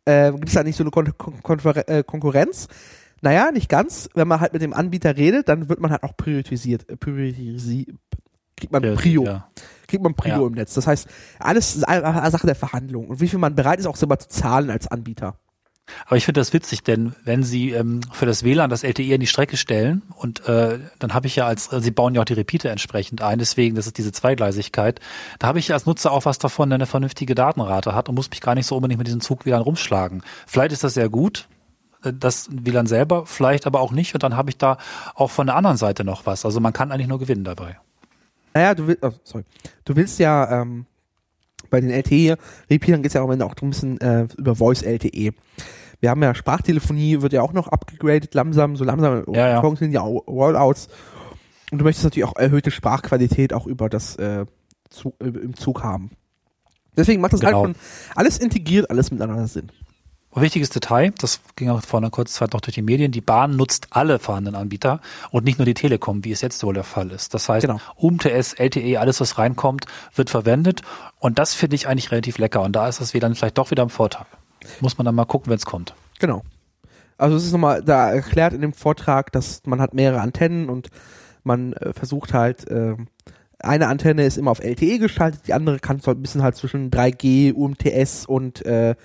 äh, 0.05 0.33
gibt 0.33 0.49
es 0.49 0.55
da 0.55 0.63
nicht 0.63 0.77
so 0.77 0.85
eine 0.85 0.91
Kon 0.91 1.13
Kon 1.17 1.59
äh, 1.87 2.03
Konkurrenz? 2.03 2.69
Naja, 3.21 3.53
nicht 3.53 3.69
ganz. 3.69 4.09
Wenn 4.15 4.27
man 4.29 4.41
halt 4.41 4.53
mit 4.53 4.63
dem 4.63 4.73
Anbieter 4.73 5.17
redet, 5.17 5.49
dann 5.49 5.69
wird 5.69 5.81
man 5.81 5.91
halt 5.91 6.03
auch 6.03 6.17
priorisiert. 6.17 6.89
Äh, 6.89 6.97
priorisi 6.97 7.95
kriegt 8.57 8.73
man 8.73 8.83
Prio. 8.95 9.25
Ja. 9.25 9.49
Kriegt 9.87 10.03
man 10.03 10.15
Prio 10.15 10.41
ja. 10.41 10.47
im 10.47 10.53
Netz. 10.53 10.75
Das 10.75 10.87
heißt, 10.87 11.09
alles 11.39 11.77
ist 11.77 11.85
eine 11.85 12.31
Sache 12.31 12.47
der 12.47 12.55
Verhandlung. 12.55 13.09
Und 13.09 13.21
wie 13.21 13.29
viel 13.29 13.39
man 13.39 13.55
bereit 13.55 13.79
ist, 13.79 13.87
auch 13.87 13.97
selber 13.97 14.19
zu 14.19 14.29
zahlen 14.29 14.71
als 14.71 14.89
Anbieter. 14.89 15.37
Aber 16.07 16.17
ich 16.17 16.25
finde 16.25 16.41
das 16.41 16.53
witzig, 16.53 16.83
denn 16.83 17.15
wenn 17.25 17.43
Sie 17.43 17.71
ähm, 17.71 18.01
für 18.13 18.27
das 18.27 18.45
WLAN 18.45 18.71
das 18.71 18.83
LTE 18.83 19.15
in 19.15 19.21
die 19.21 19.27
Strecke 19.27 19.57
stellen 19.57 20.03
und 20.17 20.47
äh, 20.49 20.79
dann 20.99 21.15
habe 21.15 21.27
ich 21.27 21.37
ja 21.37 21.47
als, 21.47 21.69
also 21.71 21.83
Sie 21.83 21.91
bauen 21.91 22.15
ja 22.15 22.21
auch 22.21 22.27
die 22.27 22.35
Repeater 22.35 22.71
entsprechend 22.71 23.23
ein, 23.23 23.39
deswegen, 23.39 23.77
das 23.77 23.87
ist 23.87 23.99
diese 23.99 24.13
Zweigleisigkeit, 24.13 25.01
da 25.39 25.49
habe 25.49 25.59
ich 25.59 25.73
als 25.73 25.87
Nutzer 25.87 26.13
auch 26.13 26.25
was 26.25 26.39
davon, 26.39 26.71
der 26.71 26.77
eine 26.77 26.87
vernünftige 26.87 27.35
Datenrate 27.35 27.95
hat 27.95 28.09
und 28.09 28.15
muss 28.15 28.31
mich 28.31 28.41
gar 28.41 28.55
nicht 28.55 28.67
so 28.67 28.77
unbedingt 28.77 28.99
mit 28.99 29.07
diesem 29.07 29.21
Zug 29.21 29.47
WLAN 29.47 29.63
rumschlagen. 29.63 30.23
Vielleicht 30.47 30.73
ist 30.73 30.85
das 30.85 30.95
sehr 30.95 31.09
gut, 31.09 31.49
äh, 32.05 32.13
das 32.13 32.49
WLAN 32.51 32.87
selber, 32.87 33.27
vielleicht 33.27 33.67
aber 33.67 33.81
auch 33.81 33.93
nicht 33.93 34.15
und 34.15 34.23
dann 34.23 34.37
habe 34.37 34.51
ich 34.51 34.59
da 34.59 34.79
auch 35.15 35.31
von 35.31 35.47
der 35.47 35.57
anderen 35.57 35.77
Seite 35.77 36.05
noch 36.05 36.27
was. 36.27 36.45
Also 36.45 36.61
man 36.61 36.73
kann 36.73 36.93
eigentlich 36.93 37.09
nur 37.09 37.19
gewinnen 37.19 37.45
dabei. 37.45 37.79
Naja, 38.55 38.75
du 38.75 38.87
willst, 38.87 39.03
oh, 39.03 39.13
sorry. 39.25 39.45
Du 39.85 39.97
willst 39.97 40.19
ja 40.19 40.61
ähm, 40.61 40.87
bei 41.73 41.81
den 41.81 41.91
LTE-Repeatern 41.91 43.03
geht 43.03 43.11
es 43.11 43.15
ja 43.15 43.23
auch 43.23 43.31
Ende 43.31 43.47
auch 43.47 43.55
ein 43.61 43.71
bisschen 43.71 44.01
äh, 44.01 44.29
über 44.37 44.55
Voice 44.55 44.83
LTE. 44.83 45.33
Wir 46.03 46.11
haben 46.11 46.21
ja 46.21 46.35
Sprachtelefonie, 46.35 47.23
wird 47.23 47.33
ja 47.33 47.43
auch 47.43 47.53
noch 47.53 47.69
abgegradet, 47.69 48.35
langsam, 48.35 48.75
so 48.75 48.83
langsam 48.83 49.23
ja, 49.33 49.49
ja. 49.49 49.61
funktionieren 49.61 49.95
ja 49.95 50.01
Rollouts. 50.01 50.89
Und 51.71 51.79
du 51.79 51.85
möchtest 51.85 52.03
natürlich 52.03 52.29
auch 52.29 52.35
erhöhte 52.35 52.73
Sprachqualität 52.73 53.53
auch 53.53 53.69
über 53.69 53.89
das 53.89 54.17
äh, 54.17 54.47
Zug, 54.91 55.15
äh, 55.23 55.29
im 55.29 55.55
Zug 55.55 55.85
haben. 55.85 56.11
Deswegen 56.97 57.21
macht 57.21 57.35
das 57.35 57.41
genau. 57.41 57.65
halt 57.65 57.77
schon 57.77 57.83
alles 58.17 58.39
integriert, 58.39 58.91
alles 58.91 59.13
miteinander 59.13 59.47
Sinn. 59.47 59.71
Wichtiges 60.35 60.71
Detail, 60.71 61.13
das 61.19 61.41
ging 61.55 61.71
auch 61.71 61.83
vor 61.83 62.01
einer 62.01 62.11
kurzen 62.11 62.35
Zeit 62.35 62.53
noch 62.53 62.63
durch 62.63 62.75
die 62.75 62.83
Medien, 62.83 63.13
die 63.13 63.21
Bahn 63.21 63.55
nutzt 63.55 63.89
alle 63.91 64.19
vorhandenen 64.19 64.61
Anbieter 64.61 65.01
und 65.31 65.45
nicht 65.45 65.59
nur 65.59 65.67
die 65.67 65.75
Telekom, 65.75 66.25
wie 66.25 66.33
es 66.33 66.41
jetzt 66.41 66.65
wohl 66.65 66.75
der 66.75 66.83
Fall 66.83 67.13
ist. 67.13 67.33
Das 67.33 67.49
heißt, 67.49 67.65
genau. 67.65 67.79
UMTS, 67.97 68.55
LTE, 68.55 68.99
alles 68.99 69.21
was 69.21 69.39
reinkommt, 69.39 69.85
wird 70.17 70.31
verwendet 70.31 70.83
und 71.21 71.39
das 71.39 71.55
finde 71.55 71.77
ich 71.77 71.87
eigentlich 71.87 72.11
relativ 72.11 72.39
lecker 72.39 72.63
und 72.63 72.73
da 72.73 72.89
ist 72.89 73.01
das 73.01 73.15
wieder 73.15 73.33
vielleicht 73.37 73.57
doch 73.57 73.71
wieder 73.71 73.85
ein 73.85 73.91
Vorteil. 73.91 74.27
Muss 74.81 74.99
man 74.99 75.05
dann 75.05 75.15
mal 75.15 75.25
gucken, 75.25 75.51
wenn 75.51 75.57
es 75.57 75.67
kommt. 75.67 75.95
Genau. 76.19 76.43
Also 77.19 77.37
es 77.37 77.45
ist 77.45 77.53
nochmal 77.53 77.83
da 77.83 78.13
erklärt 78.13 78.53
in 78.53 78.61
dem 78.61 78.73
Vortrag, 78.73 79.33
dass 79.33 79.63
man 79.67 79.81
hat 79.81 79.95
mehrere 79.95 80.21
Antennen 80.21 80.69
und 80.69 80.89
man 81.45 81.73
äh, 81.75 81.93
versucht 81.93 82.35
halt, 82.35 82.69
äh, 82.69 82.97
eine 83.59 83.87
Antenne 83.89 84.25
ist 84.25 84.39
immer 84.39 84.51
auf 84.51 84.63
LTE 84.63 84.99
geschaltet, 84.99 85.43
die 85.47 85.55
andere 85.55 85.79
kann 85.79 86.01
so 86.01 86.11
ein 86.11 86.21
bisschen 86.21 86.43
halt 86.43 86.57
zwischen 86.57 86.91
3G, 86.91 87.53
UMTS 87.55 88.27
und 88.27 88.65
äh, 88.67 88.97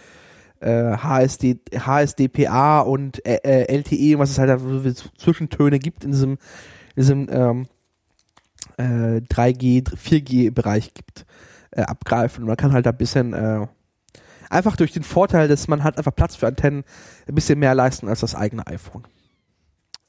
äh, 0.60 0.98
HSD, 0.98 1.60
HSDPA 1.76 2.80
und 2.80 3.24
äh, 3.26 3.40
äh 3.44 3.78
LTE, 3.78 4.18
was 4.18 4.32
es 4.32 4.40
halt 4.40 4.60
für 4.60 4.96
Zwischentöne 5.18 5.80
gibt 5.80 6.04
in 6.04 6.12
diesem, 6.12 6.32
in 6.96 7.04
diesem 7.04 7.28
ähm, 7.30 7.68
äh, 8.78 9.22
3G, 9.22 9.84
4G-Bereich 9.96 10.94
gibt, 10.94 11.26
äh, 11.72 11.82
abgreifen. 11.82 12.46
Man 12.46 12.58
kann 12.58 12.74
halt 12.74 12.88
ein 12.88 12.98
bisschen 12.98 13.34
äh, 13.34 13.68
einfach 14.50 14.76
durch 14.76 14.92
den 14.92 15.04
Vorteil, 15.04 15.48
dass 15.48 15.68
man 15.68 15.84
hat 15.84 15.98
einfach 15.98 16.16
Platz 16.16 16.36
für 16.36 16.48
Antennen 16.48 16.84
ein 17.28 17.36
bisschen 17.36 17.60
mehr 17.60 17.76
leisten 17.76 18.08
als 18.08 18.22
das 18.22 18.36
eigene 18.36 18.66
iPhone. 18.68 19.04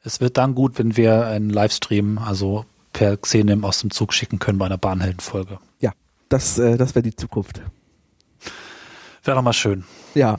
Es 0.03 0.20
wird 0.20 0.37
dann 0.37 0.55
gut, 0.55 0.79
wenn 0.79 0.96
wir 0.96 1.27
einen 1.27 1.51
Livestream, 1.51 2.18
also 2.18 2.64
per 2.92 3.16
Xenem 3.16 3.64
aus 3.64 3.81
dem 3.81 3.90
Zug 3.90 4.14
schicken 4.14 4.38
können 4.38 4.59
bei 4.59 4.66
einer 4.66 4.79
Bahnheldenfolge. 4.79 5.59
Ja, 5.81 5.92
das, 6.29 6.59
äh, 6.59 6.77
das 6.77 6.94
wäre 6.94 7.03
die 7.03 7.16
Zukunft. 7.16 7.61
Wäre 9.24 9.37
doch 9.37 9.42
mal 9.42 9.53
schön. 9.53 9.85
Ja. 10.14 10.38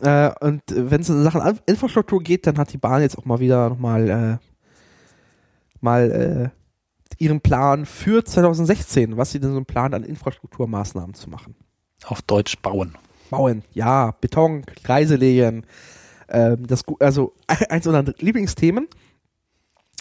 Äh, 0.00 0.32
und 0.40 0.62
wenn 0.68 1.00
es 1.00 1.08
in 1.08 1.22
Sachen 1.22 1.60
Infrastruktur 1.66 2.22
geht, 2.22 2.46
dann 2.46 2.58
hat 2.58 2.72
die 2.72 2.78
Bahn 2.78 3.02
jetzt 3.02 3.16
auch 3.16 3.24
mal 3.24 3.38
wieder 3.38 3.68
nochmal 3.68 4.10
äh, 4.10 4.38
mal 5.80 6.10
äh, 6.10 6.61
ihren 7.22 7.40
Plan 7.40 7.86
für 7.86 8.24
2016, 8.24 9.16
was 9.16 9.30
sie 9.30 9.38
denn 9.38 9.54
so 9.54 9.62
planen, 9.62 9.94
an 9.94 10.02
Infrastrukturmaßnahmen 10.02 11.14
zu 11.14 11.30
machen. 11.30 11.54
Auf 12.04 12.20
Deutsch 12.22 12.58
bauen. 12.60 12.96
Bauen, 13.30 13.62
ja, 13.72 14.10
Beton, 14.20 14.66
Kreiselegen. 14.82 15.64
Ähm, 16.28 16.66
das, 16.66 16.82
also 16.98 17.34
eins 17.46 17.86
unserer 17.86 18.12
Lieblingsthemen. 18.18 18.88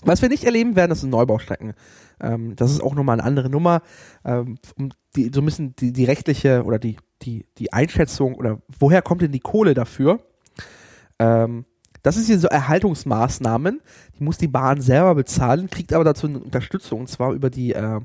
Was 0.04 0.24
wir 0.24 0.30
nicht 0.30 0.46
erleben 0.46 0.76
werden, 0.76 0.90
das 0.90 1.02
sind 1.02 1.12
Neubaustrecken. 1.12 1.74
Ähm, 2.20 2.56
das 2.56 2.72
ist 2.72 2.82
auch 2.82 2.96
nochmal 2.96 3.20
eine 3.20 3.28
andere 3.28 3.52
Nummer. 3.52 3.84
Ähm, 4.26 4.58
die, 5.16 5.30
so 5.32 5.44
bisschen 5.44 5.76
die, 5.76 5.94
die 5.94 6.06
rechtliche 6.06 6.64
oder 6.64 6.80
die, 6.80 6.98
die, 7.22 7.46
die 7.60 7.72
Einschätzung 7.72 8.34
oder 8.34 8.62
woher 8.80 9.04
kommt 9.04 9.22
denn 9.22 9.32
die 9.32 9.40
Kohle 9.40 9.76
dafür? 9.76 10.20
Ähm, 11.20 11.66
das 12.04 12.18
ist 12.18 12.28
hier 12.28 12.40
so 12.40 12.48
Erhaltungsmaßnahmen. 12.48 13.82
Die 14.18 14.24
muss 14.24 14.38
die 14.38 14.48
Bahn 14.48 14.82
selber 14.82 15.16
bezahlen, 15.16 15.70
kriegt 15.70 15.94
aber 15.94 16.04
dazu 16.04 16.28
eine 16.28 16.40
Unterstützung 16.40 17.02
und 17.02 17.08
zwar 17.08 17.34
über 17.34 17.50
die, 17.50 17.74
äh, 17.74 18.00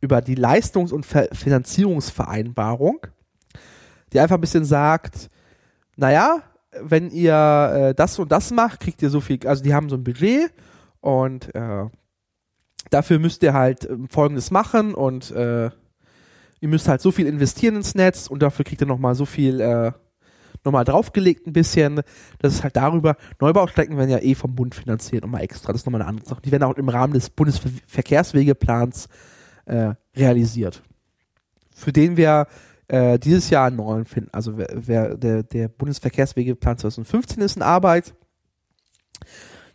über 0.00 0.20
die 0.20 0.34
Leistungs- 0.34 0.92
und 0.92 1.06
Ver 1.06 1.28
Finanzierungsvereinbarung, 1.32 3.06
die 4.12 4.20
einfach 4.20 4.36
ein 4.36 4.40
bisschen 4.40 4.64
sagt, 4.64 5.30
naja, 5.96 6.42
wenn 6.80 7.10
ihr 7.10 7.90
äh, 7.90 7.94
das 7.94 8.18
und 8.18 8.30
das 8.32 8.50
macht, 8.50 8.80
kriegt 8.80 9.02
ihr 9.02 9.10
so 9.10 9.20
viel, 9.20 9.46
also 9.46 9.62
die 9.62 9.74
haben 9.74 9.88
so 9.88 9.96
ein 9.96 10.04
Budget 10.04 10.52
und 11.00 11.54
äh, 11.54 11.86
dafür 12.90 13.18
müsst 13.18 13.42
ihr 13.42 13.54
halt 13.54 13.84
äh, 13.84 13.96
Folgendes 14.10 14.50
machen 14.50 14.94
und 14.94 15.30
äh, 15.32 15.70
ihr 16.60 16.68
müsst 16.68 16.88
halt 16.88 17.00
so 17.00 17.10
viel 17.10 17.26
investieren 17.26 17.76
ins 17.76 17.94
Netz 17.94 18.26
und 18.26 18.42
dafür 18.42 18.64
kriegt 18.64 18.80
ihr 18.82 18.86
nochmal 18.86 19.14
so 19.14 19.24
viel 19.24 19.60
äh, 19.60 19.92
nochmal 20.64 20.84
draufgelegt 20.84 21.46
ein 21.46 21.52
bisschen. 21.52 22.02
Das 22.38 22.54
ist 22.54 22.62
halt 22.62 22.76
darüber, 22.76 23.16
Neubaustrecken 23.40 23.96
werden 23.96 24.10
ja 24.10 24.18
eh 24.18 24.34
vom 24.34 24.54
Bund 24.54 24.74
finanziert, 24.74 25.22
nochmal 25.22 25.42
extra. 25.42 25.72
Das 25.72 25.82
ist 25.82 25.86
nochmal 25.86 26.02
eine 26.02 26.10
andere 26.10 26.28
Sache. 26.28 26.42
Die 26.42 26.52
werden 26.52 26.64
auch 26.64 26.76
im 26.76 26.88
Rahmen 26.88 27.14
des 27.14 27.30
Bundesverkehrswegeplans 27.30 29.08
äh, 29.66 29.94
realisiert. 30.16 30.82
Für 31.74 31.92
den 31.92 32.16
wir 32.16 32.46
äh, 32.88 33.18
dieses 33.18 33.50
Jahr 33.50 33.68
einen 33.68 33.76
neuen 33.76 34.04
finden. 34.04 34.30
Also 34.32 34.58
wer, 34.58 34.68
wer, 34.74 35.16
der, 35.16 35.42
der 35.42 35.68
Bundesverkehrswegeplan 35.68 36.78
2015 36.78 37.42
ist 37.42 37.56
in 37.56 37.62
Arbeit. 37.62 38.14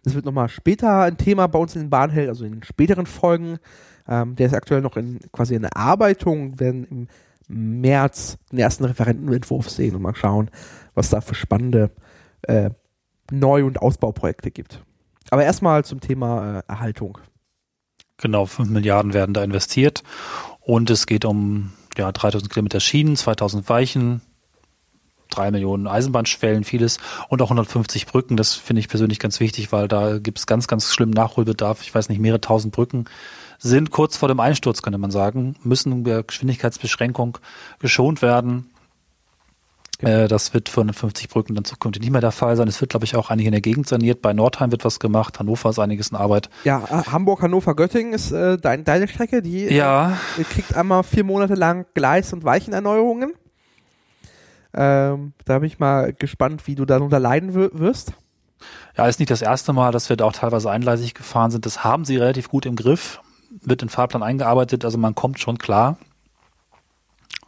Das 0.04 0.14
wird 0.14 0.26
nochmal 0.26 0.50
später 0.50 1.02
ein 1.02 1.18
Thema 1.18 1.48
bei 1.48 1.58
uns 1.58 1.76
in 1.76 1.82
den 1.82 1.90
Bahnhelden, 1.90 2.30
also 2.30 2.46
in 2.46 2.54
den 2.54 2.64
späteren 2.64 3.06
Folgen. 3.06 3.58
Ähm, 4.08 4.36
der 4.36 4.48
ist 4.48 4.54
aktuell 4.54 4.82
noch 4.82 4.98
in 4.98 5.20
quasi 5.32 5.56
in 5.56 5.64
Erarbeitung, 5.64 6.60
werden 6.60 6.86
im 6.86 7.08
März 7.48 8.38
den 8.52 8.60
ersten 8.60 8.86
Referentenentwurf 8.86 9.70
sehen 9.70 9.96
und 9.96 10.02
mal 10.02 10.16
schauen, 10.16 10.50
was 10.94 11.10
da 11.10 11.22
für 11.22 11.36
spannende 11.36 11.92
äh, 12.44 12.72
Neu- 13.32 13.66
und 13.66 13.82
Ausbauprojekte 13.82 14.52
gibt. 14.52 14.84
Aber 15.30 15.44
erstmal 15.44 15.84
zum 15.84 16.00
Thema 16.00 16.60
äh, 16.60 16.64
Erhaltung. 16.68 17.18
Genau, 18.18 18.46
5 18.46 18.70
Milliarden 18.70 19.14
werden 19.14 19.34
da 19.34 19.44
investiert 19.44 20.04
und 20.62 20.90
es 20.90 21.06
geht 21.06 21.26
um 21.26 21.74
ja, 21.98 22.12
3000 22.12 22.52
Kilometer 22.52 22.80
Schienen, 22.80 23.16
2000 23.16 23.68
Weichen, 23.68 24.22
3 25.30 25.52
Millionen 25.52 25.88
Eisenbahnschwellen, 25.88 26.64
vieles 26.64 27.00
und 27.30 27.42
auch 27.42 27.48
150 27.48 28.06
Brücken. 28.06 28.38
Das 28.38 28.54
finde 28.54 28.80
ich 28.80 28.88
persönlich 28.88 29.20
ganz 29.20 29.40
wichtig, 29.40 29.72
weil 29.72 29.88
da 29.88 30.20
gibt 30.20 30.38
es 30.40 30.48
ganz, 30.48 30.68
ganz 30.68 30.94
schlimmen 30.94 31.14
Nachholbedarf. 31.14 31.82
Ich 31.82 31.94
weiß 31.94 32.10
nicht, 32.10 32.20
mehrere 32.20 32.42
tausend 32.42 32.74
Brücken 32.74 33.06
sind 33.60 33.92
kurz 33.92 34.18
vor 34.18 34.28
dem 34.28 34.40
Einsturz, 34.40 34.82
könnte 34.82 34.98
man 34.98 35.12
sagen, 35.12 35.56
müssen 35.64 36.04
bei 36.04 36.22
Geschwindigkeitsbeschränkung 36.22 37.38
geschont 37.80 38.22
werden. 38.22 38.70
Äh, 40.00 40.28
das 40.28 40.54
wird 40.54 40.70
für 40.70 40.82
150 40.82 41.30
Brücken 41.30 41.56
dann 41.56 41.64
zukünftig 41.64 42.02
nicht 42.02 42.12
mehr 42.12 42.22
der 42.22 42.32
Fall 42.32 42.56
sein. 42.56 42.68
Es 42.68 42.82
wird, 42.82 42.92
glaube 42.92 43.06
ich, 43.06 43.16
auch 43.16 43.30
einige 43.30 43.48
in 43.48 43.54
der 43.54 43.62
Gegend 43.62 43.88
saniert. 43.88 44.22
Bei 44.22 44.34
Nordheim 44.34 44.72
wird 44.72 44.84
was 44.84 45.00
gemacht. 45.00 45.40
Hannover 45.40 45.70
ist 45.70 45.80
einiges 45.80 46.10
in 46.10 46.18
Arbeit. 46.18 46.50
Ja, 46.64 46.84
äh, 46.84 47.12
Hamburg, 47.12 47.42
Hannover, 47.42 47.76
Göttingen 47.76 48.14
ist 48.14 48.32
äh, 48.32 48.58
dein, 48.58 48.84
deine 48.84 49.08
Strecke. 49.08 49.42
Die 49.42 49.66
ja. 49.66 50.18
äh, 50.38 50.44
kriegt 50.44 50.76
einmal 50.76 51.04
vier 51.04 51.24
Monate 51.24 51.56
lang 51.56 51.86
Gleis- 51.94 52.34
und 52.34 52.44
Weichenerneuerungen. 52.44 53.34
Ähm, 54.74 55.34
da 55.46 55.60
bin 55.60 55.68
ich 55.68 55.80
mal 55.80 56.12
gespannt, 56.12 56.68
wie 56.68 56.76
du 56.76 56.84
darunter 56.84 57.20
leiden 57.20 57.54
wirst. 57.54 58.12
Ja, 58.98 59.08
ist 59.08 59.20
nicht 59.20 59.32
das 59.32 59.42
erste 59.42 59.72
Mal, 59.72 59.92
dass 59.92 60.10
wir 60.10 60.18
da 60.18 60.26
auch 60.26 60.34
teilweise 60.34 60.70
eingleisig 60.70 61.14
gefahren 61.14 61.52
sind. 61.52 61.66
Das 61.66 61.84
haben 61.84 62.04
sie 62.04 62.18
relativ 62.18 62.50
gut 62.50 62.66
im 62.66 62.76
Griff. 62.76 63.22
Wird 63.62 63.82
in 63.82 63.90
Fahrplan 63.90 64.24
eingearbeitet, 64.24 64.86
also 64.86 64.98
man 64.98 65.16
kommt 65.16 65.40
schon 65.40 65.58
klar. 65.58 65.98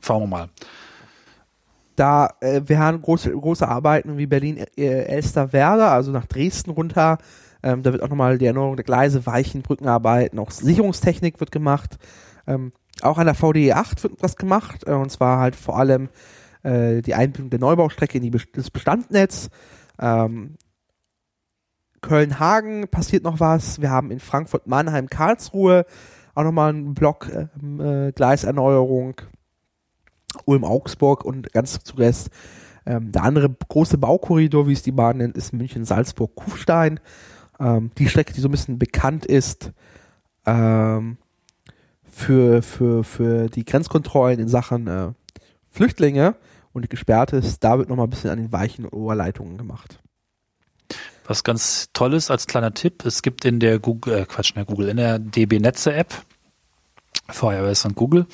Schauen 0.02 0.24
wir 0.24 0.28
mal 0.28 0.50
da 1.98 2.30
äh, 2.40 2.62
wir 2.66 2.80
haben 2.80 3.02
große, 3.02 3.32
große 3.32 3.68
Arbeiten 3.68 4.18
wie 4.18 4.28
Berlin 4.28 4.64
äh, 4.78 5.22
also 5.22 6.12
nach 6.12 6.26
Dresden 6.26 6.72
runter. 6.72 7.18
Ähm, 7.64 7.84
da 7.84 7.92
wird 7.92 8.04
auch 8.04 8.10
nochmal 8.10 8.38
die 8.38 8.46
Erneuerung 8.46 8.78
der 8.78 8.86
Gleise, 8.86 9.26
Weichen, 9.26 9.64
Brückenarbeiten, 9.64 10.40
auch 10.40 10.52
Sicherungstechnik 10.52 11.40
wird 11.40 11.52
gemacht. 11.52 11.98
Ähm, 12.46 12.72
auch 13.02 13.18
an 13.18 13.26
der 13.26 13.36
VDE 13.36 13.74
8 13.74 14.04
wird 14.04 14.14
was 14.22 14.36
gemacht, 14.36 14.84
äh, 14.86 14.92
und 14.92 15.12
zwar 15.12 15.40
halt 15.40 15.56
vor 15.56 15.78
allem 15.78 16.10
äh, 16.64 17.02
die 17.02 17.16
Einbindung 17.16 17.50
der 17.50 17.60
Neubaustrecke 17.60 18.20
in 18.20 18.32
die, 18.32 18.42
das 18.54 18.70
Bestandnetz. 18.70 19.50
Ähm, 20.00 20.56
Köln-Hagen 22.02 22.88
passiert 22.90 23.24
noch 23.24 23.40
was. 23.40 23.82
Wir 23.82 23.90
haben 23.90 24.12
in 24.12 24.20
Frankfurt, 24.20 24.68
Mannheim, 24.68 25.10
Karlsruhe 25.10 25.86
auch 26.36 26.44
nochmal 26.44 26.70
einen 26.70 26.94
Block 26.94 27.30
ähm, 27.34 27.80
äh, 27.80 28.12
Gleiserneuerung. 28.12 29.16
Ulm-Augsburg 30.46 31.26
und 31.26 31.52
ganz 31.52 31.80
zuletzt 31.84 32.30
ähm, 32.86 33.12
der 33.12 33.24
andere 33.24 33.50
große 33.50 33.98
Baukorridor, 33.98 34.68
wie 34.68 34.74
es 34.74 34.84
die 34.84 34.92
Bahn 34.92 35.18
nennt, 35.18 35.36
ist 35.36 35.54
München-Salzburg-Kufstein. 35.54 37.00
Ähm, 37.60 37.92
die 37.98 38.08
Strecke, 38.08 38.34
die 38.34 38.42
so 38.42 38.48
ein 38.48 38.52
bisschen 38.52 38.80
bekannt 38.80 39.26
ist 39.26 39.72
ähm, 40.46 41.18
für, 42.04 42.62
für, 42.62 43.04
für 43.04 43.48
die 43.50 43.66
Grenzkontrollen 43.66 44.40
in 44.40 44.48
Sachen 44.48 44.88
äh, 44.88 45.12
Flüchtlinge 45.70 46.36
und 46.72 46.84
die 46.84 46.90
gesperrt 46.90 47.34
ist, 47.34 47.64
da 47.64 47.78
wird 47.78 47.90
nochmal 47.90 48.08
ein 48.08 48.12
bisschen 48.12 48.30
an 48.30 48.38
den 48.38 48.52
weichen 48.52 48.86
Oberleitungen 48.86 49.58
gemacht. 49.58 50.00
Was 51.28 51.44
ganz 51.44 51.90
toll 51.92 52.14
ist 52.14 52.32
als 52.32 52.48
kleiner 52.48 52.74
Tipp, 52.74 53.06
es 53.06 53.22
gibt 53.22 53.44
in 53.44 53.60
der 53.60 53.80
Google, 53.80 54.20
äh, 54.20 54.26
Quatsch, 54.26 54.52
in 54.52 54.56
der 54.56 54.66
Google, 54.66 54.88
in 54.88 54.98
der 54.98 55.20
DB 55.20 55.60
Netze 55.60 55.94
App, 55.94 56.14
für 57.30 57.54
iOS 57.54 57.84
und 57.84 57.96
Google, 57.96 58.26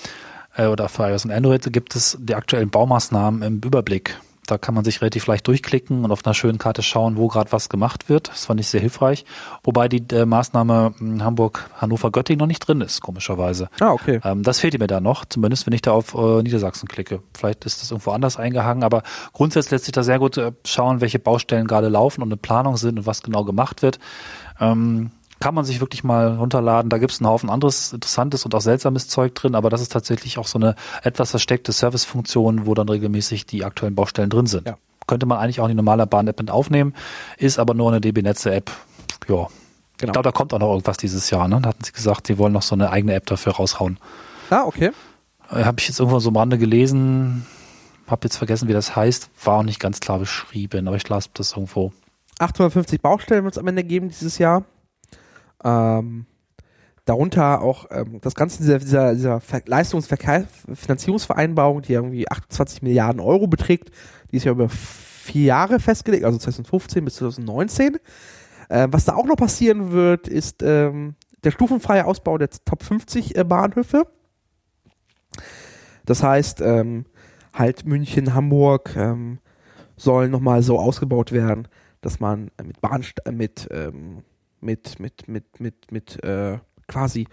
äh, 0.55 0.67
oder 0.67 0.87
für 0.89 1.09
iOS 1.09 1.25
und 1.25 1.31
Android 1.31 1.73
gibt 1.73 1.95
es 1.95 2.17
die 2.21 2.35
aktuellen 2.35 2.69
Baumaßnahmen 2.69 3.41
im 3.41 3.61
Überblick. 3.65 4.19
Da 4.45 4.57
kann 4.57 4.75
man 4.75 4.83
sich 4.83 5.01
relativ 5.01 5.25
leicht 5.27 5.47
durchklicken 5.47 6.03
und 6.03 6.11
auf 6.11 6.25
einer 6.25 6.33
schönen 6.33 6.57
Karte 6.57 6.83
schauen, 6.83 7.15
wo 7.17 7.27
gerade 7.27 7.51
was 7.51 7.69
gemacht 7.69 8.09
wird. 8.09 8.29
Das 8.29 8.45
fand 8.45 8.59
ich 8.59 8.67
sehr 8.67 8.81
hilfreich. 8.81 9.25
Wobei 9.63 9.87
die 9.87 10.03
äh, 10.13 10.25
Maßnahme 10.25 10.93
hm, 10.97 11.23
Hamburg, 11.23 11.69
Hannover, 11.77 12.11
Göttingen 12.11 12.39
noch 12.39 12.47
nicht 12.47 12.59
drin 12.59 12.81
ist, 12.81 13.01
komischerweise. 13.01 13.69
Ah, 13.79 13.91
okay. 13.91 14.19
Ähm, 14.23 14.43
das 14.43 14.59
fehlt 14.59 14.77
mir 14.77 14.87
da 14.87 14.99
noch, 14.99 15.25
zumindest 15.25 15.65
wenn 15.65 15.73
ich 15.73 15.81
da 15.81 15.91
auf 15.91 16.13
äh, 16.13 16.41
Niedersachsen 16.43 16.87
klicke. 16.87 17.21
Vielleicht 17.33 17.65
ist 17.65 17.81
das 17.81 17.91
irgendwo 17.91 18.11
anders 18.11 18.37
eingehangen, 18.37 18.83
aber 18.83 19.03
grundsätzlich 19.31 19.71
lässt 19.71 19.85
sich 19.85 19.93
da 19.93 20.03
sehr 20.03 20.19
gut 20.19 20.37
äh, 20.37 20.51
schauen, 20.65 20.99
welche 20.99 21.19
Baustellen 21.19 21.67
gerade 21.67 21.87
laufen 21.87 22.21
und 22.21 22.31
in 22.31 22.39
Planung 22.39 22.77
sind 22.77 22.99
und 22.99 23.05
was 23.05 23.23
genau 23.23 23.45
gemacht 23.45 23.81
wird. 23.81 23.99
Ähm, 24.59 25.11
kann 25.43 25.55
man 25.55 25.65
sich 25.65 25.81
wirklich 25.81 26.05
mal 26.05 26.37
runterladen. 26.37 26.89
Da 26.89 26.99
gibt 26.99 27.11
es 27.11 27.19
einen 27.19 27.27
Haufen 27.27 27.49
anderes 27.49 27.91
interessantes 27.91 28.45
und 28.45 28.55
auch 28.55 28.61
seltsames 28.61 29.09
Zeug 29.09 29.35
drin, 29.35 29.55
aber 29.55 29.69
das 29.69 29.81
ist 29.81 29.91
tatsächlich 29.91 30.37
auch 30.37 30.47
so 30.47 30.57
eine 30.57 30.75
etwas 31.01 31.31
versteckte 31.31 31.73
Servicefunktion, 31.73 32.65
wo 32.65 32.73
dann 32.75 32.87
regelmäßig 32.87 33.45
die 33.45 33.65
aktuellen 33.65 33.93
Baustellen 33.93 34.29
drin 34.29 34.45
sind. 34.45 34.65
Ja. 34.65 34.77
Könnte 35.05 35.25
man 35.25 35.39
eigentlich 35.39 35.59
auch 35.59 35.65
in 35.65 35.71
die 35.71 35.75
normale 35.75 36.07
Bahn-App 36.07 36.39
mit 36.39 36.49
aufnehmen, 36.49 36.93
ist 37.37 37.59
aber 37.59 37.73
nur 37.73 37.91
eine 37.91 37.99
DB-Netze-App. 37.99 38.71
Ja. 39.27 39.35
Genau. 39.35 39.49
Ich 39.97 40.11
glaube, 40.13 40.23
da 40.23 40.31
kommt 40.31 40.53
auch 40.53 40.59
noch 40.59 40.69
irgendwas 40.69 40.95
dieses 40.95 41.29
Jahr. 41.29 41.49
Ne? 41.49 41.59
Da 41.61 41.69
hatten 41.69 41.83
sie 41.83 41.91
gesagt, 41.91 42.27
sie 42.27 42.37
wollen 42.37 42.53
noch 42.53 42.61
so 42.61 42.75
eine 42.75 42.89
eigene 42.89 43.13
App 43.13 43.25
dafür 43.25 43.55
raushauen. 43.55 43.99
Ah, 44.49 44.63
okay. 44.63 44.91
Äh, 45.51 45.65
Habe 45.65 45.81
ich 45.81 45.89
jetzt 45.89 45.99
irgendwo 45.99 46.19
so 46.19 46.29
am 46.29 46.37
Rande 46.37 46.57
gelesen. 46.57 47.45
Habe 48.07 48.21
jetzt 48.23 48.37
vergessen, 48.37 48.69
wie 48.69 48.73
das 48.73 48.95
heißt. 48.95 49.29
War 49.43 49.57
auch 49.57 49.63
nicht 49.63 49.81
ganz 49.81 49.99
klar 49.99 50.19
beschrieben, 50.19 50.87
aber 50.87 50.95
ich 50.95 51.09
las 51.09 51.29
das 51.33 51.51
irgendwo. 51.51 51.91
850 52.39 53.01
Baustellen 53.01 53.43
wird 53.43 53.55
es 53.55 53.57
am 53.57 53.67
Ende 53.67 53.83
geben 53.83 54.07
dieses 54.07 54.37
Jahr. 54.37 54.63
Ähm, 55.63 56.25
darunter 57.05 57.61
auch 57.61 57.85
ähm, 57.91 58.19
das 58.21 58.35
Ganze 58.35 58.63
dieser, 58.63 58.79
dieser, 58.79 59.13
dieser 59.13 59.41
Leistungsfinanzierungsvereinbarung, 59.65 61.81
die 61.81 61.93
irgendwie 61.93 62.29
28 62.29 62.81
Milliarden 62.81 63.19
Euro 63.19 63.47
beträgt, 63.47 63.91
die 64.31 64.37
ist 64.37 64.45
ja 64.45 64.51
über 64.51 64.69
vier 64.69 65.43
Jahre 65.43 65.79
festgelegt, 65.79 66.25
also 66.25 66.37
2015 66.37 67.05
bis 67.05 67.15
2019. 67.15 67.97
Äh, 68.69 68.87
was 68.91 69.05
da 69.05 69.15
auch 69.15 69.25
noch 69.25 69.35
passieren 69.35 69.91
wird, 69.91 70.27
ist 70.27 70.63
ähm, 70.63 71.15
der 71.43 71.51
stufenfreie 71.51 72.05
Ausbau 72.05 72.37
der 72.37 72.49
Top 72.49 72.83
50 72.83 73.35
äh, 73.35 73.43
Bahnhöfe. 73.43 74.07
Das 76.05 76.23
heißt, 76.23 76.61
ähm, 76.61 77.05
halt 77.53 77.85
München, 77.85 78.33
Hamburg 78.33 78.95
ähm, 78.95 79.39
sollen 79.95 80.31
nochmal 80.31 80.63
so 80.63 80.79
ausgebaut 80.79 81.31
werden, 81.31 81.67
dass 82.01 82.19
man 82.19 82.51
mit 82.63 82.81
Bahn 82.81 83.05
mit 83.31 83.67
ähm, 83.71 84.23
mit, 84.63 84.99
mit, 84.99 85.27
mit, 85.27 85.59
mit, 85.59 85.91
mit 85.91 86.23
äh, 86.23 86.59
quasi 86.87 87.27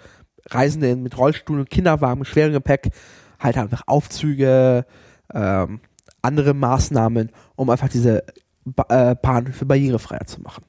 Reisenden 0.47 1.03
mit 1.03 1.16
Rollstuhl 1.16 1.61
und 1.61 1.70
Kinderwagen, 1.70 2.24
schwerem 2.24 2.53
Gepäck, 2.53 2.91
halt 3.39 3.57
einfach 3.59 3.83
Aufzüge, 3.87 4.87
ähm, 5.33 5.81
andere 6.22 6.55
Maßnahmen, 6.55 7.31
um 7.57 7.70
einfach 7.70 7.89
diese 7.89 8.24
ba 8.64 8.85
äh, 8.89 9.14
Bahnhöfe 9.14 9.64
barrierefreier 9.64 10.26
zu 10.26 10.41
machen. 10.41 10.64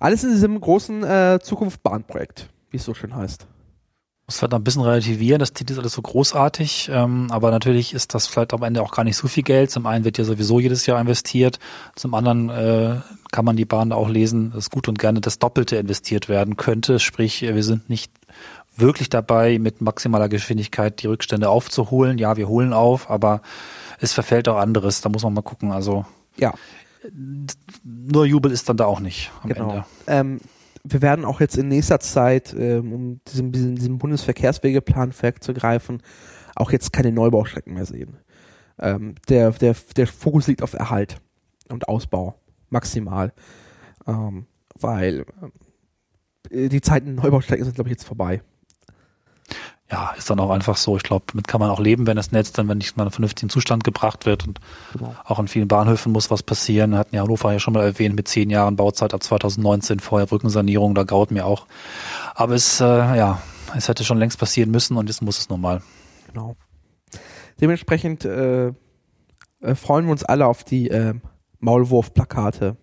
Alles 0.00 0.24
in 0.24 0.30
diesem 0.30 0.60
großen 0.60 1.04
äh, 1.04 1.38
Zukunft-Bahnprojekt, 1.40 2.48
wie 2.70 2.78
es 2.78 2.84
so 2.84 2.94
schön 2.94 3.14
heißt 3.14 3.46
muss 4.26 4.40
halt 4.40 4.54
ein 4.54 4.64
bisschen 4.64 4.82
relativieren, 4.82 5.40
das 5.40 5.52
Titel 5.52 5.72
ist 5.72 5.78
alles 5.78 5.92
so 5.92 6.02
großartig, 6.02 6.90
ähm, 6.92 7.28
aber 7.30 7.50
natürlich 7.50 7.92
ist 7.92 8.14
das 8.14 8.26
vielleicht 8.26 8.54
am 8.54 8.62
Ende 8.62 8.82
auch 8.82 8.92
gar 8.92 9.04
nicht 9.04 9.16
so 9.16 9.28
viel 9.28 9.42
Geld. 9.42 9.70
Zum 9.70 9.86
einen 9.86 10.04
wird 10.04 10.16
ja 10.18 10.24
sowieso 10.24 10.60
jedes 10.60 10.86
Jahr 10.86 11.00
investiert, 11.00 11.58
zum 11.96 12.14
anderen 12.14 12.48
äh, 12.48 13.00
kann 13.32 13.44
man 13.44 13.56
die 13.56 13.64
Bahn 13.64 13.90
da 13.90 13.96
auch 13.96 14.08
lesen, 14.08 14.52
dass 14.52 14.70
gut 14.70 14.88
und 14.88 14.98
gerne 14.98 15.20
das 15.20 15.38
Doppelte 15.38 15.76
investiert 15.76 16.28
werden 16.28 16.56
könnte. 16.56 16.98
Sprich, 16.98 17.42
wir 17.42 17.64
sind 17.64 17.90
nicht 17.90 18.12
wirklich 18.76 19.08
dabei, 19.08 19.58
mit 19.58 19.80
maximaler 19.80 20.28
Geschwindigkeit 20.28 21.02
die 21.02 21.06
Rückstände 21.06 21.48
aufzuholen. 21.48 22.18
Ja, 22.18 22.36
wir 22.36 22.48
holen 22.48 22.72
auf, 22.72 23.10
aber 23.10 23.42
es 24.00 24.12
verfällt 24.12 24.48
auch 24.48 24.56
anderes. 24.56 25.00
Da 25.00 25.08
muss 25.08 25.22
man 25.22 25.34
mal 25.34 25.42
gucken. 25.42 25.72
Also 25.72 26.04
ja. 26.36 26.54
Nur 27.84 28.26
Jubel 28.26 28.52
ist 28.52 28.68
dann 28.68 28.76
da 28.76 28.86
auch 28.86 29.00
nicht 29.00 29.30
am 29.42 29.48
genau. 29.50 29.70
Ende. 29.70 29.84
Ähm, 30.06 30.40
wir 30.84 31.02
werden 31.02 31.24
auch 31.24 31.40
jetzt 31.40 31.56
in 31.56 31.68
nächster 31.68 32.00
Zeit, 32.00 32.54
ähm, 32.58 32.92
um 32.92 33.20
diesen, 33.28 33.52
diesen, 33.52 33.76
diesen 33.76 33.98
Bundesverkehrswegeplan 33.98 35.12
vorwegzugreifen, 35.12 36.02
auch 36.54 36.72
jetzt 36.72 36.92
keine 36.92 37.12
Neubaustrecken 37.12 37.74
mehr 37.74 37.86
sehen. 37.86 38.16
Ähm, 38.78 39.14
der, 39.28 39.52
der, 39.52 39.76
der 39.96 40.06
Fokus 40.06 40.46
liegt 40.46 40.62
auf 40.62 40.74
Erhalt 40.74 41.20
und 41.68 41.88
Ausbau, 41.88 42.34
maximal. 42.68 43.32
Ähm, 44.06 44.46
weil 44.78 45.24
äh, 46.50 46.68
die 46.68 46.80
Zeiten 46.80 47.14
Neubaustrecken 47.14 47.64
sind, 47.64 47.74
glaube 47.74 47.88
ich, 47.88 47.92
jetzt 47.92 48.04
vorbei 48.04 48.42
ja, 49.92 50.14
ist 50.16 50.30
dann 50.30 50.40
auch 50.40 50.50
einfach 50.50 50.78
so. 50.78 50.96
Ich 50.96 51.02
glaube, 51.02 51.26
damit 51.30 51.46
kann 51.46 51.60
man 51.60 51.68
auch 51.68 51.78
leben, 51.78 52.06
wenn 52.06 52.16
das 52.16 52.32
Netz 52.32 52.50
dann, 52.50 52.66
wenn 52.66 52.78
nicht 52.78 52.96
mal 52.96 53.02
in 53.02 53.08
einen 53.08 53.12
vernünftigen 53.12 53.50
Zustand 53.50 53.84
gebracht 53.84 54.24
wird. 54.24 54.48
Und 54.48 54.58
genau. 54.94 55.14
auch 55.24 55.38
in 55.38 55.48
vielen 55.48 55.68
Bahnhöfen 55.68 56.12
muss 56.12 56.30
was 56.30 56.42
passieren. 56.42 56.96
Hatten 56.96 57.14
ja 57.14 57.22
Hannover 57.22 57.52
ja 57.52 57.58
schon 57.58 57.74
mal 57.74 57.84
erwähnt, 57.84 58.16
mit 58.16 58.26
zehn 58.26 58.48
Jahren 58.48 58.76
Bauzeit 58.76 59.12
ab 59.12 59.22
2019, 59.22 60.00
vorher 60.00 60.26
Brückensanierung, 60.26 60.94
da 60.94 61.02
graut 61.02 61.30
mir 61.30 61.44
auch. 61.44 61.66
Aber 62.34 62.54
es, 62.54 62.80
äh, 62.80 62.86
ja, 62.86 63.42
es 63.76 63.88
hätte 63.88 64.02
schon 64.02 64.16
längst 64.16 64.38
passieren 64.38 64.70
müssen 64.70 64.96
und 64.96 65.08
jetzt 65.08 65.20
muss 65.20 65.38
es 65.38 65.50
nun 65.50 65.60
mal. 65.60 65.82
Genau. 66.28 66.56
Dementsprechend 67.60 68.24
äh, 68.24 68.68
äh, 68.68 69.74
freuen 69.74 70.06
wir 70.06 70.12
uns 70.12 70.24
alle 70.24 70.46
auf 70.46 70.64
die 70.64 70.88
äh, 70.88 71.12
Maulwurf-Plakate 71.60 72.78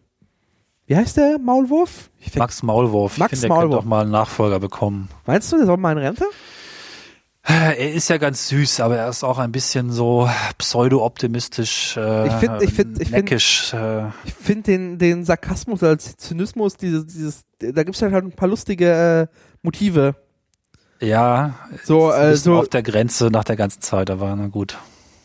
Wie 0.86 0.96
heißt 0.96 1.18
der 1.18 1.40
Maulwurf? 1.40 2.12
Find, 2.20 2.36
Max 2.36 2.62
Maulwurf. 2.62 3.18
Max 3.18 3.34
ich 3.34 3.40
finde, 3.40 3.56
Maulwurf. 3.56 3.70
der 3.70 3.78
könnte 3.78 3.88
auch 3.88 3.90
mal 3.90 4.02
einen 4.04 4.12
Nachfolger 4.12 4.60
bekommen. 4.60 5.10
Meinst 5.26 5.52
du, 5.52 5.58
der 5.58 5.66
soll 5.66 5.78
mal 5.78 5.94
in 5.94 5.98
Rente? 5.98 6.26
Er 7.52 7.94
ist 7.94 8.10
ja 8.10 8.18
ganz 8.18 8.48
süß, 8.50 8.80
aber 8.82 8.98
er 8.98 9.10
ist 9.10 9.24
auch 9.24 9.40
ein 9.40 9.52
bisschen 9.52 9.90
so 9.92 10.30
pseudo-optimistisch, 10.60 11.98
äh, 11.98 12.28
Ich 12.28 12.34
find- 12.34 12.62
ich 12.62 12.74
find- 12.74 13.02
ich 13.02 13.08
find- 13.10 13.12
neckisch. 13.24 13.74
äh, 13.74 14.10
Ich 14.24 14.34
finde 14.36 14.64
den, 14.72 14.98
den 15.00 15.26
Sarkasmus 15.26 15.82
oder 15.82 15.98
Zynismus, 15.98 16.78
dieses, 16.78 17.08
dieses, 17.08 17.42
da 17.60 17.84
gibt's 17.84 18.02
ja 18.02 18.12
halt 18.12 18.24
ein 18.26 18.32
paar 18.34 18.50
lustige 18.50 19.28
äh, 19.32 19.36
Motive. 19.64 20.16
ja, 21.02 21.56
So, 21.84 22.12
äh, 22.12 22.36
so, 22.36 22.60
auf 22.60 22.70
der 22.70 22.84
Grenze 22.84 23.30
nach 23.32 23.46
der 23.46 23.56
ganzen 23.56 23.82
Zeit, 23.82 24.12
aber 24.12 24.36
na 24.36 24.46
gut. 24.48 24.78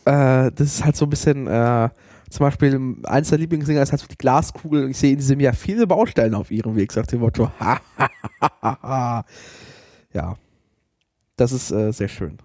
äh, 0.07 0.51
das 0.51 0.61
ist 0.61 0.85
halt 0.85 0.97
so 0.97 1.05
ein 1.05 1.11
bisschen, 1.11 1.47
äh, 1.47 1.91
zum 2.31 2.47
Beispiel, 2.47 2.97
eins 3.05 3.29
der 3.29 3.39
Lieblingsdinger 3.39 3.83
ist 3.83 3.93
halt 3.93 4.01
so 4.01 4.07
die 4.09 4.17
Glaskugel. 4.17 4.89
Ich 4.91 4.97
sehe 4.99 5.13
in 5.13 5.19
diesem 5.19 5.41
Jahr 5.41 5.53
viele 5.53 5.87
Baustellen 5.87 6.35
auf 6.35 6.51
ihrem 6.51 6.75
Weg, 6.75 6.91
sagt 6.93 7.13
dem 7.13 7.21
Motto. 7.21 7.51
Ha, 7.61 7.81
ha, 7.99 8.09
ha, 8.41 8.51
ha, 8.63 8.79
ha. 8.83 9.25
ja. 10.15 10.35
Das 11.37 11.53
ist 11.53 11.71
äh, 11.73 11.93
sehr 11.93 12.09
schön. 12.09 12.39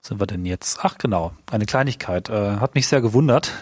Sind 0.00 0.18
wir 0.20 0.26
denn 0.26 0.44
jetzt? 0.44 0.80
Ach 0.82 0.98
genau, 0.98 1.32
eine 1.50 1.64
Kleinigkeit. 1.64 2.28
Äh, 2.28 2.56
hat 2.56 2.74
mich 2.74 2.88
sehr 2.88 3.00
gewundert. 3.00 3.52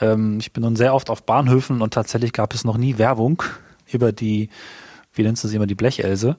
Ähm, 0.00 0.38
ich 0.38 0.52
bin 0.52 0.62
nun 0.62 0.76
sehr 0.76 0.94
oft 0.94 1.08
auf 1.08 1.22
Bahnhöfen 1.24 1.80
und 1.80 1.94
tatsächlich 1.94 2.32
gab 2.34 2.52
es 2.52 2.64
noch 2.64 2.76
nie 2.76 2.98
Werbung 2.98 3.42
über 3.90 4.12
die, 4.12 4.50
wie 5.14 5.22
nennst 5.22 5.42
du 5.42 5.48
sie 5.48 5.56
immer, 5.56 5.66
die 5.66 5.74
Blechelse. 5.74 6.36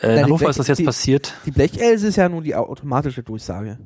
Äh, 0.00 0.06
Nein, 0.08 0.16
in 0.18 0.24
Hannover 0.24 0.44
Blech- 0.46 0.50
ist 0.50 0.58
das 0.58 0.68
jetzt 0.68 0.78
die- 0.78 0.84
passiert. 0.84 1.34
Die 1.46 1.50
Blechelse 1.50 2.08
ist 2.08 2.16
ja 2.16 2.28
nun 2.28 2.44
die 2.44 2.54
automatische 2.54 3.22
Durchsage. 3.22 3.78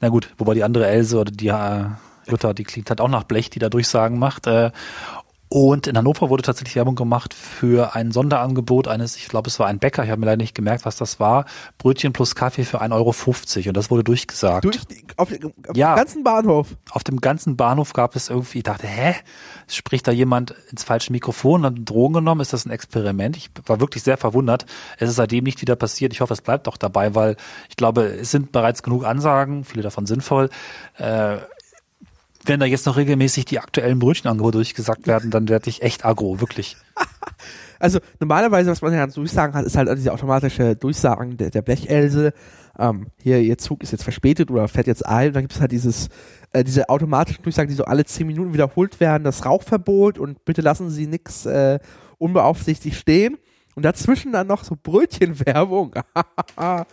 Na 0.00 0.08
gut, 0.08 0.34
wobei 0.36 0.54
die 0.54 0.64
andere 0.64 0.86
Else 0.88 1.18
oder 1.18 1.30
die 1.30 1.48
äh, 1.48 1.84
Jutta, 2.28 2.52
die 2.54 2.64
klingt 2.64 2.90
halt 2.90 3.00
auch 3.00 3.08
nach 3.08 3.24
Blech, 3.24 3.50
die 3.50 3.58
da 3.60 3.68
Durchsagen 3.68 4.18
macht. 4.18 4.48
Äh, 4.48 4.72
und 5.54 5.86
in 5.86 5.98
Hannover 5.98 6.30
wurde 6.30 6.42
tatsächlich 6.42 6.76
Werbung 6.76 6.94
gemacht 6.94 7.34
für 7.34 7.94
ein 7.94 8.10
Sonderangebot 8.10 8.88
eines, 8.88 9.16
ich 9.18 9.28
glaube, 9.28 9.48
es 9.50 9.58
war 9.58 9.66
ein 9.66 9.78
Bäcker, 9.78 10.02
ich 10.02 10.08
habe 10.10 10.18
mir 10.18 10.24
leider 10.24 10.38
nicht 10.42 10.54
gemerkt, 10.54 10.86
was 10.86 10.96
das 10.96 11.20
war, 11.20 11.44
Brötchen 11.76 12.14
plus 12.14 12.34
Kaffee 12.34 12.64
für 12.64 12.80
1,50 12.80 12.94
Euro 13.58 13.68
und 13.68 13.76
das 13.76 13.90
wurde 13.90 14.02
durchgesagt. 14.02 14.64
Durch 14.64 14.78
auf, 15.18 15.28
dem- 15.28 15.52
auf 15.68 15.76
Ja. 15.76 15.92
dem 15.94 15.96
ganzen 15.98 16.24
Bahnhof. 16.24 16.68
Auf 16.90 17.04
dem 17.04 17.20
ganzen 17.20 17.58
Bahnhof 17.58 17.92
gab 17.92 18.16
es 18.16 18.30
irgendwie, 18.30 18.58
ich 18.58 18.64
dachte, 18.64 18.86
hä? 18.86 19.14
Spricht 19.68 20.08
da 20.08 20.12
jemand 20.12 20.54
ins 20.70 20.84
falsche 20.84 21.12
Mikrofon, 21.12 21.66
hat 21.66 21.74
Drogen 21.84 22.14
genommen? 22.14 22.40
Ist 22.40 22.54
das 22.54 22.64
ein 22.64 22.70
Experiment? 22.70 23.36
Ich 23.36 23.50
war 23.66 23.78
wirklich 23.78 24.02
sehr 24.02 24.16
verwundert. 24.16 24.64
Es 24.98 25.10
ist 25.10 25.16
seitdem 25.16 25.44
nicht 25.44 25.60
wieder 25.60 25.76
passiert. 25.76 26.14
Ich 26.14 26.22
hoffe, 26.22 26.32
es 26.32 26.40
bleibt 26.40 26.66
auch 26.66 26.78
dabei, 26.78 27.14
weil 27.14 27.36
ich 27.68 27.76
glaube, 27.76 28.04
es 28.04 28.30
sind 28.30 28.52
bereits 28.52 28.82
genug 28.82 29.04
Ansagen, 29.04 29.64
viele 29.64 29.82
davon 29.82 30.06
sinnvoll. 30.06 30.48
Äh, 30.96 31.36
wenn 32.44 32.60
da 32.60 32.66
jetzt 32.66 32.86
noch 32.86 32.96
regelmäßig 32.96 33.44
die 33.44 33.60
aktuellen 33.60 33.98
Brötchenangebote 33.98 34.58
durchgesagt 34.58 35.06
werden, 35.06 35.30
dann 35.30 35.48
werde 35.48 35.68
ich 35.70 35.82
echt 35.82 36.04
aggro, 36.04 36.40
wirklich. 36.40 36.76
Also 37.78 37.98
normalerweise, 38.20 38.70
was 38.70 38.80
man 38.80 38.94
ja 38.94 39.04
Durchsagen 39.08 39.54
hat, 39.54 39.66
ist 39.66 39.76
halt 39.76 39.88
diese 39.98 40.12
automatische 40.12 40.76
Durchsagen 40.76 41.36
der, 41.36 41.50
der 41.50 41.62
Blechelse. 41.62 42.32
Ähm, 42.78 43.08
hier, 43.20 43.40
ihr 43.40 43.58
Zug 43.58 43.82
ist 43.82 43.90
jetzt 43.90 44.04
verspätet 44.04 44.52
oder 44.52 44.68
fährt 44.68 44.86
jetzt 44.86 45.04
ein. 45.04 45.26
Und 45.28 45.34
dann 45.34 45.42
gibt 45.42 45.54
es 45.54 45.60
halt 45.60 45.72
dieses, 45.72 46.08
äh, 46.52 46.62
diese 46.62 46.88
automatischen 46.88 47.42
Durchsagen, 47.42 47.68
die 47.68 47.74
so 47.74 47.84
alle 47.84 48.04
zehn 48.04 48.28
Minuten 48.28 48.54
wiederholt 48.54 49.00
werden, 49.00 49.24
das 49.24 49.44
Rauchverbot 49.44 50.16
und 50.16 50.44
bitte 50.44 50.62
lassen 50.62 50.90
Sie 50.90 51.08
nichts 51.08 51.44
äh, 51.44 51.80
unbeaufsichtigt 52.18 52.96
stehen. 52.96 53.36
Und 53.74 53.84
dazwischen 53.84 54.32
dann 54.32 54.46
noch 54.46 54.64
so 54.64 54.76
Brötchenwerbung. 54.80 55.94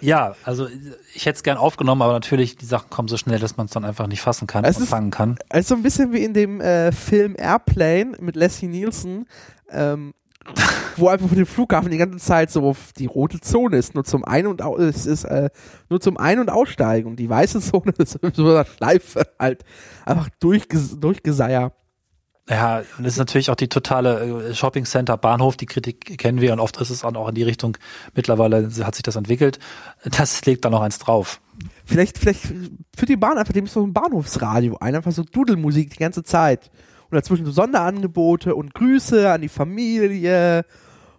Ja, 0.01 0.36
also 0.43 0.67
ich 1.13 1.25
hätte 1.25 1.36
es 1.38 1.43
gern 1.43 1.57
aufgenommen, 1.57 2.01
aber 2.01 2.13
natürlich, 2.13 2.55
die 2.55 2.65
Sachen 2.65 2.89
kommen 2.89 3.07
so 3.07 3.17
schnell, 3.17 3.38
dass 3.39 3.57
man 3.57 3.65
es 3.65 3.71
dann 3.73 3.84
einfach 3.86 4.07
nicht 4.07 4.21
fassen 4.21 4.47
kann 4.47 4.63
Es 4.63 4.77
und 4.77 4.84
ist- 4.84 4.89
fangen 4.89 5.11
kann. 5.11 5.38
Also 5.49 5.69
so 5.69 5.75
ein 5.75 5.84
bisschen 5.84 6.13
wie 6.13 6.23
in 6.23 6.34
dem 6.34 6.61
äh, 6.61 6.91
Film 6.91 7.36
Airplane 7.38 8.13
mit 8.19 8.36
Leslie 8.36 8.69
Nielsen, 8.69 9.27
ähm, 9.69 10.13
wo 10.95 11.09
einfach 11.09 11.27
von 11.27 11.38
dem 11.38 11.45
Flughafen 11.45 11.91
die 11.91 11.97
ganze 11.97 12.17
Zeit 12.17 12.49
so 12.49 12.75
die 12.97 13.05
rote 13.05 13.39
Zone 13.41 13.77
ist, 13.77 13.93
nur 13.93 14.03
zum 14.05 14.23
Ein- 14.25 14.47
und 14.47 14.61
Au 14.61 14.77
es 14.77 15.05
ist 15.05 15.25
äh, 15.25 15.49
nur 15.89 15.99
zum 16.01 16.17
Ein- 16.17 16.39
und 16.39 16.49
Aussteigen 16.49 17.07
und 17.09 17.17
die 17.17 17.30
weiße 17.30 17.59
Zone 17.59 17.91
ist 17.97 18.17
so 18.34 18.55
eine 18.55 18.65
Schleife 18.65 19.27
halt 19.38 19.63
einfach 20.05 20.30
durchges 20.39 20.99
durchgeseier. 20.99 21.73
Ja, 22.50 22.82
und 22.97 23.06
es 23.06 23.14
ist 23.14 23.20
natürlich 23.20 23.52
auch 23.52 23.56
die 23.56 23.68
totale 23.68 24.50
äh, 24.50 24.56
Shopping 24.56 24.86
Center 24.86 25.18
Bahnhof, 25.18 25.56
die 25.56 25.68
Kritik 25.68 26.18
kennen 26.18 26.41
wir 26.41 26.52
und 26.52 26.60
oft 26.60 26.82
ist 26.82 26.89
es 26.89 27.02
dann 27.02 27.16
auch 27.16 27.30
in 27.30 27.36
die 27.36 27.43
Richtung, 27.43 27.78
mittlerweile 28.16 28.70
hat 28.84 28.95
sich 28.95 29.04
das 29.04 29.16
entwickelt. 29.16 29.60
Das 30.04 30.43
legt 30.45 30.66
dann 30.66 30.72
noch 30.72 30.82
eins 30.82 30.97
drauf. 30.97 31.41
Vielleicht, 31.86 32.18
vielleicht 32.18 32.41
für 32.95 33.06
die 33.06 33.18
Bahn 33.18 33.38
einfach 33.38 33.54
dem 33.54 33.68
so 33.68 33.84
ein 33.84 33.93
Bahnhofsradio 33.93 34.78
ein, 34.80 34.95
einfach 34.95 35.12
so 35.12 35.24
Dudelmusik 35.24 35.91
die 35.91 35.97
ganze 35.97 36.24
Zeit. 36.24 36.72
Und 37.12 37.16
dazwischen 37.16 37.45
so 37.45 37.52
Sonderangebote 37.52 38.56
und 38.56 38.74
Grüße 38.74 39.32
an 39.32 39.41
die 39.41 39.50
Familie 39.50 40.64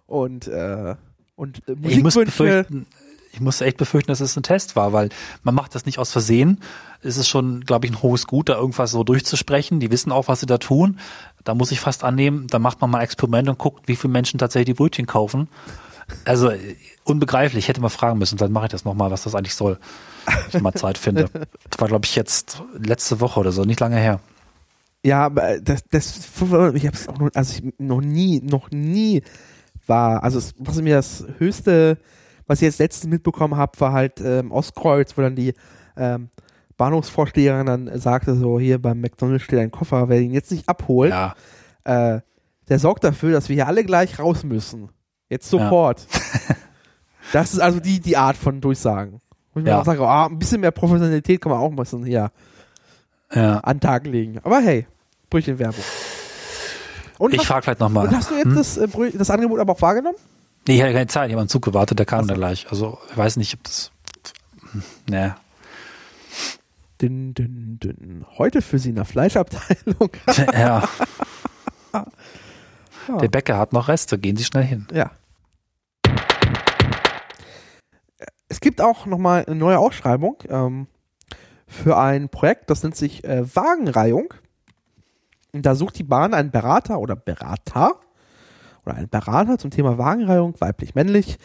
und, 0.07 0.47
äh, 0.47 0.95
und 1.35 1.67
äh, 1.67 1.71
Ich 1.71 2.03
muss 2.03 2.15
Musikwünsche. 2.15 2.25
befürchten, 2.25 2.87
ich 3.31 3.39
muss 3.39 3.61
echt 3.61 3.77
befürchten, 3.77 4.11
dass 4.11 4.19
es 4.19 4.35
ein 4.35 4.43
Test 4.43 4.75
war, 4.75 4.93
weil 4.93 5.09
man 5.43 5.55
macht 5.55 5.75
das 5.75 5.85
nicht 5.85 5.99
aus 5.99 6.11
Versehen. 6.11 6.59
Es 7.01 7.17
ist 7.17 7.27
schon, 7.27 7.61
glaube 7.61 7.85
ich, 7.85 7.91
ein 7.91 8.01
hohes 8.01 8.27
Gut, 8.27 8.49
da 8.49 8.55
irgendwas 8.55 8.91
so 8.91 9.03
durchzusprechen. 9.03 9.79
Die 9.79 9.91
wissen 9.91 10.11
auch, 10.11 10.27
was 10.27 10.41
sie 10.41 10.45
da 10.45 10.57
tun. 10.57 10.99
Da 11.43 11.55
muss 11.55 11.71
ich 11.71 11.79
fast 11.79 12.03
annehmen, 12.03 12.47
da 12.47 12.59
macht 12.59 12.81
man 12.81 12.89
mal 12.89 12.99
ein 12.99 13.03
Experiment 13.03 13.49
und 13.49 13.57
guckt, 13.57 13.87
wie 13.87 13.95
viele 13.95 14.11
Menschen 14.11 14.37
tatsächlich 14.37 14.75
die 14.75 14.81
Brötchen 14.81 15.07
kaufen. 15.07 15.47
Also 16.25 16.49
äh, 16.49 16.75
unbegreiflich, 17.03 17.65
ich 17.65 17.69
hätte 17.69 17.81
mal 17.81 17.89
fragen 17.89 18.19
müssen, 18.19 18.37
dann 18.37 18.51
mache 18.51 18.65
ich 18.65 18.71
das 18.71 18.85
nochmal, 18.85 19.11
was 19.11 19.23
das 19.23 19.33
eigentlich 19.33 19.55
soll, 19.55 19.79
wenn 20.25 20.57
ich 20.57 20.61
mal 20.61 20.73
Zeit 20.73 20.97
finde. 20.97 21.29
Das 21.69 21.79
war, 21.79 21.87
glaube 21.87 22.05
ich, 22.05 22.15
jetzt 22.15 22.61
letzte 22.77 23.19
Woche 23.21 23.39
oder 23.39 23.51
so, 23.51 23.63
nicht 23.63 23.79
lange 23.79 23.97
her. 23.97 24.19
Ja, 25.03 25.25
aber 25.25 25.59
das, 25.59 25.83
das 25.89 26.19
ich 26.19 26.85
habe 26.85 26.95
es 26.95 27.07
auch 27.07 27.17
noch, 27.17 27.29
also 27.33 27.53
ich 27.55 27.73
noch 27.79 28.01
nie, 28.01 28.39
noch 28.41 28.69
nie 28.69 29.23
war, 29.87 30.23
also 30.23 30.39
was 30.59 30.79
mir 30.81 30.95
das 30.95 31.25
höchste, 31.39 31.97
was 32.47 32.59
ich 32.59 32.65
jetzt 32.65 32.79
letztens 32.79 33.11
mitbekommen 33.11 33.55
habe, 33.57 33.79
war 33.79 33.93
halt 33.93 34.21
ähm, 34.21 34.51
Ostkreuz, 34.51 35.17
wo 35.17 35.21
dann 35.21 35.35
die 35.35 35.53
ähm, 35.97 36.29
Bahnhofsvorsteherin 36.77 37.65
dann 37.65 37.99
sagte 37.99 38.35
so, 38.35 38.59
hier 38.59 38.81
beim 38.81 38.99
McDonalds 39.01 39.43
steht 39.43 39.59
ein 39.59 39.71
Koffer, 39.71 40.09
wer 40.09 40.19
ihn 40.19 40.31
jetzt 40.31 40.51
nicht 40.51 40.67
abholt, 40.67 41.11
Ja, 41.11 41.35
äh, 41.83 42.21
der 42.69 42.79
sorgt 42.79 43.03
dafür, 43.03 43.31
dass 43.33 43.49
wir 43.49 43.55
hier 43.55 43.67
alle 43.67 43.83
gleich 43.83 44.17
raus 44.19 44.43
müssen. 44.43 44.89
Jetzt 45.29 45.49
sofort. 45.49 46.07
das 47.33 47.53
ist 47.53 47.59
also 47.59 47.79
die, 47.79 47.99
die 47.99 48.17
Art 48.17 48.37
von 48.37 48.61
Durchsagen. 48.61 49.19
Wo 49.53 49.59
ich 49.59 49.63
mir 49.65 49.71
Ja. 49.71 49.81
auch 49.81 49.85
sage, 49.85 50.01
ah, 50.07 50.25
ein 50.27 50.39
bisschen 50.39 50.61
mehr 50.61 50.71
Professionalität 50.71 51.41
kann 51.41 51.51
man 51.51 51.59
auch 51.61 51.71
müssen 51.71 52.05
hier 52.05 52.31
ja. 53.33 53.59
an 53.59 53.77
den 53.77 53.81
Tag 53.81 54.05
legen. 54.07 54.39
Aber 54.43 54.59
hey, 54.61 54.87
Brötchenwerbung. 55.29 55.83
Und, 57.17 57.33
Ich 57.33 57.45
frage 57.45 57.63
vielleicht 57.63 57.79
nochmal. 57.79 58.07
und 58.07 58.15
hast 58.15 58.31
du 58.31 58.35
jetzt 58.35 58.55
das, 58.55 58.77
äh, 58.77 58.87
das 59.17 59.29
Angebot 59.29 59.59
aber 59.59 59.73
auch 59.73 59.81
wahrgenommen? 59.81 60.17
Nee, 60.67 60.75
ich 60.75 60.81
hatte 60.81 60.93
keine 60.93 61.07
Zeit, 61.07 61.27
ich 61.29 61.33
habe 61.33 61.41
einen 61.41 61.49
Zug 61.49 61.63
gewartet, 61.63 61.97
der 61.99 62.05
kam 62.05 62.27
dann 62.27 62.37
gleich. 62.37 62.67
Also 62.69 62.99
ich 63.09 63.17
weiß 63.17 63.37
nicht, 63.37 63.53
ob 63.55 63.63
das. 63.63 63.91
Naja. 65.09 65.37
Dünn, 67.01 67.33
dünn, 67.33 67.79
dünn. 67.79 68.25
Heute 68.37 68.61
für 68.61 68.77
Sie 68.77 68.89
in 68.89 68.95
der 68.95 69.05
Fleischabteilung. 69.05 70.11
ja. 70.53 70.87
Ja. 73.07 73.17
Der 73.17 73.29
Bäcker 73.29 73.57
hat 73.57 73.73
noch 73.73 73.87
Reste, 73.87 74.19
gehen 74.19 74.37
Sie 74.37 74.43
schnell 74.43 74.63
hin. 74.63 74.87
ja. 74.93 75.11
Es 78.47 78.59
gibt 78.59 78.79
auch 78.79 79.05
nochmal 79.05 79.45
eine 79.45 79.55
neue 79.55 79.79
Ausschreibung 79.79 80.37
ähm, 80.49 80.87
für 81.67 81.97
ein 81.97 82.29
Projekt, 82.29 82.69
das 82.69 82.83
nennt 82.83 82.95
sich 82.95 83.23
äh, 83.23 83.43
Wagenreihung. 83.55 84.33
Und 85.53 85.65
da 85.65 85.73
sucht 85.73 85.97
die 85.97 86.03
Bahn 86.03 86.33
einen 86.33 86.51
Berater 86.51 86.99
oder 86.99 87.15
Berater 87.15 87.95
oder 88.85 88.95
einen 88.95 89.09
Berater 89.09 89.57
zum 89.57 89.71
Thema 89.71 89.97
Wagenreihung, 89.97 90.55
weiblich, 90.59 90.95
männlich, 90.95 91.37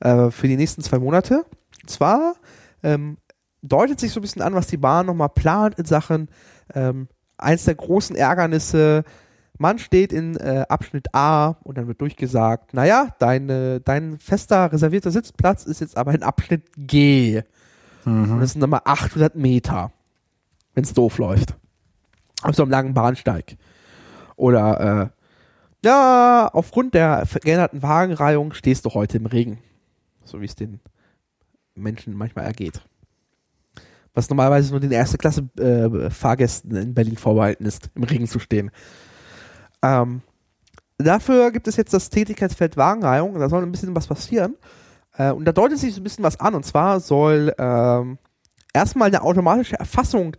äh, 0.00 0.30
für 0.30 0.48
die 0.48 0.56
nächsten 0.56 0.82
zwei 0.82 0.98
Monate. 0.98 1.44
Und 1.82 1.90
zwar 1.90 2.34
ähm, 2.82 3.18
deutet 3.62 4.00
sich 4.00 4.12
so 4.12 4.20
ein 4.20 4.22
bisschen 4.22 4.42
an, 4.42 4.54
was 4.54 4.66
die 4.66 4.76
Bahn 4.76 5.06
nochmal 5.06 5.28
plant 5.28 5.78
in 5.78 5.84
Sachen 5.84 6.28
ähm, 6.74 7.08
eins 7.38 7.64
der 7.64 7.74
großen 7.74 8.16
Ärgernisse. 8.16 9.04
Man 9.58 9.78
steht 9.78 10.12
in 10.12 10.36
äh, 10.36 10.64
Abschnitt 10.68 11.14
A 11.14 11.56
und 11.62 11.78
dann 11.78 11.86
wird 11.86 12.00
durchgesagt, 12.00 12.74
naja, 12.74 13.14
deine, 13.18 13.80
dein 13.80 14.18
fester 14.18 14.72
reservierter 14.72 15.10
Sitzplatz 15.10 15.64
ist 15.64 15.80
jetzt 15.80 15.96
aber 15.96 16.14
in 16.14 16.22
Abschnitt 16.22 16.64
G. 16.76 17.42
Und 18.04 18.40
das 18.40 18.52
sind 18.52 18.60
dann 18.60 18.70
mal 18.70 18.82
800 18.84 19.36
Meter, 19.36 19.92
wenn 20.74 20.82
es 20.82 20.92
doof 20.92 21.18
läuft. 21.18 21.56
Auf 22.42 22.56
so 22.56 22.62
einem 22.62 22.72
langen 22.72 22.94
Bahnsteig. 22.94 23.56
Oder, 24.34 25.12
äh, 25.14 25.21
ja, 25.84 26.48
aufgrund 26.52 26.94
der 26.94 27.26
veränderten 27.26 27.82
Wagenreihung 27.82 28.52
stehst 28.52 28.84
du 28.84 28.90
heute 28.90 29.18
im 29.18 29.26
Regen. 29.26 29.58
So 30.24 30.40
wie 30.40 30.46
es 30.46 30.54
den 30.54 30.80
Menschen 31.74 32.14
manchmal 32.14 32.44
ergeht. 32.44 32.82
Was 34.14 34.28
normalerweise 34.28 34.70
nur 34.70 34.80
den 34.80 34.92
erste 34.92 35.18
Klasse 35.18 35.48
äh, 35.58 36.10
Fahrgästen 36.10 36.76
in 36.76 36.94
Berlin 36.94 37.16
vorbehalten 37.16 37.64
ist, 37.64 37.90
im 37.94 38.04
Regen 38.04 38.26
zu 38.26 38.38
stehen. 38.38 38.70
Ähm, 39.82 40.22
dafür 40.98 41.50
gibt 41.50 41.66
es 41.66 41.76
jetzt 41.76 41.94
das 41.94 42.10
Tätigkeitsfeld 42.10 42.76
Wagenreihung 42.76 43.38
da 43.38 43.48
soll 43.48 43.62
ein 43.62 43.72
bisschen 43.72 43.96
was 43.96 44.06
passieren. 44.06 44.56
Äh, 45.16 45.32
und 45.32 45.44
da 45.44 45.52
deutet 45.52 45.78
sich 45.78 45.94
so 45.94 46.00
ein 46.00 46.04
bisschen 46.04 46.24
was 46.24 46.38
an. 46.38 46.54
Und 46.54 46.64
zwar 46.64 47.00
soll 47.00 47.54
ähm, 47.58 48.18
erstmal 48.72 49.08
eine 49.08 49.22
automatische 49.22 49.78
Erfassung 49.78 50.36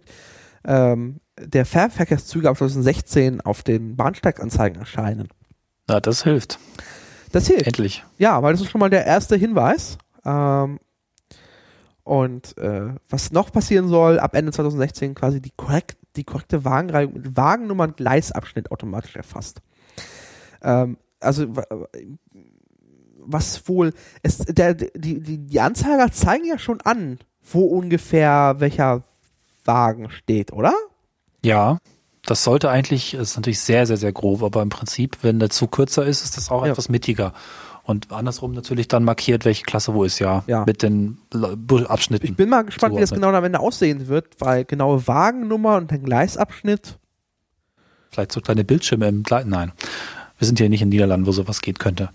ähm, 0.66 1.20
der 1.40 1.66
Fernverkehrszüge 1.66 2.50
ab 2.50 2.58
2016 2.58 3.42
auf 3.42 3.64
den 3.64 3.96
Bahnsteiganzeigen 3.96 4.80
erscheinen. 4.80 5.30
Na, 5.88 6.00
das 6.00 6.24
hilft. 6.24 6.60
Das 7.32 7.48
hilft. 7.48 7.68
Endlich. 7.68 8.04
Ja, 8.18 8.42
weil 8.44 8.54
das 8.54 8.62
ist 8.62 8.70
schon 8.70 8.80
mal 8.80 8.90
der 8.90 9.06
erste 9.06 9.36
Hinweis. 9.36 9.98
Ähm, 10.26 10.80
und 12.04 12.58
äh, 12.58 12.94
was 13.10 13.32
noch 13.32 13.52
passieren 13.52 13.88
soll, 13.88 14.20
ab 14.20 14.36
Ende 14.36 14.52
2016 14.52 15.16
quasi 15.16 15.42
die, 15.42 15.52
korrekt, 15.56 15.98
die 16.16 16.24
korrekte 16.24 16.66
Wagenreihung 16.66 17.14
mit 17.14 17.38
Wagennummer 17.38 17.86
und 17.86 17.98
Gleisabschnitt 17.98 18.72
automatisch 18.72 19.16
erfasst. 19.16 19.62
Ähm, 20.62 20.98
also 21.20 21.48
was 23.26 23.68
wohl, 23.68 23.94
es, 24.22 24.40
der, 24.40 24.74
die, 24.74 25.22
die, 25.22 25.38
die 25.38 25.60
Anzeiger 25.62 26.12
zeigen 26.12 26.46
ja 26.46 26.58
schon 26.58 26.82
an, 26.82 27.20
wo 27.42 27.64
ungefähr 27.66 28.56
welcher 28.60 29.04
Wagen 29.66 30.10
steht, 30.10 30.52
oder? 30.54 30.74
Ja, 31.44 31.78
das 32.26 32.44
sollte 32.44 32.70
eigentlich, 32.70 33.14
ist 33.14 33.36
natürlich 33.36 33.60
sehr, 33.60 33.86
sehr, 33.86 33.98
sehr 33.98 34.14
grob, 34.14 34.44
aber 34.44 34.62
im 34.62 34.70
Prinzip, 34.70 35.18
wenn 35.24 35.40
der 35.40 35.50
Zug 35.50 35.72
kürzer 35.74 36.06
ist, 36.06 36.24
ist 36.24 36.38
das 36.38 36.50
auch 36.52 36.66
Ja. 36.66 36.72
etwas 36.72 36.90
mittiger. 36.90 37.34
Und 37.86 38.14
andersrum 38.14 38.54
natürlich 38.54 38.88
dann 38.88 39.04
markiert, 39.04 39.44
welche 39.44 39.64
Klasse 39.64 39.94
wo 39.94 40.06
ist, 40.06 40.20
ja. 40.20 40.44
Ja. 40.48 40.64
Mit 40.66 40.84
den 40.84 41.18
Abschnitten. 41.88 42.26
Ich 42.26 42.36
bin 42.36 42.48
mal 42.48 42.64
gespannt, 42.64 42.96
wie 42.96 43.02
das 43.02 43.12
genau 43.12 43.28
am 43.28 43.44
Ende 43.44 43.60
aussehen 43.60 44.08
wird, 44.08 44.28
weil 44.40 44.64
genaue 44.64 45.06
Wagennummer 45.06 45.76
und 45.76 45.92
der 45.92 45.98
Gleisabschnitt. 46.00 46.98
Vielleicht 48.10 48.32
so 48.32 48.40
kleine 48.40 48.64
Bildschirme 48.64 49.10
im 49.10 49.24
Kleinen. 49.24 49.50
Nein. 49.50 49.72
Wir 50.38 50.46
sind 50.46 50.60
hier 50.60 50.70
nicht 50.70 50.82
in 50.82 50.90
Niederlanden, 50.90 51.28
wo 51.28 51.32
sowas 51.34 51.62
geht 51.62 51.80
könnte. 51.80 52.10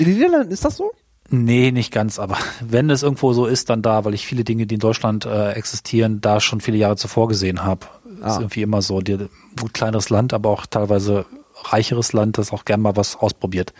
In 0.00 0.06
den 0.06 0.14
Niederlanden 0.14 0.50
ist 0.52 0.64
das 0.64 0.76
so? 0.76 0.90
Nee, 1.32 1.72
nicht 1.72 1.92
ganz, 1.92 2.18
aber 2.18 2.36
wenn 2.60 2.90
es 2.90 3.02
irgendwo 3.02 3.32
so 3.32 3.46
ist, 3.46 3.70
dann 3.70 3.80
da, 3.80 4.04
weil 4.04 4.12
ich 4.12 4.26
viele 4.26 4.44
Dinge, 4.44 4.66
die 4.66 4.74
in 4.74 4.80
Deutschland 4.80 5.24
äh, 5.24 5.52
existieren, 5.52 6.20
da 6.20 6.40
schon 6.40 6.60
viele 6.60 6.76
Jahre 6.76 6.96
zuvor 6.96 7.26
gesehen 7.26 7.64
habe. 7.64 7.86
Ah. 8.20 8.28
Ist 8.28 8.40
irgendwie 8.40 8.62
immer 8.62 8.82
so, 8.82 9.00
die, 9.00 9.16
gut 9.58 9.72
kleineres 9.72 10.10
Land, 10.10 10.34
aber 10.34 10.50
auch 10.50 10.66
teilweise 10.66 11.24
reicheres 11.64 12.12
Land, 12.12 12.36
das 12.36 12.52
auch 12.52 12.66
gern 12.66 12.82
mal 12.82 12.96
was 12.96 13.16
ausprobiert. 13.16 13.72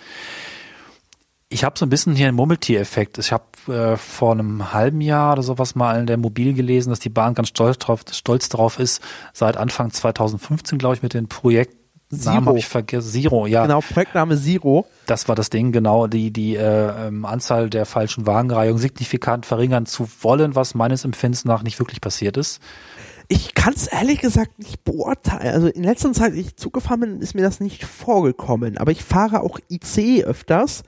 Ich 1.50 1.64
habe 1.64 1.78
so 1.78 1.84
ein 1.84 1.90
bisschen 1.90 2.16
hier 2.16 2.28
einen 2.28 2.36
Murmeltier-Effekt. 2.36 3.18
Ich 3.18 3.32
habe 3.32 3.44
äh, 3.68 3.98
vor 3.98 4.32
einem 4.32 4.72
halben 4.72 5.03
Jahr 5.03 5.34
oder 5.34 5.42
sowas 5.42 5.74
mal 5.74 6.00
in 6.00 6.07
der 6.07 6.16
Mobil 6.16 6.55
gelesen, 6.55 6.88
dass 6.88 7.00
die 7.00 7.11
Bahn 7.11 7.34
ganz 7.34 7.48
stolz 7.48 7.76
drauf, 7.76 8.00
stolz 8.11 8.48
darauf 8.48 8.78
ist, 8.78 9.03
seit 9.34 9.59
Anfang 9.59 9.90
2015, 9.90 10.78
glaube 10.78 10.96
ich, 10.96 11.03
mit 11.03 11.12
dem 11.12 11.28
Projekt 11.28 11.82
Namen 12.13 12.23
Zero. 12.23 12.47
habe 12.47 12.59
ich 12.59 12.67
vergessen. 12.67 13.09
Zero, 13.09 13.47
ja. 13.47 13.63
Genau, 13.63 13.81
Projektname 13.81 14.39
Zero. 14.39 14.87
Das 15.07 15.29
war 15.29 15.35
das 15.35 15.49
Ding, 15.49 15.73
genau, 15.73 16.07
die, 16.07 16.31
die 16.31 16.57
äh, 16.57 17.07
ähm, 17.09 17.25
Anzahl 17.25 17.71
der 17.71 17.87
falschen 17.87 18.27
Wagenreihung 18.27 18.77
signifikant 18.77 19.47
verringern 19.47 19.87
zu 19.87 20.07
wollen, 20.21 20.55
was 20.55 20.75
meines 20.75 21.05
Empfindens 21.05 21.45
nach 21.45 21.63
nicht 21.63 21.79
wirklich 21.79 22.01
passiert 22.01 22.37
ist. 22.37 22.61
Ich 23.29 23.55
kann 23.55 23.73
es 23.73 23.87
ehrlich 23.87 24.21
gesagt 24.21 24.59
nicht 24.59 24.85
beurteilen. 24.85 25.55
Also 25.55 25.69
in 25.69 25.85
letzter 25.85 26.13
Zeit, 26.13 26.35
ich 26.35 26.57
Zug 26.57 26.75
gefahren 26.75 27.01
bin, 27.01 27.21
ist 27.23 27.35
mir 27.35 27.43
das 27.43 27.61
nicht 27.61 27.85
vorgekommen. 27.85 28.77
Aber 28.77 28.93
ich 28.93 29.03
fahre 29.03 29.41
auch 29.41 29.59
IC 29.71 30.25
öfters, 30.25 30.83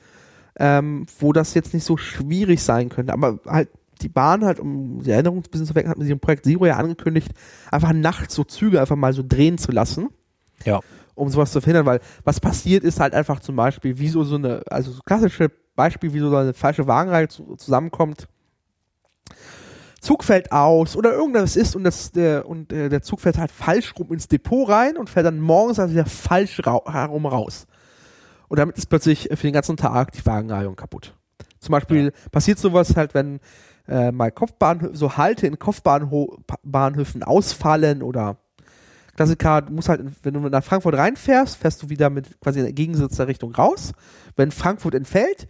ähm, 0.59 1.07
wo 1.19 1.33
das 1.33 1.55
jetzt 1.55 1.73
nicht 1.73 1.85
so 1.85 1.97
schwierig 1.97 2.63
sein 2.63 2.91
könnte. 2.91 3.15
Aber 3.15 3.39
halt 3.47 3.71
die 4.03 4.09
Bahn 4.09 4.45
halt, 4.45 4.61
um 4.61 5.03
die 5.03 5.11
Erinnerung 5.11 5.39
ein 5.39 5.51
bisschen 5.51 5.67
zu 5.67 5.75
wecken, 5.75 5.91
hat 5.91 5.97
mit 5.97 6.07
diesem 6.07 6.21
Projekt 6.21 6.45
Zero 6.45 6.67
ja 6.67 6.77
angekündigt, 6.77 7.31
einfach 7.71 7.93
nachts 7.95 8.35
so 8.35 8.45
Züge 8.45 8.81
einfach 8.81 8.97
mal 8.97 9.15
so 9.15 9.25
drehen 9.27 9.57
zu 9.57 9.73
lassen. 9.73 10.09
Ja. 10.65 10.81
Um 11.15 11.29
sowas 11.29 11.53
zu 11.53 11.61
verhindern, 11.61 11.87
weil 11.87 12.01
was 12.25 12.41
passiert 12.41 12.85
ist 12.85 13.01
halt 13.01 13.15
einfach 13.15 13.41
zum 13.41 13.57
Beispiel, 13.57 13.99
wieso 13.99 14.25
so 14.25 14.37
eine, 14.37 14.63
also 14.71 14.93
so 14.93 15.01
klassische 15.05 15.51
Beispiel, 15.77 16.13
wieso 16.13 16.31
so 16.31 16.37
eine 16.37 16.55
falsche 16.55 16.87
Wagenreihe 16.87 17.29
zu, 17.29 17.57
zusammenkommt. 17.57 18.29
Zug 20.01 20.23
fällt 20.23 20.53
aus 20.53 20.97
oder 20.97 21.13
irgendwas 21.15 21.57
ist 21.57 21.75
und 21.75 21.85
das 21.85 22.13
der 22.13 22.47
und 22.47 22.73
äh, 22.73 22.91
der 22.91 23.03
Zug 23.03 23.21
fährt 23.21 23.39
halt 23.39 23.51
falsch 23.51 23.95
rum 23.99 24.13
ins 24.13 24.29
Depot 24.29 24.69
rein 24.69 24.99
und 24.99 25.09
fährt 25.09 25.27
dann 25.27 25.41
morgens 25.41 25.79
also 25.79 25.95
wieder 25.95 26.05
falsch 26.05 26.59
herum 26.59 27.27
raus. 27.27 27.67
Und 28.49 28.59
damit 28.59 28.77
ist 28.77 28.87
plötzlich 28.87 29.31
für 29.31 29.47
den 29.47 29.55
ganzen 29.55 29.79
Tag 29.79 30.13
die 30.13 30.25
Wagenreihung 30.25 30.77
kaputt. 30.77 31.15
Zum 31.59 31.73
Beispiel 31.73 32.13
passiert 32.31 32.59
sowas 32.59 32.95
halt, 32.97 33.15
wenn 33.15 33.41
äh, 33.89 34.13
mal 34.13 34.31
Kopfbahnhöfe, 34.31 34.95
so 34.95 35.17
Halte 35.17 35.47
in 35.47 35.59
Kopfbahnhöfen 35.59 37.23
ausfallen 37.23 38.03
oder 38.03 38.37
Klassiker, 39.17 39.63
du 39.63 39.73
musst 39.73 39.89
halt, 39.89 40.03
wenn 40.23 40.35
du 40.35 40.41
nach 40.41 40.65
Frankfurt 40.65 40.97
reinfährst, 40.97 41.57
fährst 41.57 41.83
du 41.83 41.89
wieder 41.89 42.11
mit 42.11 42.41
quasi 42.41 42.59
in 42.59 42.65
der 42.65 42.73
gegensätzlicher 42.73 43.29
Richtung 43.29 43.55
raus. 43.55 43.93
Wenn 44.37 44.51
Frankfurt 44.51 44.95
entfällt, 44.95 45.47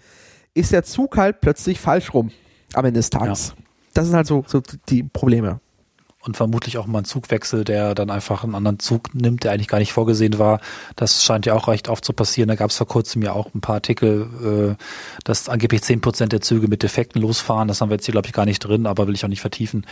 ist 0.52 0.72
der 0.72 0.84
Zug 0.84 1.16
halt 1.16 1.40
plötzlich 1.40 1.80
falsch 1.80 2.12
rum 2.12 2.30
am 2.74 2.84
Ende 2.84 2.98
des 2.98 3.10
Tages. 3.10 3.54
Das 3.94 4.06
sind 4.06 4.16
halt 4.16 4.26
so, 4.26 4.44
so 4.46 4.60
die 4.88 5.02
Probleme. 5.02 5.60
Und 6.24 6.38
vermutlich 6.38 6.78
auch 6.78 6.86
mal 6.86 7.00
ein 7.00 7.04
Zugwechsel, 7.04 7.64
der 7.64 7.94
dann 7.94 8.10
einfach 8.10 8.44
einen 8.44 8.54
anderen 8.54 8.78
Zug 8.78 9.14
nimmt, 9.14 9.44
der 9.44 9.52
eigentlich 9.52 9.68
gar 9.68 9.78
nicht 9.78 9.92
vorgesehen 9.92 10.38
war. 10.38 10.60
Das 10.96 11.22
scheint 11.22 11.44
ja 11.44 11.52
auch 11.52 11.68
recht 11.68 11.90
oft 11.90 12.02
zu 12.02 12.14
passieren. 12.14 12.48
Da 12.48 12.54
gab 12.54 12.70
es 12.70 12.78
vor 12.78 12.86
kurzem 12.86 13.20
ja 13.20 13.34
auch 13.34 13.52
ein 13.54 13.60
paar 13.60 13.74
Artikel, 13.74 14.76
äh, 14.78 14.82
dass 15.24 15.50
angeblich 15.50 15.82
10 15.82 16.00
Prozent 16.00 16.32
der 16.32 16.40
Züge 16.40 16.66
mit 16.66 16.82
Defekten 16.82 17.20
losfahren. 17.20 17.68
Das 17.68 17.82
haben 17.82 17.90
wir 17.90 17.96
jetzt 17.96 18.06
hier, 18.06 18.12
glaube 18.12 18.26
ich, 18.26 18.32
gar 18.32 18.46
nicht 18.46 18.60
drin, 18.60 18.86
aber 18.86 19.06
will 19.06 19.14
ich 19.14 19.22
auch 19.24 19.28
nicht 19.28 19.42
vertiefen. 19.42 19.86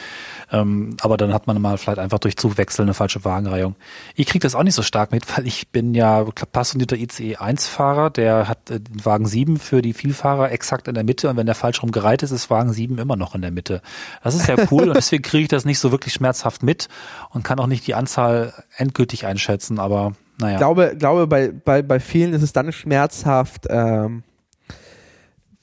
Ähm, 0.51 0.97
aber 1.03 1.19
dann 1.19 1.35
hat 1.35 1.47
man 1.47 1.61
mal 1.61 1.77
vielleicht 1.77 1.99
einfach 1.99 2.19
durch 2.19 2.39
Zugwechsel 2.39 2.83
eine 2.83 2.95
falsche 2.95 3.27
Wagenreihung. 3.27 3.77
Ich 4.15 4.27
kriege 4.27 4.43
das 4.43 4.55
auch 4.55 4.63
nicht 4.63 4.75
so 4.75 4.83
stark 4.83 5.13
mit, 5.13 5.37
weil 5.37 5.47
ich 5.47 5.69
bin 5.69 5.95
ja 5.95 6.25
passionierter 6.25 6.97
ICE-1-Fahrer. 6.97 8.09
Der 8.09 8.49
hat 8.49 8.71
äh, 8.71 8.81
den 8.81 9.05
Wagen 9.05 9.27
7 9.27 9.59
für 9.59 9.83
die 9.83 9.93
Vielfahrer 9.93 10.51
exakt 10.51 10.89
in 10.89 10.95
der 10.95 11.05
Mitte. 11.05 11.29
Und 11.29 11.37
wenn 11.37 11.47
der 11.47 11.55
falsch 11.55 11.83
rum 11.83 11.93
gereiht 11.93 12.23
ist, 12.23 12.31
ist 12.31 12.49
Wagen 12.49 12.73
7 12.73 12.97
immer 12.97 13.17
noch 13.17 13.35
in 13.35 13.43
der 13.43 13.51
Mitte. 13.51 13.83
Das 14.25 14.35
ist 14.35 14.49
ja 14.49 14.57
cool 14.71 14.85
und 14.89 14.97
deswegen 14.97 15.23
kriege 15.23 15.43
ich 15.43 15.49
das 15.49 15.67
nicht 15.67 15.79
so 15.79 15.93
wirklich 15.93 16.22
schmerzhaft 16.23 16.63
mit 16.63 16.89
und 17.31 17.43
kann 17.43 17.59
auch 17.59 17.67
nicht 17.67 17.87
die 17.87 17.95
Anzahl 17.95 18.53
endgültig 18.77 19.27
einschätzen, 19.27 19.81
aber 19.81 20.13
naja. 20.39 20.55
Ich 20.55 20.59
glaube, 20.59 20.95
glaube 20.97 21.27
bei, 21.27 21.49
bei, 21.49 21.83
bei 21.83 22.01
vielen 22.01 22.33
ist 22.33 22.43
es 22.43 22.53
dann 22.53 22.73
schmerzhaft, 22.73 23.67
ähm, 23.69 24.23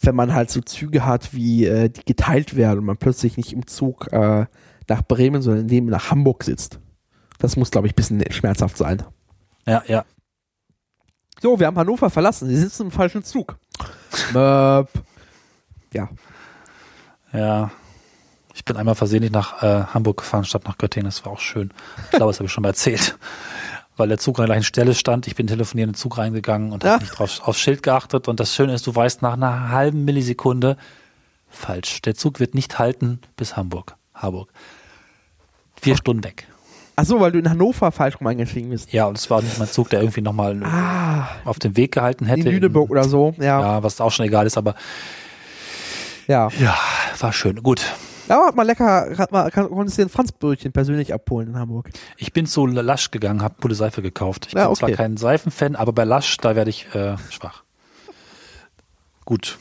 wenn 0.01 0.15
man 0.15 0.33
halt 0.33 0.49
so 0.51 0.61
Züge 0.61 1.05
hat, 1.05 1.33
wie 1.33 1.65
äh, 1.65 1.89
die 1.89 2.03
geteilt 2.05 2.55
werden 2.55 2.79
und 2.79 2.85
man 2.85 2.97
plötzlich 2.97 3.37
nicht 3.37 3.53
im 3.53 3.67
Zug 3.67 4.11
äh, 4.11 4.45
nach 4.87 5.01
Bremen, 5.07 5.41
sondern 5.41 5.65
neben 5.65 5.87
nach 5.87 6.11
Hamburg 6.11 6.43
sitzt. 6.43 6.79
Das 7.37 7.55
muss, 7.55 7.71
glaube 7.71 7.87
ich, 7.87 7.93
ein 7.93 7.95
bisschen 7.95 8.23
schmerzhaft 8.31 8.77
sein. 8.77 9.03
Ja, 9.65 9.83
ja. 9.87 10.05
So, 11.41 11.59
wir 11.59 11.67
haben 11.67 11.77
Hannover 11.77 12.09
verlassen. 12.09 12.49
Sie 12.49 12.57
sitzen 12.57 12.83
im 12.83 12.91
falschen 12.91 13.23
Zug. 13.23 13.57
Möp. 14.33 14.89
Ja. 15.93 16.09
Ja. 17.31 17.71
Ich 18.59 18.65
bin 18.65 18.75
einmal 18.75 18.93
versehentlich 18.95 19.31
nach 19.31 19.63
äh, 19.63 19.85
Hamburg 19.93 20.17
gefahren 20.17 20.43
statt 20.43 20.63
nach 20.65 20.77
Göttingen. 20.77 21.05
Das 21.05 21.23
war 21.25 21.31
auch 21.31 21.39
schön. 21.39 21.71
Ich 22.03 22.09
glaube, 22.17 22.27
das 22.31 22.39
habe 22.39 22.47
ich 22.47 22.51
schon 22.51 22.61
mal 22.63 22.67
erzählt. 22.69 23.17
Weil 23.95 24.09
der 24.09 24.17
Zug 24.17 24.37
an 24.37 24.43
der 24.47 24.55
gleichen 24.55 24.65
Stelle 24.65 24.93
stand. 24.95 25.27
Ich 25.27 25.35
bin 25.35 25.47
telefonieren 25.47 25.89
in 25.91 25.93
den 25.93 25.97
Zug 25.97 26.17
reingegangen 26.17 26.73
und 26.73 26.83
Ja. 26.83 26.91
habe 26.95 27.03
nicht 27.03 27.17
drauf, 27.17 27.39
aufs 27.47 27.57
Schild 27.59 27.83
geachtet. 27.83 28.27
Und 28.27 28.41
das 28.41 28.53
Schöne 28.53 28.73
ist, 28.73 28.85
du 28.85 28.93
weißt 28.93 29.21
nach 29.21 29.33
einer 29.33 29.69
halben 29.69 30.03
Millisekunde, 30.03 30.75
falsch. 31.49 32.01
Der 32.01 32.15
Zug 32.15 32.41
wird 32.41 32.53
nicht 32.53 32.79
halten 32.79 33.19
bis 33.37 33.55
Hamburg. 33.55 33.95
Harburg. 34.13 34.49
Vier 35.81 35.95
Stunden 35.95 36.25
weg. 36.25 36.45
Ach 36.97 37.05
so, 37.05 37.21
weil 37.21 37.31
du 37.31 37.39
in 37.39 37.49
Hannover 37.49 37.93
falsch 37.93 38.19
rum 38.19 38.27
eingestiegen 38.27 38.71
bist. 38.71 38.91
Ja, 38.91 39.05
und 39.05 39.17
es 39.17 39.29
war 39.29 39.41
nicht 39.41 39.57
mein 39.57 39.69
Zug, 39.69 39.89
der 39.89 40.01
irgendwie 40.01 40.19
nochmal 40.21 40.61
Ah, 40.65 41.29
auf 41.45 41.59
dem 41.59 41.77
Weg 41.77 41.93
gehalten 41.93 42.25
hätte. 42.25 42.41
in 42.41 42.55
Lüneburg 42.55 42.89
oder 42.89 43.05
so. 43.05 43.33
Ja. 43.37 43.61
Ja, 43.61 43.83
was 43.83 44.01
auch 44.01 44.11
schon 44.11 44.25
egal 44.25 44.45
ist, 44.45 44.57
aber 44.57 44.75
Ja. 46.27 46.49
ja, 46.59 46.77
war 47.19 47.31
schön. 47.31 47.63
Gut. 47.63 47.81
Aber 48.29 48.47
hat 48.47 48.55
mal 48.55 48.63
lecker, 48.63 49.17
hat 49.17 49.31
mal, 49.31 49.49
kann, 49.51 49.69
konntest 49.69 49.97
du 49.97 50.01
dir 50.03 50.07
ein 50.07 50.11
Franzbrötchen 50.11 50.71
persönlich 50.71 51.13
abholen 51.13 51.49
in 51.49 51.57
Hamburg. 51.57 51.89
Ich 52.17 52.31
bin 52.33 52.45
zu 52.45 52.65
Lasch 52.67 53.11
gegangen, 53.11 53.41
habe 53.41 53.55
gute 53.61 53.75
Seife 53.75 54.01
gekauft. 54.01 54.47
Ich 54.47 54.53
Ja, 54.53 54.67
bin 54.67 54.75
zwar 54.75 54.89
okay. 54.89 54.95
kein 54.97 55.17
Seifenfan, 55.17 55.75
aber 55.75 55.93
bei 55.93 56.03
Lasch, 56.03 56.37
da 56.37 56.55
werde 56.55 56.69
ich 56.69 56.93
äh, 56.93 57.15
schwach. 57.29 57.63
Gut. 59.25 59.57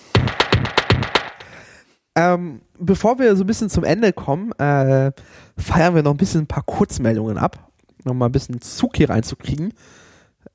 Ähm, 2.15 2.63
bevor 2.79 3.19
wir 3.19 3.37
so 3.37 3.45
ein 3.45 3.47
bisschen 3.47 3.71
zum 3.71 3.85
Ende 3.85 4.13
kommen, 4.13 4.53
äh, 4.59 5.13
feiern 5.57 5.95
wir 5.95 6.03
noch 6.03 6.11
ein 6.13 6.17
bisschen 6.17 6.43
ein 6.43 6.47
paar 6.47 6.65
Kurzmeldungen 6.65 7.39
ab. 7.39 7.71
Noch 8.05 8.15
mal 8.15 8.27
ein 8.27 8.33
bisschen 8.33 8.61
Zug 8.61 8.97
hier 8.97 9.09
reinzukriegen. 9.11 9.73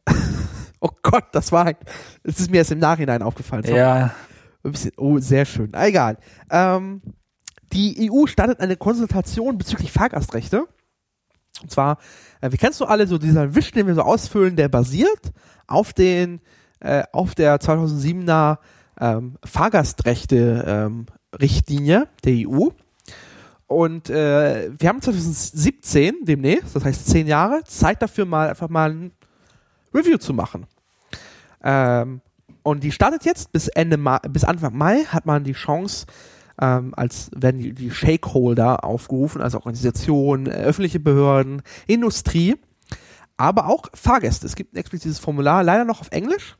oh 0.81 0.89
Gott, 1.03 1.25
das 1.31 1.51
war, 1.51 1.65
ein- 1.67 1.75
das 2.23 2.39
ist 2.39 2.51
mir 2.51 2.57
erst 2.57 2.71
im 2.71 2.79
Nachhinein 2.79 3.21
aufgefallen. 3.21 3.63
Ja, 3.65 4.11
bisschen, 4.63 4.91
oh, 4.97 5.19
sehr 5.19 5.45
schön. 5.45 5.73
Egal. 5.73 6.17
Ähm, 6.49 7.01
die 7.71 8.11
EU 8.11 8.27
startet 8.27 8.59
eine 8.59 8.75
Konsultation 8.75 9.57
bezüglich 9.57 9.91
Fahrgastrechte. 9.91 10.67
Und 11.61 11.71
zwar, 11.71 11.97
äh, 12.41 12.51
wie 12.51 12.57
kennst 12.57 12.81
du 12.81 12.85
alle 12.85 13.07
so 13.07 13.17
dieser 13.17 13.55
Wisch, 13.55 13.71
den 13.71 13.87
wir 13.87 13.95
so 13.95 14.01
ausfüllen, 14.01 14.55
der 14.55 14.69
basiert 14.69 15.31
auf 15.67 15.93
den, 15.93 16.41
äh, 16.79 17.03
auf 17.11 17.35
der 17.35 17.59
2007er 17.59 18.57
ähm, 18.99 19.37
Fahrgastrechte 19.43 20.63
ähm, 20.67 21.05
Richtlinie 21.39 22.07
der 22.23 22.47
EU. 22.47 22.69
Und 23.67 24.09
äh, 24.09 24.69
wir 24.77 24.89
haben 24.89 25.01
2017 25.01 26.25
demnächst, 26.25 26.75
das 26.75 26.85
heißt 26.85 27.07
zehn 27.07 27.27
Jahre, 27.27 27.63
Zeit 27.63 28.01
dafür 28.01 28.25
mal 28.25 28.49
einfach 28.49 28.69
mal 28.69 28.91
ein 28.91 29.11
Review 29.93 30.17
zu 30.17 30.33
machen. 30.33 30.67
Ähm, 31.63 32.21
und 32.61 32.83
die 32.83 32.91
startet 32.91 33.25
jetzt 33.25 33.51
bis 33.51 33.67
Ende 33.67 33.97
Mai, 33.97 34.19
bis 34.29 34.43
Anfang 34.43 34.77
Mai 34.77 35.03
hat 35.05 35.25
man 35.25 35.43
die 35.43 35.53
Chance, 35.53 36.05
ähm, 36.61 36.93
als 36.95 37.31
werden 37.35 37.61
die, 37.61 37.73
die 37.73 37.91
Shakeholder 37.91 38.83
aufgerufen, 38.83 39.41
also 39.41 39.57
Organisationen, 39.57 40.47
äh, 40.47 40.63
öffentliche 40.63 40.99
Behörden, 40.99 41.61
Industrie, 41.87 42.55
aber 43.37 43.67
auch 43.67 43.87
Fahrgäste. 43.93 44.45
Es 44.45 44.55
gibt 44.55 44.73
ein 44.73 44.77
explizites 44.77 45.19
Formular, 45.19 45.63
leider 45.63 45.85
noch 45.85 46.01
auf 46.01 46.11
Englisch. 46.11 46.57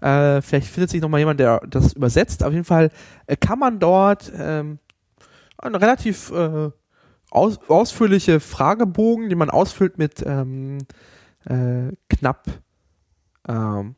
Äh, 0.00 0.40
vielleicht 0.42 0.68
findet 0.68 0.90
sich 0.90 1.00
noch 1.00 1.08
mal 1.08 1.18
jemand, 1.18 1.40
der 1.40 1.60
das 1.68 1.92
übersetzt. 1.92 2.44
Auf 2.44 2.52
jeden 2.52 2.64
Fall 2.64 2.90
äh, 3.26 3.36
kann 3.36 3.58
man 3.58 3.78
dort 3.78 4.32
ähm, 4.36 4.78
eine 5.58 5.80
relativ 5.80 6.30
äh, 6.30 6.70
aus, 7.30 7.58
ausführliche 7.68 8.40
Fragebogen, 8.40 9.28
die 9.28 9.34
man 9.34 9.50
ausfüllt 9.50 9.98
mit 9.98 10.24
ähm, 10.24 10.78
äh, 11.44 11.92
knapp 12.08 12.46
ähm, 13.48 13.96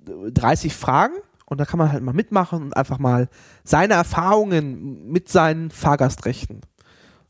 30 0.00 0.74
Fragen 0.74 1.14
und 1.46 1.58
da 1.58 1.64
kann 1.64 1.78
man 1.78 1.90
halt 1.90 2.02
mal 2.02 2.12
mitmachen 2.12 2.62
und 2.62 2.76
einfach 2.76 2.98
mal 2.98 3.28
seine 3.64 3.94
Erfahrungen 3.94 5.10
mit 5.10 5.28
seinen 5.28 5.70
Fahrgastrechten 5.70 6.60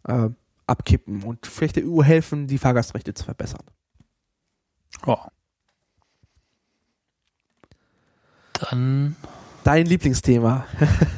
äh, 0.08 0.30
abkippen 0.66 1.22
und 1.22 1.46
vielleicht 1.46 1.76
der 1.76 1.84
EU 1.86 2.02
helfen, 2.02 2.46
die 2.46 2.58
Fahrgastrechte 2.58 3.14
zu 3.14 3.24
verbessern. 3.24 3.64
Oh. 5.06 5.18
Dann. 8.54 9.16
Dein 9.64 9.86
Lieblingsthema. 9.86 10.64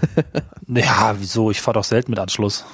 ja, 0.67 1.15
wieso? 1.19 1.51
Ich 1.51 1.61
fahre 1.61 1.75
doch 1.75 1.85
selten 1.85 2.11
mit 2.11 2.19
Anschluss. 2.19 2.65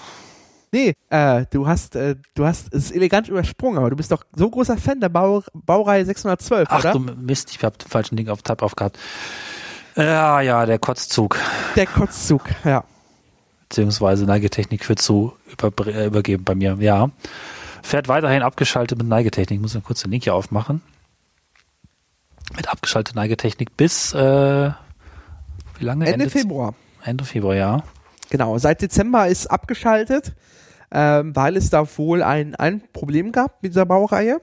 Nee, 0.75 0.95
äh, 1.09 1.47
du 1.51 1.69
hast, 1.69 1.95
äh, 1.95 2.17
du 2.35 2.47
hast 2.47 2.75
es 2.75 2.91
elegant 2.91 3.29
übersprungen, 3.29 3.79
aber 3.79 3.91
du 3.91 3.97
bist 3.97 4.11
doch 4.11 4.25
so 4.35 4.51
großer 4.51 4.77
Fan 4.77 5.01
der 5.01 5.09
Bau, 5.09 5.45
Baureihe 5.53 6.05
612, 6.05 6.69
Ach, 6.69 6.81
oder? 6.81 6.93
du 6.93 6.99
Mist, 6.99 7.51
ich 7.53 7.63
habe 7.63 7.79
den 7.79 7.89
falschen 7.89 8.17
Ding 8.17 8.29
auf 8.29 8.43
Tab 8.43 8.61
aufgehabt. 8.63 8.99
Ja, 9.97 10.41
ja, 10.41 10.67
der 10.67 10.79
Kotzzug. 10.79 11.39
Der 11.77 11.87
Kotzzug, 11.87 12.43
ja. 12.65 12.85
Beziehungsweise 13.69 14.25
Neigetechnik 14.25 14.89
wird 14.89 15.01
zu 15.01 15.35
über, 15.51 15.87
äh, 15.87 16.07
übergeben 16.07 16.45
bei 16.45 16.55
mir, 16.55 16.77
ja. 16.81 17.11
Fährt 17.83 18.09
weiterhin 18.09 18.43
abgeschaltet 18.43 18.99
mit 18.99 19.07
Neigetechnik. 19.07 19.59
Ich 19.59 19.63
muss 19.63 19.75
mal 19.75 19.81
kurz 19.81 20.03
den 20.03 20.11
Link 20.11 20.25
hier 20.25 20.35
aufmachen. 20.35 20.83
Mit 22.57 22.69
abgeschalteter 22.69 23.17
Neigetechnik 23.17 23.77
bis, 23.77 24.13
äh, 24.15 24.71
wie 25.79 25.85
lange? 25.85 26.07
Ende, 26.07 26.25
Ende 26.25 26.31
Februar. 26.31 26.75
Ende 27.03 27.25
Februar, 27.25 27.55
ja. 27.55 27.83
Genau, 28.31 28.59
seit 28.59 28.81
Dezember 28.83 29.29
ist 29.29 29.47
abgeschaltet, 29.47 30.33
ähm, 30.91 31.37
weil 31.37 31.57
es 31.57 31.71
da 31.71 31.87
wohl 31.99 32.23
ein, 32.23 32.55
ein 32.55 32.83
Problem 32.93 33.33
gab 33.33 33.63
mit 33.63 33.73
dieser 33.73 33.87
Baureihe, 33.87 34.41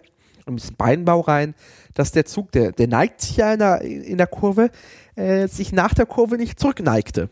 und 0.52 0.64
mit 0.64 0.78
beiden 0.78 1.06
Baureihen, 1.06 1.56
dass 1.94 2.12
der 2.12 2.26
Zug, 2.26 2.52
der, 2.52 2.72
der 2.72 2.88
neigt 2.88 3.22
sich 3.22 3.38
ja 3.38 3.54
in 3.54 3.60
der, 3.60 3.82
in 3.82 4.18
der 4.18 4.28
Kurve, 4.28 4.70
äh, 5.16 5.48
sich 5.48 5.72
nach 5.72 5.94
der 5.94 6.06
Kurve 6.06 6.38
nicht 6.38 6.60
zurückneigte. 6.60 7.30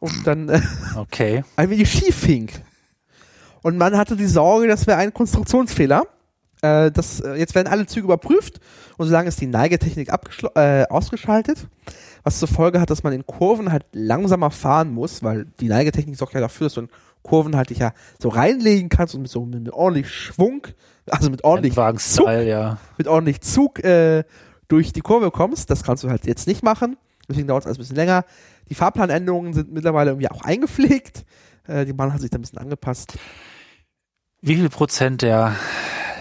Und 0.00 0.26
dann 0.26 0.48
äh, 0.48 0.60
okay. 0.96 1.44
ein 1.56 1.70
wenig 1.70 1.90
schief 1.90 2.24
hing. 2.24 2.50
Und 3.62 3.76
man 3.76 3.96
hatte 3.96 4.16
die 4.16 4.26
Sorge, 4.26 4.68
das 4.68 4.86
wäre 4.86 4.98
ein 4.98 5.12
Konstruktionsfehler. 5.12 6.04
Äh, 6.62 6.90
das, 6.90 7.20
äh, 7.20 7.34
jetzt 7.34 7.54
werden 7.54 7.68
alle 7.68 7.86
Züge 7.86 8.04
überprüft 8.04 8.60
und 8.96 9.06
solange 9.06 9.28
ist 9.28 9.40
die 9.40 9.46
Neigetechnik 9.46 10.10
äh, 10.54 10.84
ausgeschaltet, 10.88 11.68
was 12.24 12.40
zur 12.40 12.48
Folge 12.48 12.80
hat, 12.80 12.90
dass 12.90 13.04
man 13.04 13.12
in 13.12 13.26
Kurven 13.26 13.70
halt 13.70 13.84
langsamer 13.92 14.50
fahren 14.50 14.92
muss, 14.92 15.22
weil 15.22 15.46
die 15.60 15.68
Neigetechnik 15.68 16.16
sorgt 16.16 16.34
ja 16.34 16.40
dafür, 16.40 16.66
dass 16.66 16.74
du 16.74 16.80
in 16.82 16.88
Kurven 17.28 17.56
halt 17.56 17.70
dich 17.70 17.78
ja 17.78 17.92
so 18.20 18.28
reinlegen 18.28 18.88
kannst 18.88 19.14
und 19.14 19.22
mit 19.22 19.30
so 19.30 19.44
mit 19.44 19.70
ordentlich 19.70 20.10
Schwung, 20.10 20.66
also 21.06 21.30
mit 21.30 21.44
ordentlich 21.44 21.74
Zug, 21.98 22.26
ja. 22.26 22.78
mit 22.96 23.06
ordentlich 23.06 23.40
Zug 23.42 23.84
äh, 23.84 24.24
durch 24.68 24.92
die 24.92 25.00
Kurve 25.00 25.30
kommst. 25.30 25.70
Das 25.70 25.82
kannst 25.82 26.04
du 26.04 26.10
halt 26.10 26.26
jetzt 26.26 26.46
nicht 26.46 26.62
machen. 26.62 26.96
Deswegen 27.28 27.46
dauert 27.46 27.62
es 27.62 27.66
alles 27.66 27.78
ein 27.78 27.80
bisschen 27.80 27.96
länger. 27.96 28.24
Die 28.70 28.74
Fahrplanänderungen 28.74 29.52
sind 29.52 29.72
mittlerweile 29.72 30.10
irgendwie 30.10 30.30
auch 30.30 30.42
eingepflegt. 30.42 31.24
Äh, 31.66 31.84
die 31.84 31.92
Bahn 31.92 32.12
hat 32.12 32.20
sich 32.20 32.30
da 32.30 32.38
ein 32.38 32.40
bisschen 32.40 32.58
angepasst. 32.58 33.18
Wie 34.40 34.56
viel 34.56 34.68
Prozent 34.68 35.22
der 35.22 35.54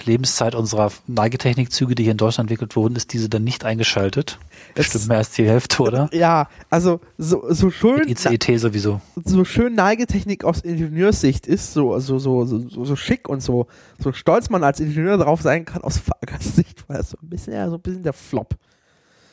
Lebenszeit 0.08 0.56
unserer 0.56 0.92
Neigetechnikzüge, 1.06 1.94
die 1.94 2.04
hier 2.04 2.14
in 2.14 2.18
Deutschland 2.18 2.50
entwickelt 2.50 2.76
wurden, 2.76 2.96
ist 2.96 3.14
diese 3.14 3.30
dann 3.30 3.44
nicht 3.44 3.64
eingeschaltet? 3.66 4.40
Bestimmt 4.74 5.04
es, 5.04 5.08
mehr 5.08 5.18
als 5.18 5.32
die 5.32 5.48
Hälfte, 5.48 5.84
oder? 5.84 6.10
Ja, 6.12 6.50
also 6.70 7.00
so, 7.18 7.46
so 7.50 7.70
schön. 7.70 8.00
Mit 8.00 8.26
ICET 8.26 8.60
sowieso. 8.60 9.02
So 9.24 9.46
schön 9.46 9.76
Neigetechnik 9.76 10.44
aus 10.44 10.62
Ingenieurssicht 10.62 11.46
ist, 11.46 11.74
so, 11.74 12.00
so, 12.00 12.18
so, 12.18 12.46
so, 12.46 12.86
so 12.86 12.96
schick 12.96 13.30
und 13.30 13.42
so, 13.42 13.68
so 14.00 14.12
stolz 14.14 14.50
man 14.50 14.64
als 14.64 14.80
Ingenieur 14.80 15.18
darauf 15.18 15.42
sein 15.42 15.66
kann, 15.66 15.84
aus 15.84 15.98
Fahrgastsicht, 16.00 16.88
war 16.90 16.98
das 16.98 17.12
so 17.12 17.18
ein 17.22 17.30
bisschen, 17.30 17.54
ja, 17.54 17.70
so 17.70 17.76
ein 17.76 17.82
bisschen 17.82 18.04
der 18.04 18.14
Flop. 18.14 18.56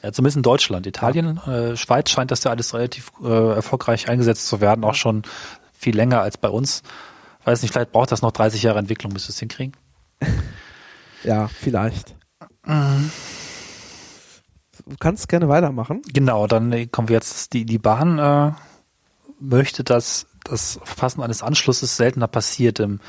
Ja, 0.02 0.12
zumindest 0.12 0.36
in 0.36 0.42
Deutschland. 0.42 0.86
Italien, 0.86 1.38
äh, 1.46 1.76
Schweiz 1.76 2.10
scheint 2.10 2.30
das 2.30 2.44
ja 2.44 2.50
alles 2.50 2.74
relativ 2.74 3.12
äh, 3.22 3.54
erfolgreich 3.54 4.08
eingesetzt 4.08 4.46
zu 4.48 4.60
werden, 4.60 4.84
auch 4.84 4.94
schon 4.94 5.22
viel 5.72 5.96
länger 5.96 6.20
als 6.20 6.36
bei 6.36 6.48
uns. 6.48 6.82
Weiß 7.44 7.62
nicht, 7.62 7.72
vielleicht 7.72 7.92
braucht 7.92 8.12
das 8.12 8.22
noch 8.22 8.32
30 8.32 8.62
Jahre 8.62 8.78
Entwicklung, 8.78 9.12
bis 9.12 9.26
wir 9.26 9.30
es 9.30 9.38
hinkriegen. 9.38 9.74
ja, 11.24 11.48
vielleicht. 11.48 12.16
Mhm. 12.64 13.10
Du 14.86 14.96
kannst 14.98 15.28
gerne 15.28 15.48
weitermachen. 15.48 16.02
Genau, 16.12 16.46
dann 16.46 16.72
äh, 16.72 16.86
kommen 16.86 17.08
wir 17.08 17.14
jetzt, 17.14 17.52
die, 17.52 17.64
die 17.64 17.78
Bahn 17.78 18.18
äh, 18.18 18.52
möchte, 19.40 19.82
dass 19.82 20.26
das 20.44 20.78
Verfassen 20.84 21.22
eines 21.22 21.42
Anschlusses 21.42 21.96
seltener 21.96 22.28
passiert. 22.28 22.80
Ähm, 22.80 23.00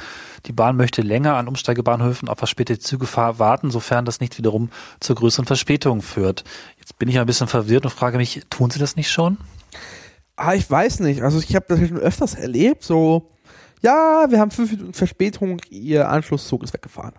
die 0.46 0.54
Bahn 0.54 0.78
möchte 0.78 1.02
länger 1.02 1.36
an 1.36 1.48
Umsteigebahnhöfen 1.48 2.30
auf 2.30 2.38
verspätete 2.38 2.80
Züge 2.80 3.08
warten, 3.14 3.72
sofern 3.72 4.06
das 4.06 4.20
nicht 4.22 4.38
wiederum 4.38 4.70
zu 5.00 5.16
größeren 5.16 5.46
Verspätungen 5.46 6.02
führt. 6.02 6.44
Jetzt 6.80 6.98
bin 6.98 7.10
ich 7.10 7.20
ein 7.20 7.26
bisschen 7.26 7.48
verwirrt 7.48 7.86
und 7.86 7.92
frage 7.92 8.18
mich, 8.18 8.42
tun 8.50 8.70
sie 8.70 8.80
das 8.80 8.96
nicht 8.96 9.12
schon? 9.12 9.38
Ah, 10.38 10.54
ich 10.54 10.70
weiß 10.70 11.02
nicht. 11.02 11.24
Also 11.24 11.40
ich 11.40 11.56
habe 11.56 11.66
das 11.68 11.80
schon 11.80 11.98
öfters 11.98 12.36
erlebt, 12.36 12.84
so, 12.84 13.32
ja, 13.82 14.26
wir 14.30 14.40
haben 14.40 14.52
fünf 14.52 14.72
Minuten 14.72 14.94
Verspätung, 14.94 15.60
ihr 15.70 16.10
Anschlusszug 16.10 16.64
ist 16.64 16.74
weggefahren. 16.74 17.14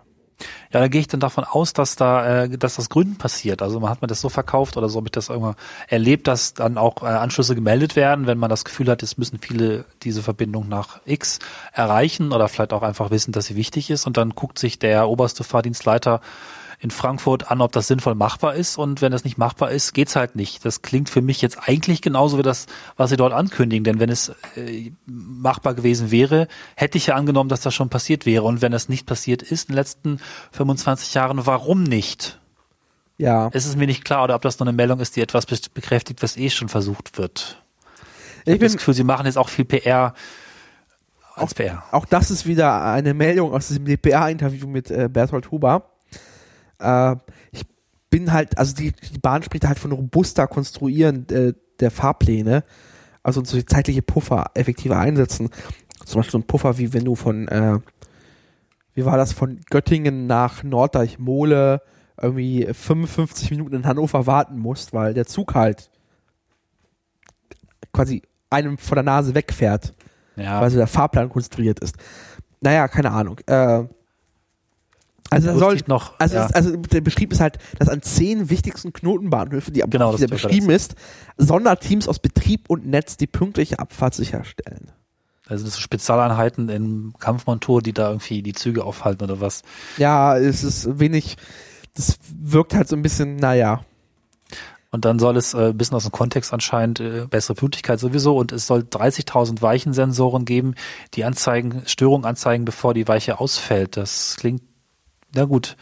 Ja, 0.71 0.81
da 0.81 0.87
gehe 0.87 1.01
ich 1.01 1.07
dann 1.07 1.19
davon 1.19 1.43
aus, 1.43 1.73
dass 1.73 1.95
da, 1.95 2.43
äh, 2.43 2.49
dass 2.49 2.75
das 2.75 2.89
Gründen 2.89 3.17
passiert. 3.17 3.61
Also 3.61 3.79
man 3.79 3.89
hat 3.89 4.01
mir 4.01 4.07
das 4.07 4.21
so 4.21 4.29
verkauft 4.29 4.77
oder 4.77 4.89
so, 4.89 5.01
ich 5.03 5.11
das 5.11 5.29
irgendwann 5.29 5.55
erlebt, 5.87 6.27
dass 6.27 6.53
dann 6.53 6.77
auch 6.77 7.01
äh, 7.01 7.07
Anschlüsse 7.07 7.55
gemeldet 7.55 7.95
werden, 7.95 8.27
wenn 8.27 8.37
man 8.37 8.49
das 8.49 8.65
Gefühl 8.65 8.89
hat, 8.89 9.01
es 9.01 9.17
müssen 9.17 9.39
viele 9.39 9.85
diese 10.03 10.21
Verbindung 10.21 10.67
nach 10.69 10.99
X 11.05 11.39
erreichen 11.73 12.31
oder 12.31 12.47
vielleicht 12.47 12.73
auch 12.73 12.83
einfach 12.83 13.09
wissen, 13.11 13.31
dass 13.31 13.45
sie 13.45 13.55
wichtig 13.55 13.89
ist. 13.89 14.05
Und 14.05 14.17
dann 14.17 14.31
guckt 14.31 14.59
sich 14.59 14.77
der 14.77 15.09
oberste 15.09 15.43
Fahrdienstleiter 15.43 16.21
in 16.79 16.91
Frankfurt 16.91 17.49
an, 17.49 17.61
ob 17.61 17.71
das 17.71 17.87
sinnvoll 17.87 18.13
machbar 18.13 18.53
ist. 18.53 18.77
Und 18.77 19.01
wenn 19.01 19.11
das 19.11 19.23
nicht 19.23 19.37
machbar 19.37 19.71
ist, 19.71 19.93
geht's 19.93 20.15
halt 20.15 20.35
nicht. 20.35 20.63
Das 20.63 20.83
klingt 20.83 21.09
für 21.09 21.21
mich 21.21 21.41
jetzt 21.41 21.67
eigentlich 21.67 22.01
genauso 22.01 22.37
wie 22.37 22.43
das, 22.43 22.67
was 22.97 23.09
sie 23.09 23.17
dort 23.17 23.33
ankündigen. 23.33 23.83
Denn 23.83 23.99
wenn 23.99 24.09
es 24.11 24.29
äh, 24.55 24.91
machbar 25.05 25.73
gewesen 25.73 26.11
wäre, 26.11 26.47
hätte 26.75 26.99
ich 26.99 27.07
ja 27.07 27.15
angenommen, 27.15 27.49
dass 27.49 27.61
das 27.61 27.73
schon 27.73 27.89
passiert 27.89 28.27
wäre. 28.27 28.43
Und 28.43 28.61
wenn 28.61 28.71
das 28.71 28.89
nicht 28.89 29.07
passiert 29.07 29.41
ist 29.41 29.69
in 29.69 29.73
den 29.73 29.77
letzten 29.77 30.19
25 30.51 31.15
Jahren, 31.15 31.45
warum 31.47 31.81
nicht? 31.81 32.39
Ja. 33.17 33.49
Es 33.53 33.65
ist 33.65 33.75
mir 33.75 33.87
nicht 33.87 34.05
klar, 34.05 34.23
oder 34.23 34.35
ob 34.35 34.43
das 34.43 34.59
nur 34.59 34.67
eine 34.67 34.75
Meldung 34.75 34.99
ist, 34.99 35.15
die 35.15 35.21
etwas 35.21 35.47
bekräftigt, 35.47 36.21
was 36.21 36.37
eh 36.37 36.51
schon 36.51 36.69
versucht 36.69 37.17
wird. 37.17 37.63
Ich, 38.41 38.47
ich 38.47 38.53
habe 38.53 38.65
das 38.65 38.77
Gefühl, 38.77 38.93
sie 38.93 39.03
machen 39.03 39.25
jetzt 39.25 39.39
auch 39.39 39.49
viel 39.49 39.65
PR. 39.65 40.13
Als 41.33 41.51
auch, 41.51 41.55
PR. 41.55 41.83
auch 41.91 42.05
das 42.05 42.29
ist 42.29 42.45
wieder 42.45 42.83
eine 42.83 43.15
Meldung 43.15 43.51
aus 43.51 43.67
diesem 43.67 43.85
DPA-Interview 43.85 44.67
mit 44.67 44.91
äh, 44.91 45.09
Berthold 45.11 45.49
Huber 45.49 45.96
äh, 46.79 47.15
ich 47.51 47.65
bin 48.09 48.31
halt, 48.31 48.57
also 48.57 48.75
die, 48.75 48.91
die 48.91 49.19
Bahn 49.19 49.43
spricht 49.43 49.65
halt 49.65 49.79
von 49.79 49.91
robuster 49.91 50.47
Konstruieren 50.47 51.27
äh, 51.29 51.53
der 51.79 51.91
Fahrpläne, 51.91 52.63
also 53.23 53.43
so 53.43 53.61
zeitliche 53.61 54.01
Puffer 54.01 54.51
effektiver 54.53 54.97
einsetzen. 54.97 55.49
Zum 56.05 56.19
Beispiel 56.19 56.31
so 56.31 56.37
ein 56.39 56.47
Puffer, 56.47 56.77
wie 56.77 56.93
wenn 56.93 57.05
du 57.05 57.15
von, 57.15 57.47
äh, 57.47 57.79
wie 58.93 59.05
war 59.05 59.17
das, 59.17 59.33
von 59.33 59.59
Göttingen 59.69 60.27
nach 60.27 60.63
Norddeich-Mole 60.63 61.81
irgendwie 62.19 62.67
55 62.71 63.51
Minuten 63.51 63.75
in 63.75 63.85
Hannover 63.85 64.25
warten 64.25 64.57
musst, 64.57 64.93
weil 64.93 65.13
der 65.13 65.25
Zug 65.25 65.53
halt 65.53 65.91
quasi 67.93 68.23
einem 68.49 68.77
vor 68.77 68.95
der 68.95 69.03
Nase 69.03 69.35
wegfährt, 69.35 69.93
ja. 70.35 70.61
weil 70.61 70.69
so 70.69 70.77
der 70.77 70.87
Fahrplan 70.87 71.29
konstruiert 71.29 71.79
ist. 71.79 71.97
Naja, 72.61 72.87
keine 72.87 73.11
Ahnung. 73.11 73.39
Äh, 73.45 73.83
also, 75.29 75.57
soll, 75.57 75.77
noch, 75.87 76.13
also, 76.19 76.35
ja. 76.35 76.47
also 76.47 76.75
der 76.75 77.01
Beschrieb 77.01 77.31
ist 77.33 77.39
halt, 77.41 77.57
dass 77.79 77.89
an 77.89 78.01
zehn 78.01 78.49
wichtigsten 78.49 78.93
Knotenbahnhöfen, 78.93 79.73
die, 79.73 79.81
genau, 79.81 80.15
die 80.15 80.27
beschrieben 80.27 80.69
ist, 80.69 80.95
Sonderteams 81.37 82.07
aus 82.07 82.19
Betrieb 82.19 82.69
und 82.69 82.87
Netz 82.87 83.17
die 83.17 83.27
pünktliche 83.27 83.79
Abfahrt 83.79 84.15
sicherstellen. 84.15 84.91
Also 85.47 85.65
das 85.65 85.75
sind 85.75 85.81
Spezialeinheiten 85.81 86.69
in 86.69 87.13
Kampfmontur, 87.19 87.81
die 87.81 87.93
da 87.93 88.09
irgendwie 88.09 88.41
die 88.41 88.53
Züge 88.53 88.83
aufhalten 88.83 89.23
oder 89.23 89.39
was? 89.39 89.63
Ja, 89.97 90.37
es 90.37 90.63
ist 90.63 90.99
wenig, 90.99 91.37
das 91.93 92.17
wirkt 92.37 92.73
halt 92.73 92.87
so 92.87 92.95
ein 92.95 93.01
bisschen, 93.01 93.37
naja. 93.37 93.81
Und 94.89 95.03
dann 95.05 95.19
soll 95.19 95.35
es 95.35 95.53
äh, 95.53 95.69
ein 95.69 95.77
bisschen 95.77 95.95
aus 95.97 96.03
dem 96.03 96.11
Kontext 96.11 96.53
anscheinend 96.53 96.99
äh, 96.99 97.27
bessere 97.29 97.55
Pünktlichkeit 97.55 97.99
sowieso 97.99 98.37
und 98.37 98.51
es 98.51 98.67
soll 98.67 98.81
30.000 98.81 99.61
Weichensensoren 99.61 100.45
geben, 100.45 100.75
die 101.13 101.25
anzeigen, 101.25 101.83
Störungen 101.85 102.25
anzeigen, 102.25 102.65
bevor 102.65 102.93
die 102.93 103.07
Weiche 103.07 103.39
ausfällt. 103.39 103.97
Das 103.97 104.37
klingt 104.39 104.61
na 105.33 105.45
gut, 105.45 105.77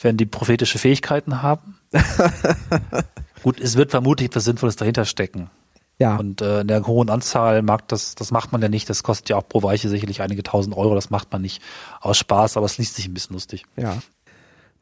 wenn 0.00 0.16
die 0.16 0.26
prophetische 0.26 0.78
Fähigkeiten 0.78 1.42
haben. 1.42 1.78
gut, 3.42 3.60
es 3.60 3.76
wird 3.76 3.90
vermutlich 3.90 4.26
etwas 4.28 4.44
Sinnvolles 4.44 4.76
dahinter 4.76 5.04
stecken. 5.04 5.50
Ja. 5.98 6.16
Und 6.16 6.42
äh, 6.42 6.60
in 6.60 6.68
der 6.68 6.86
hohen 6.86 7.08
Anzahl 7.08 7.62
mag 7.62 7.88
das, 7.88 8.14
das 8.14 8.30
macht 8.30 8.52
man 8.52 8.60
ja 8.60 8.68
nicht. 8.68 8.90
Das 8.90 9.02
kostet 9.02 9.30
ja 9.30 9.36
auch 9.36 9.48
pro 9.48 9.62
Weiche 9.62 9.88
sicherlich 9.88 10.20
einige 10.20 10.42
tausend 10.42 10.76
Euro. 10.76 10.94
Das 10.94 11.10
macht 11.10 11.32
man 11.32 11.40
nicht 11.40 11.62
aus 12.00 12.18
Spaß, 12.18 12.56
aber 12.56 12.66
es 12.66 12.76
liest 12.76 12.96
sich 12.96 13.08
ein 13.08 13.14
bisschen 13.14 13.34
lustig. 13.34 13.64
Ja. 13.76 13.98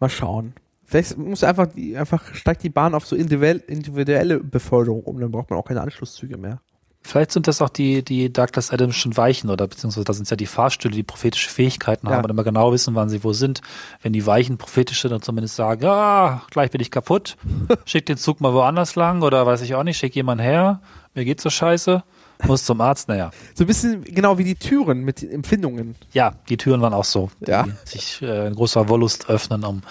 Mal 0.01 0.11
schauen. 0.11 0.55
Vielleicht 0.85 1.17
muss 1.17 1.45
einfach, 1.45 1.69
die, 1.69 1.97
einfach 1.97 2.35
steigt 2.35 2.63
die 2.63 2.69
Bahn 2.69 2.95
auf 2.95 3.07
so 3.07 3.17
individuell, 3.17 3.59
individuelle 3.59 4.41
Beförderung 4.41 5.05
um, 5.05 5.21
dann 5.21 5.31
braucht 5.31 5.51
man 5.51 5.59
auch 5.59 5.65
keine 5.65 5.81
Anschlusszüge 5.81 6.37
mehr. 6.37 6.61
Vielleicht 7.07 7.33
sind 7.33 7.47
das 7.49 7.61
auch 7.61 7.69
die, 7.69 8.03
die 8.03 8.33
Douglas 8.33 8.71
Adamschen 8.71 9.15
Weichen 9.19 9.51
oder 9.51 9.67
beziehungsweise 9.67 10.05
da 10.05 10.15
sind 10.15 10.29
ja 10.31 10.37
die 10.37 10.47
Fahrstühle, 10.47 10.95
die 10.95 11.03
prophetische 11.03 11.51
Fähigkeiten 11.51 12.07
Ja. 12.07 12.15
haben 12.15 12.25
und 12.25 12.31
immer 12.31 12.45
genau 12.45 12.73
wissen, 12.73 12.95
wann 12.95 13.11
sie 13.11 13.23
wo 13.23 13.35
sind. 13.35 13.61
Wenn 14.03 14.15
die 14.15 14.25
Weichen 14.25 14.57
prophetische 14.57 15.11
dann 15.11 15.21
zumindest 15.21 15.55
sagen, 15.55 15.85
ah, 15.85 16.43
gleich 16.51 16.71
bin 16.71 16.81
ich 16.81 16.91
kaputt, 16.91 17.37
schick 17.85 18.07
den 18.07 18.17
Zug 18.17 18.41
mal 18.41 18.55
woanders 18.55 18.95
lang 18.97 19.21
oder 19.23 19.45
weiß 19.45 19.61
ich 19.61 19.75
auch 19.75 19.83
nicht, 19.83 19.99
schick 19.99 20.17
jemand 20.17 20.41
her, 20.41 20.81
mir 21.15 21.27
geht's 21.27 21.43
so 21.43 21.51
scheiße, 21.51 22.03
muss 22.47 22.65
zum 22.65 22.81
Arzt, 22.81 23.09
naja. 23.09 23.33
So 23.55 23.65
ein 23.65 23.67
bisschen 23.67 24.03
genau 24.05 24.39
wie 24.39 24.45
die 24.45 24.55
Türen 24.57 25.05
mit 25.05 25.21
den 25.21 25.31
Empfindungen. 25.31 25.97
Ja, 26.13 26.33
die 26.49 26.57
Türen 26.57 26.81
waren 26.81 26.95
auch 26.95 27.05
so, 27.05 27.31
Ja. 27.47 27.65
die 27.65 27.73
sich 27.99 28.23
äh, 28.23 28.47
in 28.47 28.55
großer 28.55 28.89
Wollust 28.89 29.29
öffnen, 29.29 29.63
um 29.65 29.83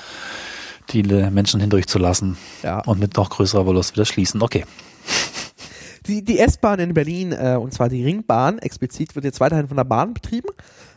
die 0.89 1.03
Menschen 1.03 1.61
hindurchzulassen 1.61 2.37
Ja. 2.63 2.79
und 2.79 2.99
mit 2.99 3.15
noch 3.17 3.29
größerer 3.29 3.67
Wollust 3.67 3.93
wieder 3.95 4.05
schließen. 4.05 4.41
Okay. 4.41 4.65
Die, 6.05 6.23
die 6.23 6.39
S-Bahn 6.39 6.79
in 6.79 6.93
Berlin, 6.93 7.31
äh, 7.31 7.57
und 7.59 7.73
zwar 7.73 7.89
die 7.89 8.03
Ringbahn, 8.03 8.59
explizit 8.59 9.15
wird 9.15 9.25
jetzt 9.25 9.39
weiterhin 9.39 9.67
von 9.67 9.77
der 9.77 9.85
Bahn 9.85 10.13
betrieben, 10.13 10.49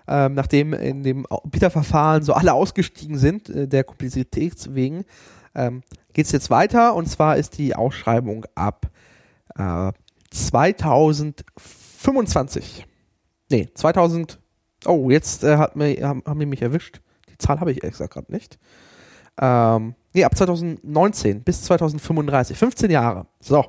ähm, 0.08 0.34
nachdem 0.34 0.72
in 0.72 1.02
dem 1.02 1.26
Bieterverfahren 1.44 2.22
so 2.22 2.32
alle 2.32 2.52
ausgestiegen 2.52 3.18
sind, 3.18 3.48
äh, 3.48 3.68
der 3.68 3.84
Komplexität 3.84 4.74
wegen, 4.74 5.04
ähm, 5.54 5.82
geht 6.12 6.26
es 6.26 6.32
jetzt 6.32 6.50
weiter 6.50 6.94
und 6.94 7.06
zwar 7.06 7.36
ist 7.36 7.58
die 7.58 7.76
Ausschreibung 7.76 8.46
ab 8.54 8.90
äh, 9.56 9.92
2025. 10.30 12.86
Nee, 13.50 13.68
2000, 13.74 14.40
oh, 14.86 15.10
jetzt 15.10 15.44
äh, 15.44 15.56
hat 15.56 15.76
mir, 15.76 15.96
haben, 16.06 16.22
haben 16.26 16.40
die 16.40 16.46
mich 16.46 16.62
erwischt. 16.62 17.00
Die 17.28 17.38
Zahl 17.38 17.60
habe 17.60 17.70
ich 17.70 17.80
gesagt 17.80 18.14
gerade 18.14 18.32
nicht. 18.32 18.58
Ähm, 19.40 19.94
nee, 20.14 20.24
ab 20.24 20.36
2019 20.36 21.42
bis 21.42 21.62
2035, 21.62 22.58
15 22.58 22.90
Jahre. 22.90 23.26
So. 23.40 23.64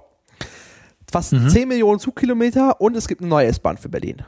Fast 1.11 1.33
Mhm. 1.33 1.49
10 1.49 1.67
Millionen 1.67 1.99
Zugkilometer 1.99 2.81
und 2.81 2.95
es 2.95 3.07
gibt 3.07 3.21
eine 3.21 3.29
neue 3.29 3.47
S-Bahn 3.47 3.77
für 3.77 3.89
Berlin, 3.89 4.23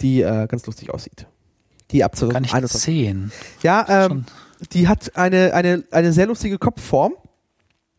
die 0.00 0.22
äh, 0.22 0.46
ganz 0.46 0.66
lustig 0.66 0.92
aussieht. 0.92 1.26
Die 1.90 2.02
ab 2.02 2.12
Kann 2.12 2.44
ich 2.44 2.50
2021. 2.50 2.80
sehen. 2.82 3.32
Ja, 3.62 4.06
ähm, 4.06 4.24
die 4.72 4.88
hat 4.88 5.16
eine, 5.16 5.54
eine, 5.54 5.84
eine 5.90 6.12
sehr 6.12 6.26
lustige 6.26 6.58
Kopfform. 6.58 7.14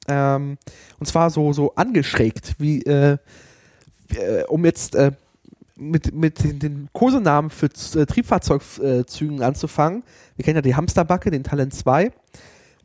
Ähm, 0.08 0.58
und 1.00 1.06
zwar 1.06 1.30
so, 1.30 1.54
so 1.54 1.74
angeschrägt, 1.76 2.56
wie, 2.60 2.82
äh, 2.84 3.18
äh, 4.10 4.44
um 4.48 4.66
jetzt 4.66 4.96
äh, 4.96 5.12
mit, 5.76 6.14
mit 6.14 6.44
den, 6.44 6.60
den 6.60 6.90
Kosenamen 6.94 7.50
für 7.50 7.68
äh, 7.68 8.06
Triebfahrzeugzügen 8.06 9.42
anzufangen. 9.42 10.04
Wir 10.36 10.46
kennen 10.46 10.58
ja 10.58 10.62
die 10.62 10.76
Hamsterbacke, 10.76 11.32
den 11.32 11.44
Talent 11.44 11.74
2. 11.74 12.12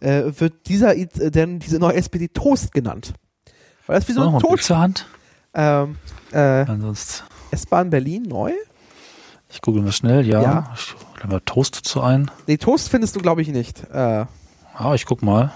Äh, 0.00 0.22
wird 0.38 0.68
dieser, 0.68 0.96
äh, 0.96 1.06
denn 1.30 1.58
diese 1.58 1.78
neue 1.78 1.94
SPD 1.94 2.28
Toast 2.28 2.72
genannt. 2.72 3.12
Weil 3.90 3.98
das 3.98 4.08
wie 4.08 4.12
so 4.12 4.22
ein 4.22 4.78
Hand. 4.78 5.06
Ähm, 5.52 5.96
äh, 6.30 6.38
Ansonsten, 6.38 7.24
S-Bahn 7.50 7.90
Berlin 7.90 8.22
neu? 8.22 8.52
ich 9.48 9.60
google 9.62 9.82
mal 9.82 9.90
schnell, 9.90 10.24
ja. 10.24 10.40
Ja. 10.40 10.72
Ich 10.76 10.94
lade 11.16 11.26
mal 11.26 11.40
Toast 11.40 11.76
dazu 11.76 12.00
ein. 12.00 12.30
Nee, 12.46 12.56
Toast 12.56 12.88
findest 12.88 13.16
du, 13.16 13.20
glaube 13.20 13.42
ich, 13.42 13.48
nicht. 13.48 13.82
Äh, 13.90 14.26
Ah, 14.74 14.94
ich 14.94 15.06
guck 15.06 15.22
mal. 15.22 15.52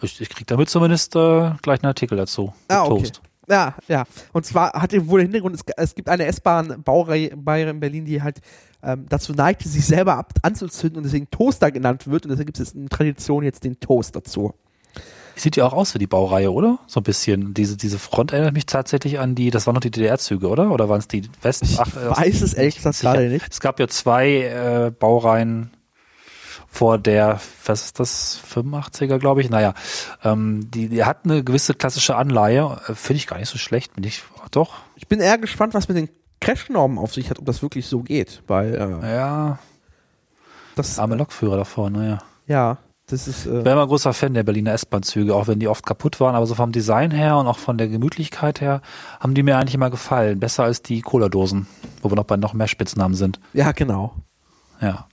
Ich, 0.00 0.18
ich 0.18 0.30
krieg 0.30 0.46
damit 0.46 0.70
zumindest 0.70 1.14
äh, 1.14 1.50
gleich 1.60 1.82
einen 1.82 1.90
Artikel 1.90 2.16
dazu. 2.16 2.54
Ah, 2.68 2.84
okay. 2.84 3.02
Toast. 3.02 3.20
Ja, 3.50 3.74
ja. 3.86 4.04
Und 4.32 4.46
zwar 4.46 4.72
hat 4.72 4.94
er 4.94 5.06
wohl 5.08 5.20
den 5.20 5.26
Hintergrund, 5.26 5.56
es, 5.56 5.64
es 5.76 5.94
gibt 5.94 6.08
eine 6.08 6.24
S-Bahn-Baureihe 6.24 7.28
in 7.28 7.80
Berlin, 7.80 8.06
die 8.06 8.22
halt 8.22 8.40
ähm, 8.82 9.04
dazu 9.10 9.34
neigt, 9.34 9.60
sich 9.60 9.84
selber 9.84 10.16
ab, 10.16 10.32
anzuzünden 10.40 10.96
und 10.96 11.02
deswegen 11.02 11.30
Toaster 11.30 11.70
genannt 11.70 12.06
wird. 12.06 12.24
Und 12.24 12.30
deshalb 12.30 12.46
gibt 12.46 12.60
es 12.60 12.74
eine 12.74 12.88
Tradition 12.88 13.44
jetzt 13.44 13.62
den 13.62 13.78
Toast 13.78 14.16
dazu. 14.16 14.54
Sieht 15.38 15.56
ja 15.56 15.66
auch 15.66 15.72
aus 15.72 15.94
wie 15.94 15.98
die 15.98 16.06
Baureihe, 16.06 16.52
oder? 16.52 16.78
So 16.86 17.00
ein 17.00 17.04
bisschen. 17.04 17.54
Diese, 17.54 17.76
diese 17.76 17.98
Front 17.98 18.32
erinnert 18.32 18.54
mich 18.54 18.66
tatsächlich 18.66 19.20
an 19.20 19.34
die, 19.34 19.50
das 19.50 19.66
waren 19.66 19.74
noch 19.74 19.80
die 19.80 19.90
DDR-Züge, 19.90 20.48
oder? 20.48 20.70
Oder 20.70 20.88
waren 20.88 20.98
es 20.98 21.08
die 21.08 21.28
West? 21.42 21.62
Ich 21.62 21.78
weiß 21.78 22.42
es 22.42 22.54
ehrlich 22.54 22.76
gesagt 22.76 23.00
gerade 23.00 23.28
nicht. 23.28 23.46
Es 23.50 23.60
gab 23.60 23.78
ja 23.78 23.88
zwei 23.88 24.42
äh, 24.42 24.90
Baureihen 24.90 25.70
vor 26.70 26.98
der, 26.98 27.40
was 27.64 27.86
ist 27.86 28.00
das, 28.00 28.40
85er, 28.52 29.18
glaube 29.18 29.40
ich. 29.40 29.48
Naja, 29.48 29.74
ähm, 30.22 30.70
die, 30.70 30.88
die 30.88 31.04
hat 31.04 31.24
eine 31.24 31.42
gewisse 31.42 31.74
klassische 31.74 32.16
Anleihe. 32.16 32.80
Äh, 32.88 32.94
Finde 32.94 33.18
ich 33.18 33.26
gar 33.26 33.38
nicht 33.38 33.48
so 33.48 33.58
schlecht. 33.58 33.94
Bin 33.94 34.04
ich, 34.04 34.22
doch, 34.50 34.74
Ich 34.96 35.08
bin 35.08 35.20
eher 35.20 35.38
gespannt, 35.38 35.74
was 35.74 35.88
mit 35.88 35.96
den 35.96 36.08
Crash-Normen 36.40 36.98
auf 36.98 37.14
sich 37.14 37.30
hat, 37.30 37.38
ob 37.38 37.46
das 37.46 37.62
wirklich 37.62 37.86
so 37.86 38.02
geht. 38.02 38.42
Weil 38.46 38.74
äh, 38.74 39.14
ja, 39.14 39.58
das, 40.74 40.98
arme 40.98 41.16
Lokführer 41.16 41.56
davor, 41.56 41.90
naja. 41.90 42.18
ja, 42.46 42.78
das 43.08 43.26
ist, 43.26 43.46
äh, 43.46 43.58
Ich 43.58 43.64
war 43.64 43.72
immer 43.72 43.82
ein 43.82 43.88
großer 43.88 44.12
Fan 44.12 44.34
der 44.34 44.42
Berliner 44.42 44.72
S-Bahn-Züge, 44.72 45.34
auch 45.34 45.46
wenn 45.46 45.58
die 45.58 45.68
oft 45.68 45.84
kaputt 45.84 46.20
waren, 46.20 46.34
aber 46.34 46.46
so 46.46 46.54
vom 46.54 46.72
Design 46.72 47.10
her 47.10 47.36
und 47.38 47.46
auch 47.46 47.58
von 47.58 47.78
der 47.78 47.88
Gemütlichkeit 47.88 48.60
her 48.60 48.82
haben 49.18 49.34
die 49.34 49.42
mir 49.42 49.56
eigentlich 49.56 49.74
immer 49.74 49.90
gefallen. 49.90 50.38
Besser 50.40 50.64
als 50.64 50.82
die 50.82 51.00
Cola-Dosen, 51.00 51.66
wo 52.02 52.10
wir 52.10 52.16
noch 52.16 52.24
bei 52.24 52.36
noch 52.36 52.52
mehr 52.52 52.68
Spitznamen 52.68 53.14
sind. 53.14 53.40
ja, 53.52 53.72
genau. 53.72 54.14
Ja. 54.80 55.08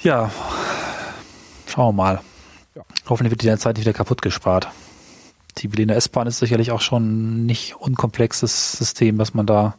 Ja. 0.00 0.30
Schauen 1.66 1.88
wir 1.88 2.02
mal. 2.02 2.20
Ja. 2.74 2.82
Hoffentlich 3.08 3.30
wird 3.32 3.42
die 3.42 3.58
Zeit 3.58 3.76
nicht 3.76 3.84
wieder 3.84 3.92
kaputt 3.92 4.22
gespart. 4.22 4.68
Die 5.58 5.68
Berliner 5.68 5.96
S-Bahn 5.96 6.26
ist 6.26 6.38
sicherlich 6.38 6.70
auch 6.70 6.80
schon 6.80 7.42
ein 7.42 7.46
nicht 7.46 7.76
unkomplexes 7.76 8.72
System, 8.72 9.18
was 9.18 9.34
man 9.34 9.46
da 9.46 9.74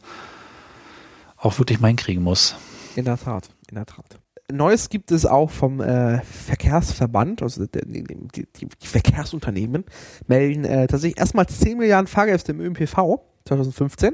auch 1.37 1.57
wirklich 1.57 1.79
mal 1.79 1.87
hinkriegen 1.87 2.23
muss. 2.23 2.55
In 2.95 3.05
der 3.05 3.17
Tat, 3.17 3.49
in 3.69 3.75
der 3.75 3.85
Tat. 3.85 4.19
Neues 4.51 4.89
gibt 4.89 5.11
es 5.11 5.25
auch 5.25 5.49
vom 5.49 5.81
äh, 5.81 6.21
Verkehrsverband, 6.21 7.41
also 7.41 7.65
der, 7.65 7.83
die, 7.85 8.03
die, 8.03 8.47
die 8.81 8.87
Verkehrsunternehmen 8.87 9.85
melden 10.27 10.65
äh, 10.65 10.87
tatsächlich 10.87 11.19
erstmal 11.19 11.47
10 11.47 11.77
Milliarden 11.77 12.07
Fahrgäste 12.07 12.51
im 12.51 12.61
ÖPNV 12.61 13.19
2015. 13.45 14.13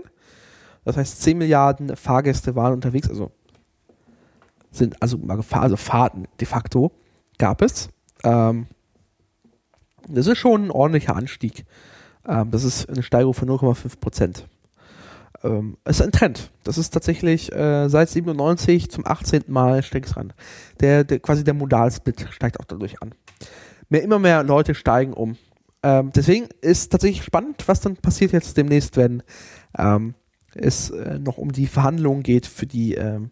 Das 0.86 0.98
heißt, 0.98 1.22
10 1.22 1.38
Milliarden 1.38 1.96
Fahrgäste 1.96 2.56
waren 2.56 2.74
unterwegs, 2.74 3.10
also 3.10 3.32
sind 4.72 5.02
also 5.02 5.20
also 5.28 5.76
Fahrten 5.78 6.28
de 6.40 6.48
facto 6.48 6.92
gab 7.38 7.62
es. 7.62 7.90
Ähm, 8.24 8.68
das 10.08 10.28
ist 10.28 10.38
schon 10.38 10.66
ein 10.66 10.72
ordentlicher 10.72 11.16
Anstieg. 11.16 11.66
Ähm, 12.28 12.52
das 12.52 12.64
ist 12.64 12.90
eine 12.90 13.04
Steigerung 13.04 13.34
von 13.34 13.50
0,5 13.50 14.00
Prozent 14.00 14.48
ähm, 15.44 15.78
es 15.84 16.00
ist 16.00 16.06
ein 16.06 16.12
Trend. 16.12 16.52
Das 16.64 16.78
ist 16.78 16.92
tatsächlich 16.92 17.52
äh, 17.52 17.90
seit 17.90 18.10
97 18.10 18.90
zum 18.90 19.06
18. 19.06 19.44
Mal 19.48 19.84
steigt 19.84 20.08
es 20.08 20.18
ran. 20.18 20.34
Der, 20.80 21.04
der, 21.04 21.20
quasi 21.20 21.44
der 21.44 21.54
Modalsplit 21.54 22.28
steigt 22.32 22.60
auch 22.60 22.66
dadurch 22.66 23.02
an. 23.02 23.14
Mehr, 23.90 24.04
immer 24.04 24.20
mehr 24.20 24.44
Leute 24.44 24.76
steigen 24.76 25.14
um. 25.14 25.38
Ähm, 25.84 26.12
deswegen 26.16 26.48
ist 26.62 26.92
tatsächlich 26.92 27.24
spannend, 27.24 27.68
was 27.68 27.82
dann 27.82 27.96
passiert 27.98 28.32
jetzt 28.32 28.58
demnächst, 28.58 28.98
wenn 28.98 29.24
ähm, 29.78 30.16
es 30.56 30.90
äh, 30.90 31.20
noch 31.20 31.38
um 31.38 31.52
die 31.52 31.68
Verhandlungen 31.68 32.24
geht 32.24 32.48
für 32.48 32.66
die 32.66 32.96
ähm, 32.96 33.32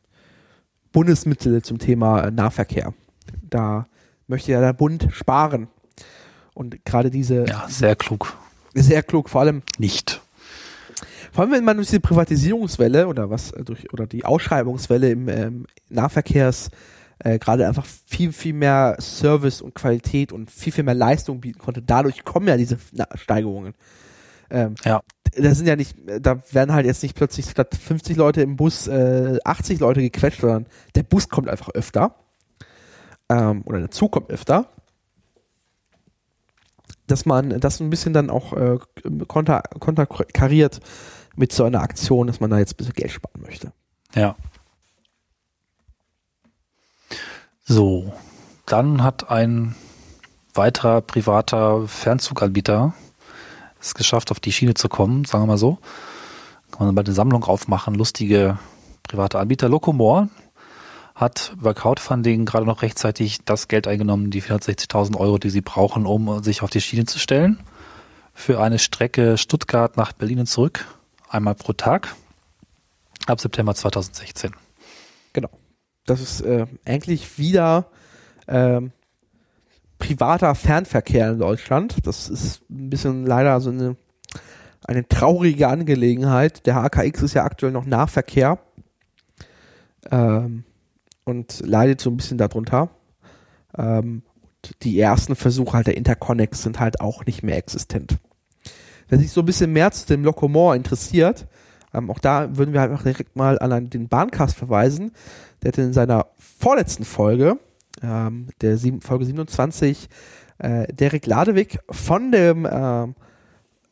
Bundesmittel 0.91 1.61
zum 1.61 1.79
Thema 1.79 2.21
äh, 2.21 2.31
Nahverkehr. 2.31 2.93
Da 3.41 3.87
möchte 4.27 4.51
ja 4.51 4.61
der 4.61 4.73
Bund 4.73 5.07
sparen. 5.11 5.67
Und 6.53 6.85
gerade 6.85 7.09
diese 7.09 7.45
Ja, 7.47 7.65
sehr 7.67 7.95
klug. 7.95 8.37
sehr 8.73 9.03
klug, 9.03 9.29
vor 9.29 9.41
allem 9.41 9.61
Nicht. 9.77 10.21
Vor 11.35 11.43
allem, 11.43 11.51
wenn 11.51 11.65
man 11.65 11.75
durch 11.75 11.89
diese 11.89 11.99
Privatisierungswelle 11.99 13.07
oder 13.07 13.29
was 13.29 13.51
äh, 13.51 13.65
durch 13.65 13.91
oder 13.91 14.07
die 14.07 14.23
Ausschreibungswelle 14.23 15.09
im 15.09 15.27
ähm, 15.27 15.65
Nahverkehrs 15.89 16.69
äh, 17.19 17.39
gerade 17.39 17.67
einfach 17.67 17.85
viel, 17.85 18.31
viel 18.31 18.53
mehr 18.53 18.95
Service 19.01 19.61
und 19.61 19.75
Qualität 19.75 20.31
und 20.31 20.49
viel, 20.49 20.71
viel 20.71 20.85
mehr 20.85 20.93
Leistung 20.93 21.41
bieten 21.41 21.59
konnte. 21.59 21.81
Dadurch 21.81 22.23
kommen 22.23 22.47
ja 22.47 22.55
diese 22.55 22.77
Na 22.93 23.05
Steigerungen. 23.15 23.73
Ähm, 24.49 24.75
Ja. 24.85 25.01
da 25.37 25.53
sind 25.53 25.67
ja 25.67 25.75
nicht, 25.75 25.97
da 26.21 26.41
werden 26.53 26.73
halt 26.73 26.85
jetzt 26.85 27.03
nicht 27.03 27.17
plötzlich 27.17 27.49
statt 27.49 27.75
50 27.75 28.15
Leute 28.15 28.41
im 28.41 28.55
Bus 28.55 28.87
äh, 28.87 29.37
80 29.43 29.81
Leute 29.81 29.99
gequetscht, 29.99 30.39
sondern 30.39 30.67
der 30.95 31.03
Bus 31.03 31.27
kommt 31.27 31.49
einfach 31.49 31.67
öfter. 31.67 32.15
Ähm, 33.27 33.63
oder 33.65 33.79
der 33.79 33.91
Zug 33.91 34.13
kommt 34.13 34.29
öfter. 34.29 34.69
Dass 37.07 37.25
man 37.25 37.59
das 37.59 37.81
ein 37.81 37.89
bisschen 37.89 38.13
dann 38.13 38.29
auch 38.29 38.53
äh, 38.53 38.77
konter, 39.27 39.63
konterkariert 39.79 40.79
mit 41.35 41.51
so 41.51 41.63
einer 41.63 41.81
Aktion, 41.81 42.27
dass 42.27 42.39
man 42.39 42.49
da 42.49 42.57
jetzt 42.57 42.73
ein 42.73 42.77
bisschen 42.77 42.93
Geld 42.93 43.11
sparen 43.11 43.41
möchte. 43.41 43.71
Ja. 44.13 44.35
So, 47.63 48.13
dann 48.65 49.03
hat 49.03 49.29
ein 49.29 49.75
weiterer 50.53 51.01
privater 51.01 51.87
Fernzuganbieter 51.87 52.93
es 53.79 53.93
geschafft, 53.93 54.31
auf 54.31 54.39
die 54.39 54.51
Schiene 54.51 54.73
zu 54.73 54.89
kommen, 54.89 55.25
sagen 55.25 55.43
wir 55.43 55.47
mal 55.47 55.57
so. 55.57 55.77
Kann 56.71 56.87
man 56.87 56.95
bald 56.95 57.07
eine 57.07 57.15
Sammlung 57.15 57.43
aufmachen, 57.43 57.95
lustige 57.95 58.57
private 59.03 59.39
Anbieter. 59.39 59.69
Locomore 59.69 60.29
hat 61.13 61.53
über 61.53 61.73
Crowdfunding 61.73 62.45
gerade 62.45 62.65
noch 62.65 62.81
rechtzeitig 62.81 63.39
das 63.45 63.67
Geld 63.67 63.87
eingenommen, 63.87 64.31
die 64.31 64.41
460.000 64.41 65.17
Euro, 65.17 65.37
die 65.37 65.49
sie 65.49 65.61
brauchen, 65.61 66.05
um 66.05 66.43
sich 66.43 66.61
auf 66.61 66.69
die 66.69 66.81
Schiene 66.81 67.05
zu 67.05 67.19
stellen. 67.19 67.59
für 68.35 68.59
eine 68.59 68.77
Strecke 68.77 69.37
Stuttgart 69.37 69.95
nach 69.97 70.11
Berlin 70.11 70.39
und 70.39 70.45
zurück, 70.45 70.85
einmal 71.35 71.55
pro 71.55 71.73
Tag, 71.73 72.15
ab 73.27 73.39
September 73.39 73.75
2016. 73.75 74.51
Genau. 75.33 75.49
Das 76.05 76.21
ist 76.21 76.41
äh, 76.41 76.65
eigentlich 76.85 77.37
wieder 77.37 77.87
ähm, 78.47 78.91
privater 79.99 80.55
Fernverkehr 80.55 81.31
in 81.31 81.39
Deutschland. 81.39 81.97
Das 82.05 82.29
ist 82.29 82.61
ein 82.69 82.89
bisschen 82.89 83.25
leider 83.25 83.59
so 83.59 83.69
eine, 83.69 83.97
eine 84.85 85.07
traurige 85.07 85.67
Angelegenheit. 85.67 86.65
Der 86.65 86.75
HKX 86.75 87.23
ist 87.23 87.33
ja 87.33 87.43
aktuell 87.43 87.71
noch 87.71 87.85
Nahverkehr 87.85 88.59
ähm, 90.11 90.63
und 91.25 91.61
leidet 91.65 92.01
so 92.01 92.09
ein 92.11 92.17
bisschen 92.17 92.37
darunter. 92.37 92.89
Ähm, 93.77 94.21
die 94.83 94.99
ersten 94.99 95.35
Versuche 95.35 95.73
halt 95.73 95.87
der 95.87 95.97
Interconnects 95.97 96.63
sind 96.63 96.79
halt 96.79 97.01
auch 97.01 97.25
nicht 97.25 97.43
mehr 97.43 97.57
existent. 97.57 98.19
Wer 99.07 99.19
sich 99.19 99.31
so 99.31 99.41
ein 99.41 99.45
bisschen 99.45 99.71
mehr 99.71 99.91
zu 99.91 100.07
dem 100.07 100.23
Locomore 100.23 100.75
interessiert, 100.75 101.47
ähm, 101.93 102.09
auch 102.09 102.19
da 102.19 102.57
würden 102.57 102.73
wir 102.73 102.81
einfach 102.81 103.03
direkt 103.03 103.35
mal 103.35 103.59
an 103.59 103.89
den 103.89 104.07
Bahncast 104.07 104.55
verweisen. 104.55 105.11
Der 105.61 105.69
hat 105.69 105.77
in 105.77 105.93
seiner 105.93 106.27
vorletzten 106.37 107.05
Folge, 107.05 107.57
ähm, 108.01 108.49
der 108.61 108.77
sieben, 108.77 109.01
Folge 109.01 109.25
27, 109.25 110.09
äh, 110.57 110.91
Derek 110.93 111.25
Ladewig 111.25 111.79
von 111.89 112.31
dem, 112.31 112.65
äh, 112.65 113.07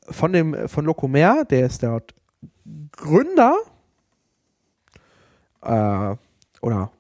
von 0.10 0.34
dem, 0.34 0.68
von 0.68 0.86
Locomer, 0.86 1.46
der 1.46 1.66
ist 1.66 1.84
dort 1.84 2.14
Gründer, 2.92 3.56
äh, 5.62 6.16
oder, 6.62 6.92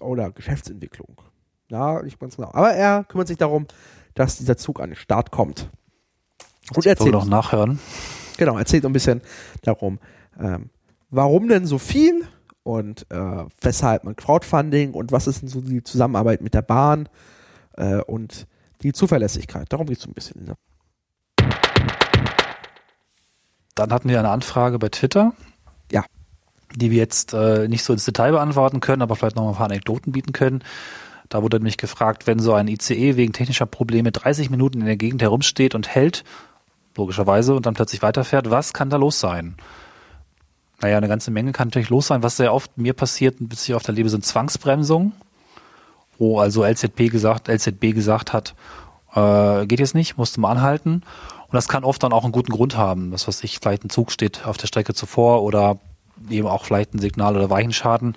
oder 0.00 0.30
Geschäftsentwicklung. 0.30 1.22
Ja, 1.68 2.02
nicht 2.02 2.18
ganz 2.20 2.36
genau. 2.36 2.50
Aber 2.52 2.72
er 2.72 3.04
kümmert 3.04 3.28
sich 3.28 3.38
darum, 3.38 3.66
dass 4.14 4.38
dieser 4.38 4.56
Zug 4.56 4.80
an 4.80 4.90
den 4.90 4.96
Start 4.96 5.30
kommt. 5.30 5.70
Und 6.74 6.86
erzählt 6.86 7.12
noch 7.12 7.26
nachhören. 7.26 7.78
Genau, 8.38 8.58
erzählt 8.58 8.84
ein 8.84 8.92
bisschen 8.92 9.22
darum, 9.62 9.98
ähm, 10.38 10.70
warum 11.10 11.48
denn 11.48 11.66
so 11.66 11.78
viel 11.78 12.26
und 12.62 13.06
äh, 13.10 13.44
weshalb 13.60 14.04
man 14.04 14.16
Crowdfunding 14.16 14.92
und 14.92 15.12
was 15.12 15.26
ist 15.26 15.42
denn 15.42 15.48
so 15.48 15.60
die 15.60 15.82
Zusammenarbeit 15.82 16.40
mit 16.40 16.54
der 16.54 16.62
Bahn 16.62 17.08
äh, 17.76 17.98
und 17.98 18.46
die 18.82 18.92
Zuverlässigkeit. 18.92 19.72
Darum 19.72 19.86
geht 19.86 19.98
es 19.98 20.06
ein 20.06 20.12
bisschen. 20.12 20.44
Ne? 20.44 20.54
Dann 23.74 23.92
hatten 23.92 24.08
wir 24.08 24.18
eine 24.18 24.30
Anfrage 24.30 24.78
bei 24.78 24.88
Twitter. 24.88 25.32
Ja. 25.92 26.04
Die 26.74 26.90
wir 26.90 26.98
jetzt 26.98 27.32
äh, 27.32 27.68
nicht 27.68 27.84
so 27.84 27.92
ins 27.92 28.04
Detail 28.04 28.32
beantworten 28.32 28.80
können, 28.80 29.02
aber 29.02 29.14
vielleicht 29.14 29.36
noch 29.36 29.48
ein 29.48 29.54
paar 29.54 29.66
Anekdoten 29.66 30.12
bieten 30.12 30.32
können. 30.32 30.64
Da 31.28 31.42
wurde 31.42 31.58
nämlich 31.58 31.76
gefragt, 31.76 32.26
wenn 32.26 32.38
so 32.38 32.54
ein 32.54 32.68
ICE 32.68 33.16
wegen 33.16 33.32
technischer 33.32 33.66
Probleme 33.66 34.12
30 34.12 34.50
Minuten 34.50 34.80
in 34.80 34.86
der 34.86 34.96
Gegend 34.96 35.22
herumsteht 35.22 35.74
und 35.74 35.88
hält, 35.88 36.24
logischerweise, 36.96 37.54
und 37.54 37.66
dann 37.66 37.74
plötzlich 37.74 38.02
weiterfährt, 38.02 38.50
was 38.50 38.72
kann 38.72 38.90
da 38.90 38.96
los 38.96 39.20
sein? 39.20 39.56
Naja, 40.80 40.98
eine 40.98 41.08
ganze 41.08 41.30
Menge 41.30 41.52
kann 41.52 41.68
natürlich 41.68 41.88
los 41.88 42.08
sein. 42.08 42.22
Was 42.22 42.36
sehr 42.36 42.52
oft 42.52 42.76
mir 42.76 42.92
passiert, 42.92 43.36
bis 43.38 43.68
ich 43.68 43.74
auf 43.74 43.82
der 43.82 43.94
Lebe, 43.94 44.08
sind 44.10 44.24
Zwangsbremsungen, 44.24 45.12
wo 46.18 46.38
also 46.38 46.64
LZB 46.64 47.10
gesagt, 47.10 47.48
LZB 47.48 47.94
gesagt 47.94 48.32
hat, 48.32 48.54
äh, 49.14 49.66
geht 49.66 49.80
jetzt 49.80 49.94
nicht, 49.94 50.18
musst 50.18 50.36
du 50.36 50.40
mal 50.40 50.50
anhalten. 50.50 51.02
Und 51.46 51.54
das 51.54 51.68
kann 51.68 51.84
oft 51.84 52.02
dann 52.02 52.12
auch 52.12 52.24
einen 52.24 52.32
guten 52.32 52.52
Grund 52.52 52.76
haben. 52.76 53.10
Das, 53.10 53.26
was 53.26 53.42
ich, 53.42 53.58
vielleicht 53.60 53.84
ein 53.84 53.90
Zug 53.90 54.10
steht 54.10 54.46
auf 54.46 54.56
der 54.56 54.66
Strecke 54.66 54.94
zuvor 54.94 55.42
oder 55.42 55.78
eben 56.28 56.48
auch 56.48 56.64
vielleicht 56.64 56.94
ein 56.94 56.98
Signal- 56.98 57.36
oder 57.36 57.50
Weichenschaden 57.50 58.16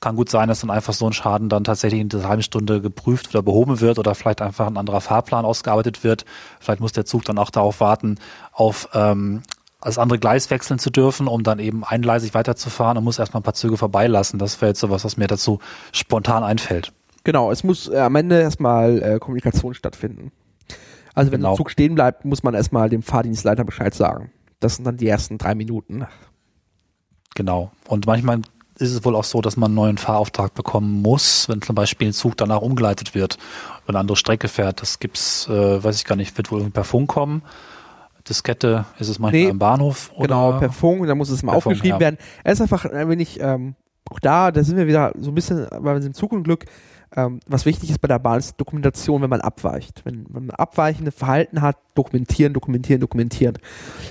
kann 0.00 0.16
gut 0.16 0.30
sein, 0.30 0.48
dass 0.48 0.60
dann 0.60 0.70
einfach 0.70 0.92
so 0.92 1.06
ein 1.06 1.12
Schaden 1.12 1.48
dann 1.48 1.64
tatsächlich 1.64 2.00
in 2.00 2.08
dieser 2.08 2.28
halben 2.28 2.42
Stunde 2.42 2.80
geprüft 2.80 3.30
oder 3.30 3.42
behoben 3.42 3.80
wird 3.80 3.98
oder 3.98 4.14
vielleicht 4.14 4.42
einfach 4.42 4.66
ein 4.66 4.76
anderer 4.76 5.00
Fahrplan 5.00 5.44
ausgearbeitet 5.44 6.04
wird. 6.04 6.24
Vielleicht 6.60 6.80
muss 6.80 6.92
der 6.92 7.04
Zug 7.04 7.24
dann 7.24 7.38
auch 7.38 7.50
darauf 7.50 7.80
warten, 7.80 8.16
auf 8.52 8.88
ähm, 8.94 9.42
das 9.80 9.98
andere 9.98 10.18
Gleis 10.18 10.50
wechseln 10.50 10.78
zu 10.78 10.90
dürfen, 10.90 11.28
um 11.28 11.42
dann 11.42 11.58
eben 11.58 11.84
eingleisig 11.84 12.34
weiterzufahren 12.34 12.98
und 12.98 13.04
muss 13.04 13.18
erstmal 13.18 13.40
ein 13.40 13.44
paar 13.44 13.54
Züge 13.54 13.76
vorbeilassen. 13.76 14.38
Das 14.38 14.60
wäre 14.60 14.70
jetzt 14.70 14.80
sowas, 14.80 15.04
was 15.04 15.16
mir 15.16 15.26
dazu 15.26 15.60
spontan 15.92 16.42
einfällt. 16.42 16.92
Genau, 17.24 17.50
es 17.50 17.64
muss 17.64 17.88
äh, 17.88 17.98
am 17.98 18.14
Ende 18.14 18.40
erstmal 18.40 19.02
äh, 19.02 19.18
Kommunikation 19.18 19.74
stattfinden. 19.74 20.32
Also 21.14 21.32
wenn 21.32 21.40
genau. 21.40 21.50
der 21.50 21.56
Zug 21.56 21.70
stehen 21.70 21.94
bleibt, 21.94 22.24
muss 22.24 22.42
man 22.42 22.54
erstmal 22.54 22.88
dem 22.88 23.02
Fahrdienstleiter 23.02 23.64
Bescheid 23.64 23.94
sagen. 23.94 24.30
Das 24.60 24.76
sind 24.76 24.84
dann 24.84 24.96
die 24.96 25.08
ersten 25.08 25.38
drei 25.38 25.54
Minuten. 25.54 26.06
Genau. 27.34 27.70
Und 27.86 28.06
manchmal 28.06 28.40
ist 28.78 28.92
es 28.92 29.04
wohl 29.04 29.16
auch 29.16 29.24
so, 29.24 29.40
dass 29.40 29.56
man 29.56 29.68
einen 29.68 29.74
neuen 29.74 29.98
Fahrauftrag 29.98 30.54
bekommen 30.54 31.02
muss, 31.02 31.48
wenn 31.48 31.60
zum 31.62 31.74
Beispiel 31.74 32.08
ein 32.08 32.12
Zug 32.12 32.36
danach 32.36 32.60
umgeleitet 32.60 33.14
wird 33.14 33.38
und 33.86 33.90
eine 33.90 33.98
andere 33.98 34.16
Strecke 34.16 34.48
fährt. 34.48 34.80
Das 34.82 34.98
gibt's, 34.98 35.48
äh, 35.48 35.82
weiß 35.82 35.96
ich 35.96 36.04
gar 36.04 36.16
nicht, 36.16 36.36
wird 36.36 36.50
wohl 36.50 36.68
per 36.70 36.84
Funk 36.84 37.08
kommen. 37.10 37.42
Diskette 38.28 38.84
ist 38.98 39.08
es 39.08 39.18
manchmal 39.18 39.42
nee, 39.42 39.48
im 39.48 39.58
Bahnhof. 39.58 40.10
Oder 40.14 40.28
genau, 40.28 40.58
per 40.58 40.72
Funk, 40.72 41.06
da 41.06 41.14
muss 41.14 41.30
es 41.30 41.42
mal 41.42 41.54
aufgeschrieben 41.54 41.90
Funk, 41.90 42.00
ja. 42.00 42.00
werden. 42.00 42.18
Es 42.44 42.54
ist 42.54 42.60
einfach 42.60 42.84
ein 42.84 43.08
wenig, 43.08 43.40
ähm, 43.40 43.74
auch 44.10 44.20
da, 44.20 44.50
da 44.50 44.62
sind 44.62 44.76
wir 44.76 44.86
wieder 44.86 45.12
so 45.18 45.30
ein 45.30 45.34
bisschen 45.34 45.66
bei 45.80 45.98
dem 45.98 46.14
Zugunglück. 46.14 46.66
Ähm, 47.16 47.40
was 47.46 47.64
wichtig 47.64 47.90
ist 47.90 48.00
bei 48.00 48.08
der 48.08 48.18
Bahn 48.18 48.38
ist 48.38 48.56
Dokumentation, 48.60 49.22
wenn 49.22 49.30
man 49.30 49.40
abweicht. 49.40 50.02
Wenn, 50.04 50.26
wenn 50.28 50.46
man 50.46 50.56
abweichende 50.56 51.10
Verhalten 51.10 51.62
hat, 51.62 51.76
dokumentieren, 51.94 52.52
dokumentieren, 52.52 53.00
dokumentieren. 53.00 53.58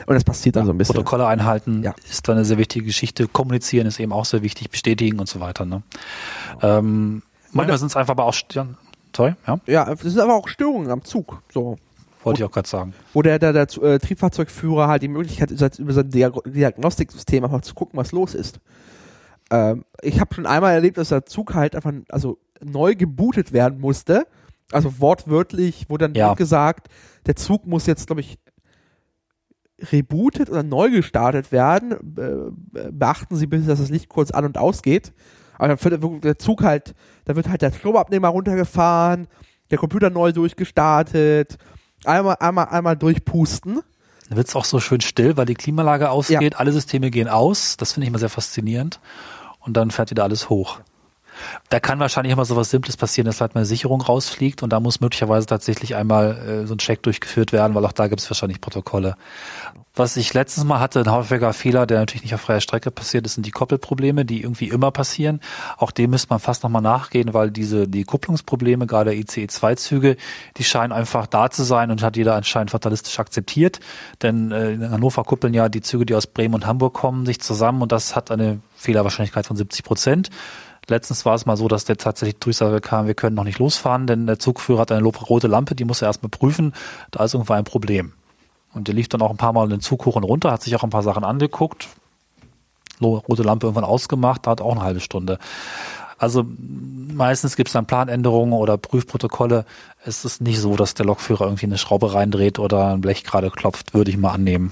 Und 0.06 0.16
das 0.16 0.24
passiert 0.24 0.56
dann 0.56 0.66
so 0.66 0.72
ein 0.72 0.78
bisschen. 0.78 0.96
Protokolle 0.96 1.28
einhalten 1.28 1.84
ja. 1.84 1.94
ist 2.10 2.28
dann 2.28 2.38
eine 2.38 2.46
sehr 2.46 2.58
wichtige 2.58 2.86
Geschichte. 2.86 3.28
Kommunizieren 3.28 3.88
ist 3.88 4.00
eben 4.00 4.12
auch 4.12 4.26
sehr 4.26 4.42
wichtig, 4.42 4.70
bestätigen 4.72 5.20
und 5.20 5.30
so 5.30 5.40
weiter. 5.40 5.66
Ne? 5.66 5.84
Ähm, 6.62 7.22
manchmal 7.52 7.78
sind 7.78 7.88
es 7.88 7.96
einfach 7.96 8.12
aber 8.12 8.26
auch, 8.26 8.36
sorry, 9.16 9.36
ja? 9.46 9.60
Ja, 9.68 9.92
es 9.92 10.02
sind 10.02 10.20
aber 10.20 10.36
auch 10.36 10.48
Störungen 10.48 10.90
am 10.90 11.04
Zug. 11.04 11.42
So. 11.54 11.78
Wollte 12.24 12.42
ich 12.42 12.46
auch 12.46 12.52
gerade 12.52 12.68
sagen. 12.68 12.94
Wo 13.14 13.22
der, 13.22 13.40
der, 13.40 13.54
der 13.54 13.68
äh, 13.84 14.00
Triebfahrzeugführer 14.00 14.88
halt 14.88 15.04
die 15.04 15.08
Möglichkeit 15.08 15.50
hat, 15.62 15.80
über 15.80 15.94
sein 15.94 16.10
Diagnostiksystem 16.10 17.44
einfach 17.44 17.62
zu 17.62 17.74
gucken, 17.74 17.98
was 17.98 18.12
los 18.12 18.34
ist. 18.34 18.60
Ähm, 19.50 19.86
ich 20.02 20.20
habe 20.20 20.34
schon 20.34 20.46
einmal 20.46 20.74
erlebt, 20.74 20.98
dass 20.98 21.10
der 21.10 21.26
Zug 21.26 21.54
halt 21.54 21.76
einfach, 21.76 21.94
also 22.10 22.38
neu 22.64 22.96
gebootet 22.96 23.54
werden 23.54 23.80
musste. 23.80 24.28
Also 24.72 25.00
wortwörtlich 25.00 25.90
wurde 25.90 26.08
dann 26.10 26.16
ja. 26.16 26.34
gesagt, 26.34 26.88
der 27.26 27.36
Zug 27.36 27.66
muss 27.66 27.86
jetzt, 27.86 28.08
glaube 28.08 28.22
ich, 28.22 28.38
rebootet 29.92 30.50
oder 30.50 30.64
neu 30.64 30.90
gestartet 30.90 31.52
werden. 31.52 31.96
beachten 32.92 33.36
Sie 33.36 33.48
bitte, 33.48 33.68
dass 33.68 33.80
das 33.80 33.90
Licht 33.90 34.10
kurz 34.10 34.32
an 34.32 34.46
und 34.46 34.58
ausgeht. 34.58 35.14
Aber 35.58 35.70
dann 35.70 36.02
wird 36.02 36.24
der 36.24 36.38
Zug 36.38 36.64
halt, 36.64 36.94
da 37.26 37.36
wird 37.36 37.50
halt 37.50 37.62
der 37.62 37.72
Stromabnehmer 37.72 38.28
runtergefahren, 38.28 39.28
der 39.72 39.78
Computer 39.78 40.10
neu 40.10 40.32
durchgestartet, 40.32 41.58
einmal, 42.06 42.38
einmal, 42.40 42.68
einmal 42.68 42.96
durchpusten. 42.96 43.82
Da 44.30 44.36
wird 44.36 44.48
es 44.48 44.56
auch 44.56 44.66
so 44.66 44.80
schön 44.80 45.02
still, 45.02 45.38
weil 45.38 45.46
die 45.46 45.54
Klimaanlage 45.54 46.10
ausgeht, 46.10 46.54
ja. 46.54 46.60
alle 46.60 46.72
Systeme 46.72 47.12
gehen 47.12 47.28
aus. 47.28 47.78
Das 47.78 47.94
finde 47.94 48.06
ich 48.06 48.10
immer 48.10 48.20
sehr 48.20 48.30
faszinierend. 48.30 49.00
Und 49.60 49.78
dann 49.78 49.92
fährt 49.92 50.12
wieder 50.12 50.24
alles 50.24 50.50
hoch. 50.50 50.80
Da 51.70 51.80
kann 51.80 52.00
wahrscheinlich 52.00 52.34
immer 52.34 52.46
so 52.46 52.56
was 52.56 52.70
Simples 52.70 52.98
passieren, 52.98 53.26
dass 53.26 53.42
halt 53.42 53.56
mal 53.56 53.62
eine 53.62 53.66
Sicherung 53.66 54.02
rausfliegt 54.02 54.64
und 54.64 54.72
da 54.72 54.80
muss 54.80 55.02
möglicherweise 55.02 55.48
tatsächlich 55.48 55.96
einmal 55.96 56.38
äh, 56.38 56.68
so 56.68 56.76
ein 56.76 56.80
Check 56.80 57.04
durchgeführt 57.04 57.52
werden, 57.52 57.76
weil 57.76 57.86
auch 57.86 57.92
da 57.92 58.08
gibt 58.08 58.22
es 58.22 58.30
wahrscheinlich 58.30 58.62
Protokolle. 58.62 59.16
Was 59.98 60.16
ich 60.16 60.32
letztens 60.36 60.64
mal 60.64 60.80
hatte, 60.80 61.00
ein 61.00 61.12
häufiger 61.12 61.54
Fehler, 61.54 61.88
der 61.88 61.98
natürlich 61.98 62.22
nicht 62.22 62.36
auf 62.36 62.42
freier 62.42 62.62
Strecke 62.62 62.92
passiert 62.92 63.26
ist, 63.26 63.34
sind 63.34 63.48
die 63.48 63.52
Koppelprobleme, 63.52 64.26
die 64.26 64.44
irgendwie 64.44 64.68
immer 64.70 64.92
passieren. 64.92 65.42
Auch 65.78 65.90
dem 65.90 66.12
müsste 66.12 66.30
man 66.30 66.40
fast 66.40 66.62
nochmal 66.62 66.84
nachgehen, 66.84 67.34
weil 67.34 67.50
diese, 67.50 67.88
die 67.88 68.04
Kupplungsprobleme, 68.04 68.86
gerade 68.86 69.16
ICE-2-Züge, 69.16 70.16
die 70.58 70.64
scheinen 70.64 70.94
einfach 70.94 71.26
da 71.26 71.50
zu 71.50 71.64
sein 71.64 71.90
und 71.90 72.04
hat 72.04 72.16
jeder 72.16 72.36
anscheinend 72.36 72.70
fatalistisch 72.70 73.18
akzeptiert. 73.18 73.80
Denn 74.22 74.52
äh, 74.52 74.74
in 74.74 74.92
Hannover 74.92 75.24
kuppeln 75.24 75.56
ja 75.56 75.68
die 75.68 75.82
Züge, 75.82 76.06
die 76.06 76.14
aus 76.14 76.28
Bremen 76.28 76.54
und 76.54 76.68
Hamburg 76.68 76.94
kommen, 76.94 77.26
sich 77.26 77.42
zusammen 77.42 77.82
und 77.82 77.92
das 77.92 78.16
hat 78.16 78.30
eine 78.30 78.60
Fehlerwahrscheinlichkeit 78.76 79.48
von 79.48 79.58
70 79.58 79.84
Prozent. 79.84 80.30
Letztens 80.90 81.26
war 81.26 81.36
es 81.36 81.46
mal 81.46 81.58
so, 81.58 81.68
dass 81.68 81.86
der 81.86 81.98
tatsächlich 81.98 82.40
Durchsage 82.40 82.80
kam, 82.80 83.08
wir 83.08 83.14
können 83.14 83.36
noch 83.36 83.44
nicht 83.44 83.60
losfahren, 83.60 84.08
denn 84.08 84.26
der 84.26 84.40
Zugführer 84.40 84.82
hat 84.82 84.92
eine 84.92 85.06
rote 85.06 85.48
Lampe, 85.48 85.76
die 85.76 85.84
muss 85.84 86.02
er 86.02 86.08
erstmal 86.08 86.30
prüfen. 86.30 86.74
Da 87.12 87.24
ist 87.26 87.34
irgendwo 87.34 87.54
ein 87.54 87.66
Problem. 87.66 88.14
Und 88.74 88.88
der 88.88 88.96
lief 88.96 89.10
dann 89.10 89.22
auch 89.22 89.32
ein 89.32 89.38
paar 89.38 89.54
Mal 89.54 89.68
den 89.68 89.82
Zug 89.82 90.06
hoch 90.06 90.16
und 90.16 90.24
runter, 90.24 90.52
hat 90.52 90.62
sich 90.62 90.76
auch 90.76 90.84
ein 90.84 90.90
paar 90.90 91.04
Sachen 91.04 91.24
angeguckt. 91.24 91.90
Rote 93.02 93.44
Lampe 93.44 93.68
irgendwann 93.68 93.84
ausgemacht, 93.84 94.48
dauert 94.48 94.62
auch 94.62 94.72
eine 94.72 94.82
halbe 94.82 95.00
Stunde. 95.00 95.40
Also 96.18 96.46
meistens 96.58 97.56
gibt 97.56 97.70
es 97.70 97.74
dann 97.74 97.86
Planänderungen 97.86 98.54
oder 98.54 98.78
Prüfprotokolle. 98.78 99.66
Es 100.04 100.26
ist 100.26 100.42
nicht 100.42 100.60
so, 100.60 100.76
dass 100.76 100.96
der 100.96 101.06
Lokführer 101.06 101.46
irgendwie 101.46 101.68
eine 101.68 101.78
Schraube 101.78 102.14
reindreht 102.14 102.58
oder 102.60 102.94
ein 102.94 103.02
Blech 103.02 103.24
gerade 103.24 103.52
klopft, 103.52 103.94
würde 103.94 104.10
ich 104.10 104.18
mal 104.18 104.32
annehmen. 104.32 104.72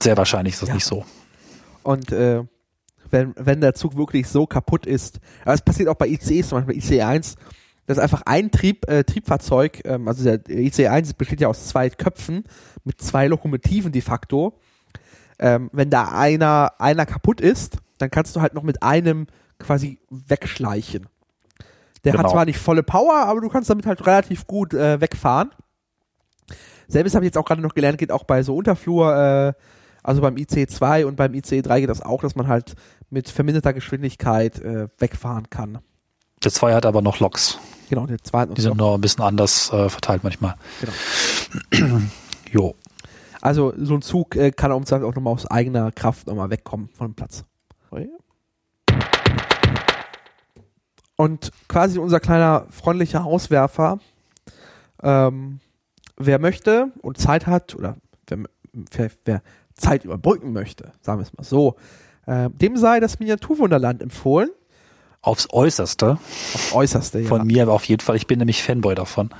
Sehr 0.00 0.16
wahrscheinlich 0.16 0.54
ist 0.54 0.62
das 0.62 0.68
ja. 0.68 0.74
nicht 0.76 0.84
so. 0.84 1.04
Und 1.82 2.12
äh, 2.12 2.44
wenn, 3.14 3.32
wenn 3.36 3.60
der 3.60 3.74
Zug 3.74 3.96
wirklich 3.96 4.28
so 4.28 4.46
kaputt 4.46 4.84
ist. 4.84 5.20
Aber 5.44 5.54
es 5.54 5.62
passiert 5.62 5.88
auch 5.88 5.94
bei 5.94 6.08
ICEs, 6.08 6.48
zum 6.48 6.58
Beispiel 6.58 6.76
ICE 6.76 7.02
1, 7.02 7.36
dass 7.86 7.98
einfach 7.98 8.22
ein 8.26 8.50
Trieb, 8.50 8.88
äh, 8.90 9.04
Triebfahrzeug, 9.04 9.82
ähm, 9.84 10.08
also 10.08 10.24
der 10.24 10.50
ICE 10.50 10.88
1 10.88 11.14
besteht 11.14 11.40
ja 11.40 11.48
aus 11.48 11.68
zwei 11.68 11.88
Köpfen 11.88 12.44
mit 12.82 13.00
zwei 13.00 13.28
Lokomotiven 13.28 13.92
de 13.92 14.02
facto. 14.02 14.58
Ähm, 15.38 15.70
wenn 15.72 15.90
da 15.90 16.08
einer, 16.08 16.72
einer 16.78 17.06
kaputt 17.06 17.40
ist, 17.40 17.78
dann 17.98 18.10
kannst 18.10 18.34
du 18.36 18.40
halt 18.40 18.54
noch 18.54 18.62
mit 18.62 18.82
einem 18.82 19.26
quasi 19.58 19.98
wegschleichen. 20.10 21.06
Der 22.04 22.12
genau. 22.12 22.24
hat 22.24 22.30
zwar 22.30 22.44
nicht 22.44 22.58
volle 22.58 22.82
Power, 22.82 23.14
aber 23.26 23.40
du 23.40 23.48
kannst 23.48 23.70
damit 23.70 23.86
halt 23.86 24.04
relativ 24.06 24.46
gut 24.46 24.74
äh, 24.74 25.00
wegfahren. 25.00 25.50
selbes 26.88 27.14
habe 27.14 27.24
ich 27.24 27.28
jetzt 27.28 27.38
auch 27.38 27.46
gerade 27.46 27.62
noch 27.62 27.74
gelernt, 27.74 27.98
geht 27.98 28.12
auch 28.12 28.24
bei 28.24 28.42
so 28.42 28.56
Unterflur, 28.56 29.16
äh, 29.16 29.52
also 30.04 30.20
beim 30.20 30.36
IC2 30.36 31.06
und 31.06 31.16
beim 31.16 31.32
IC3 31.32 31.80
geht 31.80 31.88
das 31.88 32.02
auch, 32.02 32.20
dass 32.20 32.36
man 32.36 32.46
halt 32.46 32.74
mit 33.10 33.28
verminderter 33.28 33.72
Geschwindigkeit 33.72 34.60
äh, 34.60 34.88
wegfahren 34.98 35.50
kann. 35.50 35.78
Der 36.44 36.52
2 36.52 36.74
hat 36.74 36.86
aber 36.86 37.02
noch 37.02 37.20
Loks. 37.20 37.58
Genau, 37.88 38.06
der 38.06 38.22
2 38.22 38.46
Die 38.46 38.60
sind 38.60 38.76
nur 38.76 38.94
ein 38.94 39.00
bisschen 39.00 39.24
anders 39.24 39.72
äh, 39.72 39.88
verteilt 39.88 40.22
manchmal. 40.22 40.54
Genau. 41.70 42.00
jo. 42.50 42.74
Also 43.40 43.72
so 43.76 43.94
ein 43.94 44.02
Zug 44.02 44.36
äh, 44.36 44.50
kann 44.52 44.72
auch 44.72 44.80
nochmal 44.80 45.32
aus 45.32 45.46
eigener 45.46 45.90
Kraft 45.90 46.26
nochmal 46.26 46.50
wegkommen 46.50 46.88
von 46.90 47.08
dem 47.08 47.14
Platz. 47.14 47.44
Und 51.16 51.52
quasi 51.68 51.98
unser 51.98 52.20
kleiner 52.20 52.66
freundlicher 52.70 53.24
Auswerfer, 53.24 54.00
ähm, 55.02 55.60
wer 56.16 56.38
möchte 56.38 56.90
und 57.02 57.18
Zeit 57.18 57.46
hat 57.46 57.74
oder 57.74 57.96
wer, 58.26 58.38
wer, 58.92 59.10
wer 59.24 59.42
Zeit 59.74 60.04
überbrücken 60.04 60.52
möchte, 60.52 60.92
sagen 61.00 61.18
wir 61.18 61.24
es 61.24 61.32
mal 61.34 61.44
so, 61.44 61.76
äh, 62.26 62.50
dem 62.50 62.76
sei 62.76 63.00
das 63.00 63.18
Miniaturwunderland 63.18 64.02
empfohlen. 64.02 64.50
Aufs 65.20 65.48
Äußerste. 65.52 66.12
Aufs 66.12 66.72
Äußerste, 66.72 67.20
ja. 67.20 67.28
Von 67.28 67.46
mir 67.46 67.62
aber 67.62 67.72
auf 67.72 67.84
jeden 67.84 68.00
Fall. 68.00 68.16
Ich 68.16 68.26
bin 68.26 68.38
nämlich 68.38 68.62
Fanboy 68.62 68.94
davon. 68.94 69.30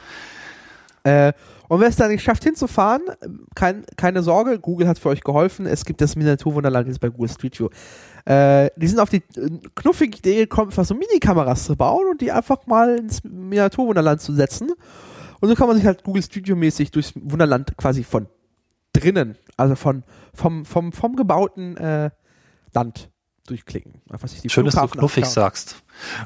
Äh, 1.02 1.34
und 1.68 1.80
wer 1.80 1.88
es 1.88 1.96
dann 1.96 2.10
nicht 2.10 2.22
schafft 2.22 2.44
hinzufahren, 2.44 3.02
kein, 3.54 3.84
keine 3.96 4.22
Sorge, 4.22 4.58
Google 4.58 4.88
hat 4.88 4.98
für 4.98 5.10
euch 5.10 5.22
geholfen. 5.22 5.66
Es 5.66 5.84
gibt 5.84 6.00
das 6.00 6.16
Miniaturwunderland 6.16 6.88
jetzt 6.88 7.00
bei 7.00 7.08
Google 7.08 7.28
Street 7.28 7.58
View. 7.58 7.68
Äh, 8.24 8.70
die 8.76 8.86
sind 8.86 8.98
auf 8.98 9.10
die 9.10 9.22
äh, 9.36 9.60
knuffige 9.74 10.18
Idee 10.18 10.36
gekommen, 10.36 10.68
einfach 10.68 10.84
so 10.84 10.94
Minikameras 10.94 11.64
zu 11.64 11.76
bauen 11.76 12.06
und 12.10 12.20
die 12.20 12.32
einfach 12.32 12.66
mal 12.66 12.98
ins 12.98 13.22
Miniaturwunderland 13.24 14.20
zu 14.20 14.32
setzen. 14.32 14.72
Und 15.40 15.48
so 15.48 15.54
kann 15.54 15.68
man 15.68 15.76
sich 15.76 15.84
halt 15.84 16.04
Google 16.04 16.22
Studio 16.22 16.56
mäßig 16.56 16.90
durchs 16.90 17.12
Wunderland 17.16 17.76
quasi 17.76 18.02
von 18.02 18.26
drinnen, 18.94 19.36
also 19.56 19.74
von 19.74 20.04
vom 20.32 20.64
vom 20.64 20.92
vom 20.92 21.16
gebauten 21.16 21.76
äh, 21.76 22.10
Land 22.72 23.10
durchklicken. 23.46 24.00
Einfach 24.08 24.28
sich 24.28 24.40
die 24.40 24.48
Schön, 24.48 24.64
dass 24.64 24.74
du 24.74 24.86
knuffig 24.86 25.24
anschauen. 25.24 25.34
sagst, 25.34 25.76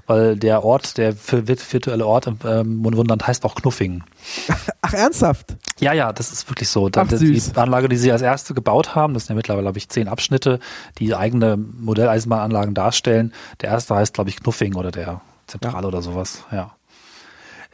weil 0.06 0.36
der 0.36 0.64
Ort, 0.64 0.98
der 0.98 1.14
virtuelle 1.16 2.06
Ort 2.06 2.28
im 2.28 2.38
ähm, 2.44 2.84
Wunderland 2.84 3.26
heißt 3.26 3.44
auch 3.44 3.56
Knuffingen. 3.56 4.04
Ach 4.82 4.92
ernsthaft? 4.92 5.56
Ja, 5.80 5.92
ja, 5.92 6.12
das 6.12 6.32
ist 6.32 6.48
wirklich 6.48 6.68
so. 6.68 6.88
Ach, 6.94 7.08
die 7.08 7.42
Anlage, 7.56 7.88
die 7.88 7.96
sie 7.96 8.12
als 8.12 8.22
erste 8.22 8.54
gebaut 8.54 8.94
haben, 8.94 9.14
das 9.14 9.24
sind 9.26 9.34
ja 9.34 9.36
mittlerweile, 9.36 9.64
glaube 9.64 9.78
ich, 9.78 9.88
zehn 9.88 10.08
Abschnitte, 10.08 10.60
die 10.98 11.14
eigene 11.14 11.56
Modelleisenbahnanlagen 11.56 12.74
darstellen. 12.74 13.32
Der 13.60 13.70
erste 13.70 13.96
heißt, 13.96 14.14
glaube 14.14 14.30
ich, 14.30 14.40
Knuffing 14.40 14.74
oder 14.74 14.90
der 14.92 15.20
Zentrale 15.46 15.82
ja. 15.82 15.88
oder 15.88 16.02
sowas. 16.02 16.44
Ja. 16.52 16.77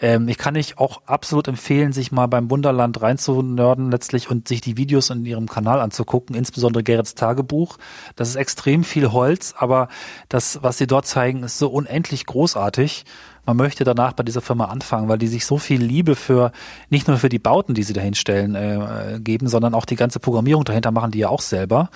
Ähm, 0.01 0.29
ich 0.29 0.39
kann 0.39 0.57
ich 0.57 0.79
auch 0.79 1.03
absolut 1.07 1.49
empfehlen, 1.49 1.93
sich 1.93 2.13
mal 2.13 2.27
beim 2.27 2.51
Wunderland 2.51 3.01
reinzunörden 3.01 3.91
letztlich 3.91 4.31
und 4.31 4.49
sich 4.49 4.61
die 4.61 4.77
Videos 4.77 5.11
in 5.11 5.25
ihrem 5.25 5.49
Kanal 5.49 5.81
anzugucken, 5.81 6.35
insbesondere 6.35 6.83
Gerrits 6.83 7.15
Tagebuch. 7.15 7.79
Das 8.17 8.29
ist 8.29 8.37
extrem 8.37 8.85
viel 8.85 9.13
Holz, 9.13 9.55
aber 9.57 9.89
das, 10.29 10.63
was 10.63 10.79
sie 10.79 10.87
dort 10.87 11.07
zeigen, 11.07 11.43
ist 11.45 11.59
so 11.59 11.69
unendlich 11.69 12.27
großartig. 12.27 13.05
Man 13.47 13.57
möchte 13.57 13.85
danach 13.85 14.15
bei 14.15 14.23
dieser 14.23 14.41
Firma 14.41 14.67
anfangen, 14.67 15.09
weil 15.09 15.19
die 15.19 15.29
sich 15.29 15.45
so 15.45 15.59
viel 15.59 15.83
Liebe 15.83 16.17
für, 16.17 16.51
nicht 16.89 17.09
nur 17.09 17.19
für 17.19 17.29
die 17.29 17.39
Bauten, 17.39 17.75
die 17.75 17.83
sie 17.83 17.93
dahinstellen, 17.93 18.55
äh, 18.55 19.21
geben, 19.21 19.49
sondern 19.49 19.75
auch 19.75 19.85
die 19.85 19.97
ganze 19.97 20.19
Programmierung 20.19 20.65
dahinter 20.65 20.91
machen 20.91 21.11
die 21.11 21.19
ja 21.19 21.29
auch 21.29 21.43
selber 21.43 21.91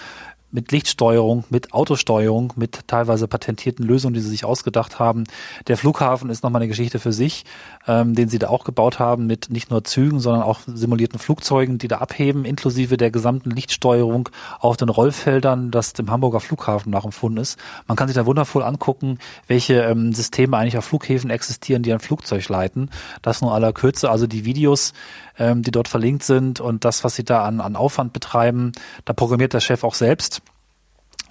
mit 0.50 0.72
Lichtsteuerung, 0.72 1.44
mit 1.50 1.72
Autosteuerung, 1.74 2.52
mit 2.56 2.86
teilweise 2.86 3.28
patentierten 3.28 3.84
Lösungen, 3.84 4.14
die 4.14 4.20
sie 4.20 4.30
sich 4.30 4.44
ausgedacht 4.44 4.98
haben. 4.98 5.24
Der 5.66 5.76
Flughafen 5.76 6.30
ist 6.30 6.42
nochmal 6.42 6.62
eine 6.62 6.68
Geschichte 6.68 6.98
für 6.98 7.12
sich, 7.12 7.44
ähm, 7.86 8.14
den 8.14 8.28
sie 8.28 8.38
da 8.38 8.48
auch 8.48 8.64
gebaut 8.64 8.98
haben 8.98 9.26
mit 9.26 9.50
nicht 9.50 9.70
nur 9.70 9.84
Zügen, 9.84 10.20
sondern 10.20 10.42
auch 10.42 10.60
simulierten 10.66 11.18
Flugzeugen, 11.18 11.78
die 11.78 11.88
da 11.88 11.98
abheben, 11.98 12.44
inklusive 12.44 12.96
der 12.96 13.10
gesamten 13.10 13.50
Lichtsteuerung 13.50 14.30
auf 14.58 14.76
den 14.76 14.88
Rollfeldern, 14.88 15.70
das 15.70 15.92
dem 15.92 16.10
Hamburger 16.10 16.40
Flughafen 16.40 16.90
nachempfunden 16.90 17.42
ist. 17.42 17.58
Man 17.86 17.96
kann 17.96 18.08
sich 18.08 18.16
da 18.16 18.24
wundervoll 18.24 18.62
angucken, 18.62 19.18
welche 19.46 19.82
ähm, 19.82 20.12
Systeme 20.12 20.56
eigentlich 20.56 20.78
auf 20.78 20.84
Flughäfen 20.86 21.30
existieren, 21.30 21.82
die 21.82 21.92
ein 21.92 22.00
Flugzeug 22.00 22.48
leiten. 22.48 22.90
Das 23.20 23.42
nur 23.42 23.52
aller 23.52 23.72
Kürze. 23.72 24.10
Also 24.10 24.26
die 24.26 24.44
Videos, 24.44 24.94
ähm, 25.38 25.62
die 25.62 25.70
dort 25.70 25.88
verlinkt 25.88 26.22
sind 26.22 26.60
und 26.60 26.84
das, 26.84 27.04
was 27.04 27.14
sie 27.14 27.24
da 27.24 27.44
an, 27.44 27.60
an 27.60 27.76
Aufwand 27.76 28.12
betreiben. 28.12 28.72
Da 29.04 29.12
programmiert 29.12 29.52
der 29.52 29.60
Chef 29.60 29.84
auch 29.84 29.94
selbst. 29.94 30.42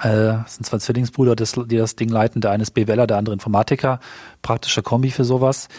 Äh, 0.01 0.37
sind 0.47 0.65
zwei 0.65 0.77
Zwillingsbrüder, 0.77 1.35
die 1.35 1.77
das 1.77 1.95
Ding 1.95 2.09
leiten. 2.09 2.41
Der 2.41 2.51
eine 2.51 2.63
ist 2.63 2.71
BWLer, 2.71 3.07
der 3.07 3.17
andere 3.17 3.33
Informatiker. 3.33 3.99
Praktische 4.41 4.83
Kombi 4.83 5.11
für 5.11 5.23
sowas. 5.23 5.69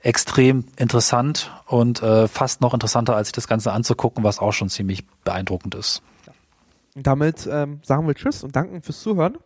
Extrem 0.00 0.64
interessant 0.76 1.50
und 1.66 2.02
äh, 2.02 2.28
fast 2.28 2.60
noch 2.60 2.74
interessanter, 2.74 3.16
als 3.16 3.28
sich 3.28 3.32
das 3.32 3.48
Ganze 3.48 3.72
anzugucken, 3.72 4.22
was 4.22 4.38
auch 4.38 4.52
schon 4.52 4.68
ziemlich 4.68 5.06
beeindruckend 5.24 5.74
ist. 5.74 6.02
Damit 6.94 7.48
ähm, 7.50 7.80
sagen 7.82 8.06
wir 8.06 8.14
Tschüss 8.14 8.44
und 8.44 8.54
danken 8.54 8.82
fürs 8.82 9.00
Zuhören. 9.00 9.38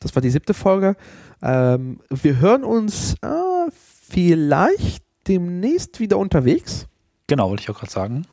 Das 0.00 0.14
war 0.14 0.22
die 0.22 0.30
siebte 0.30 0.54
Folge. 0.54 0.96
Ähm, 1.42 2.00
wir 2.08 2.38
hören 2.38 2.64
uns 2.64 3.14
äh, 3.22 3.70
vielleicht 3.70 5.04
demnächst 5.28 6.00
wieder 6.00 6.18
unterwegs. 6.18 6.86
Genau, 7.28 7.50
wollte 7.50 7.62
ich 7.62 7.70
auch 7.70 7.78
gerade 7.78 7.92
sagen. 7.92 8.26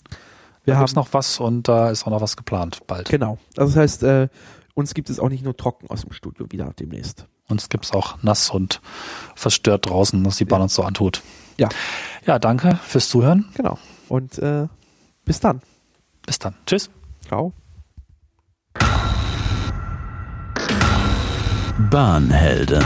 Wir 0.64 0.74
da 0.74 0.80
haben 0.80 0.92
noch 0.96 1.10
was 1.12 1.40
und 1.40 1.68
da 1.68 1.92
ist 1.92 2.08
auch 2.08 2.12
noch 2.12 2.22
was 2.22 2.36
geplant 2.36 2.80
bald. 2.88 3.08
Genau. 3.10 3.38
Also 3.56 3.74
das 3.74 3.76
heißt, 3.76 4.04
äh, 4.04 4.30
uns 4.74 4.96
gibt 4.96 5.10
es 5.12 5.20
auch 5.20 5.30
nicht 5.30 5.44
nur 5.44 5.56
trocken 5.56 5.88
aus 5.90 6.02
dem 6.02 6.12
Studio 6.12 6.48
wieder 6.50 6.74
demnächst. 6.80 7.28
Uns 7.48 7.70
gibt 7.70 7.86
es 7.86 7.92
auch 7.92 8.24
nass 8.24 8.50
und 8.50 8.82
verstört 9.36 9.88
draußen, 9.88 10.26
was 10.26 10.38
die 10.38 10.46
Bahn 10.46 10.60
ja. 10.60 10.64
uns 10.64 10.74
so 10.74 10.82
antut. 10.82 11.22
Ja. 11.60 11.70
Ja, 12.26 12.40
danke 12.40 12.80
fürs 12.84 13.10
Zuhören. 13.10 13.46
Genau. 13.54 13.78
Und 14.10 14.40
äh, 14.40 14.68
bis 15.26 15.40
dann. 15.40 15.62
Bis 16.26 16.40
dann. 16.40 16.56
Tschüss. 16.66 16.90
Ciao. 17.28 17.54
Bahnhelden. 21.92 22.84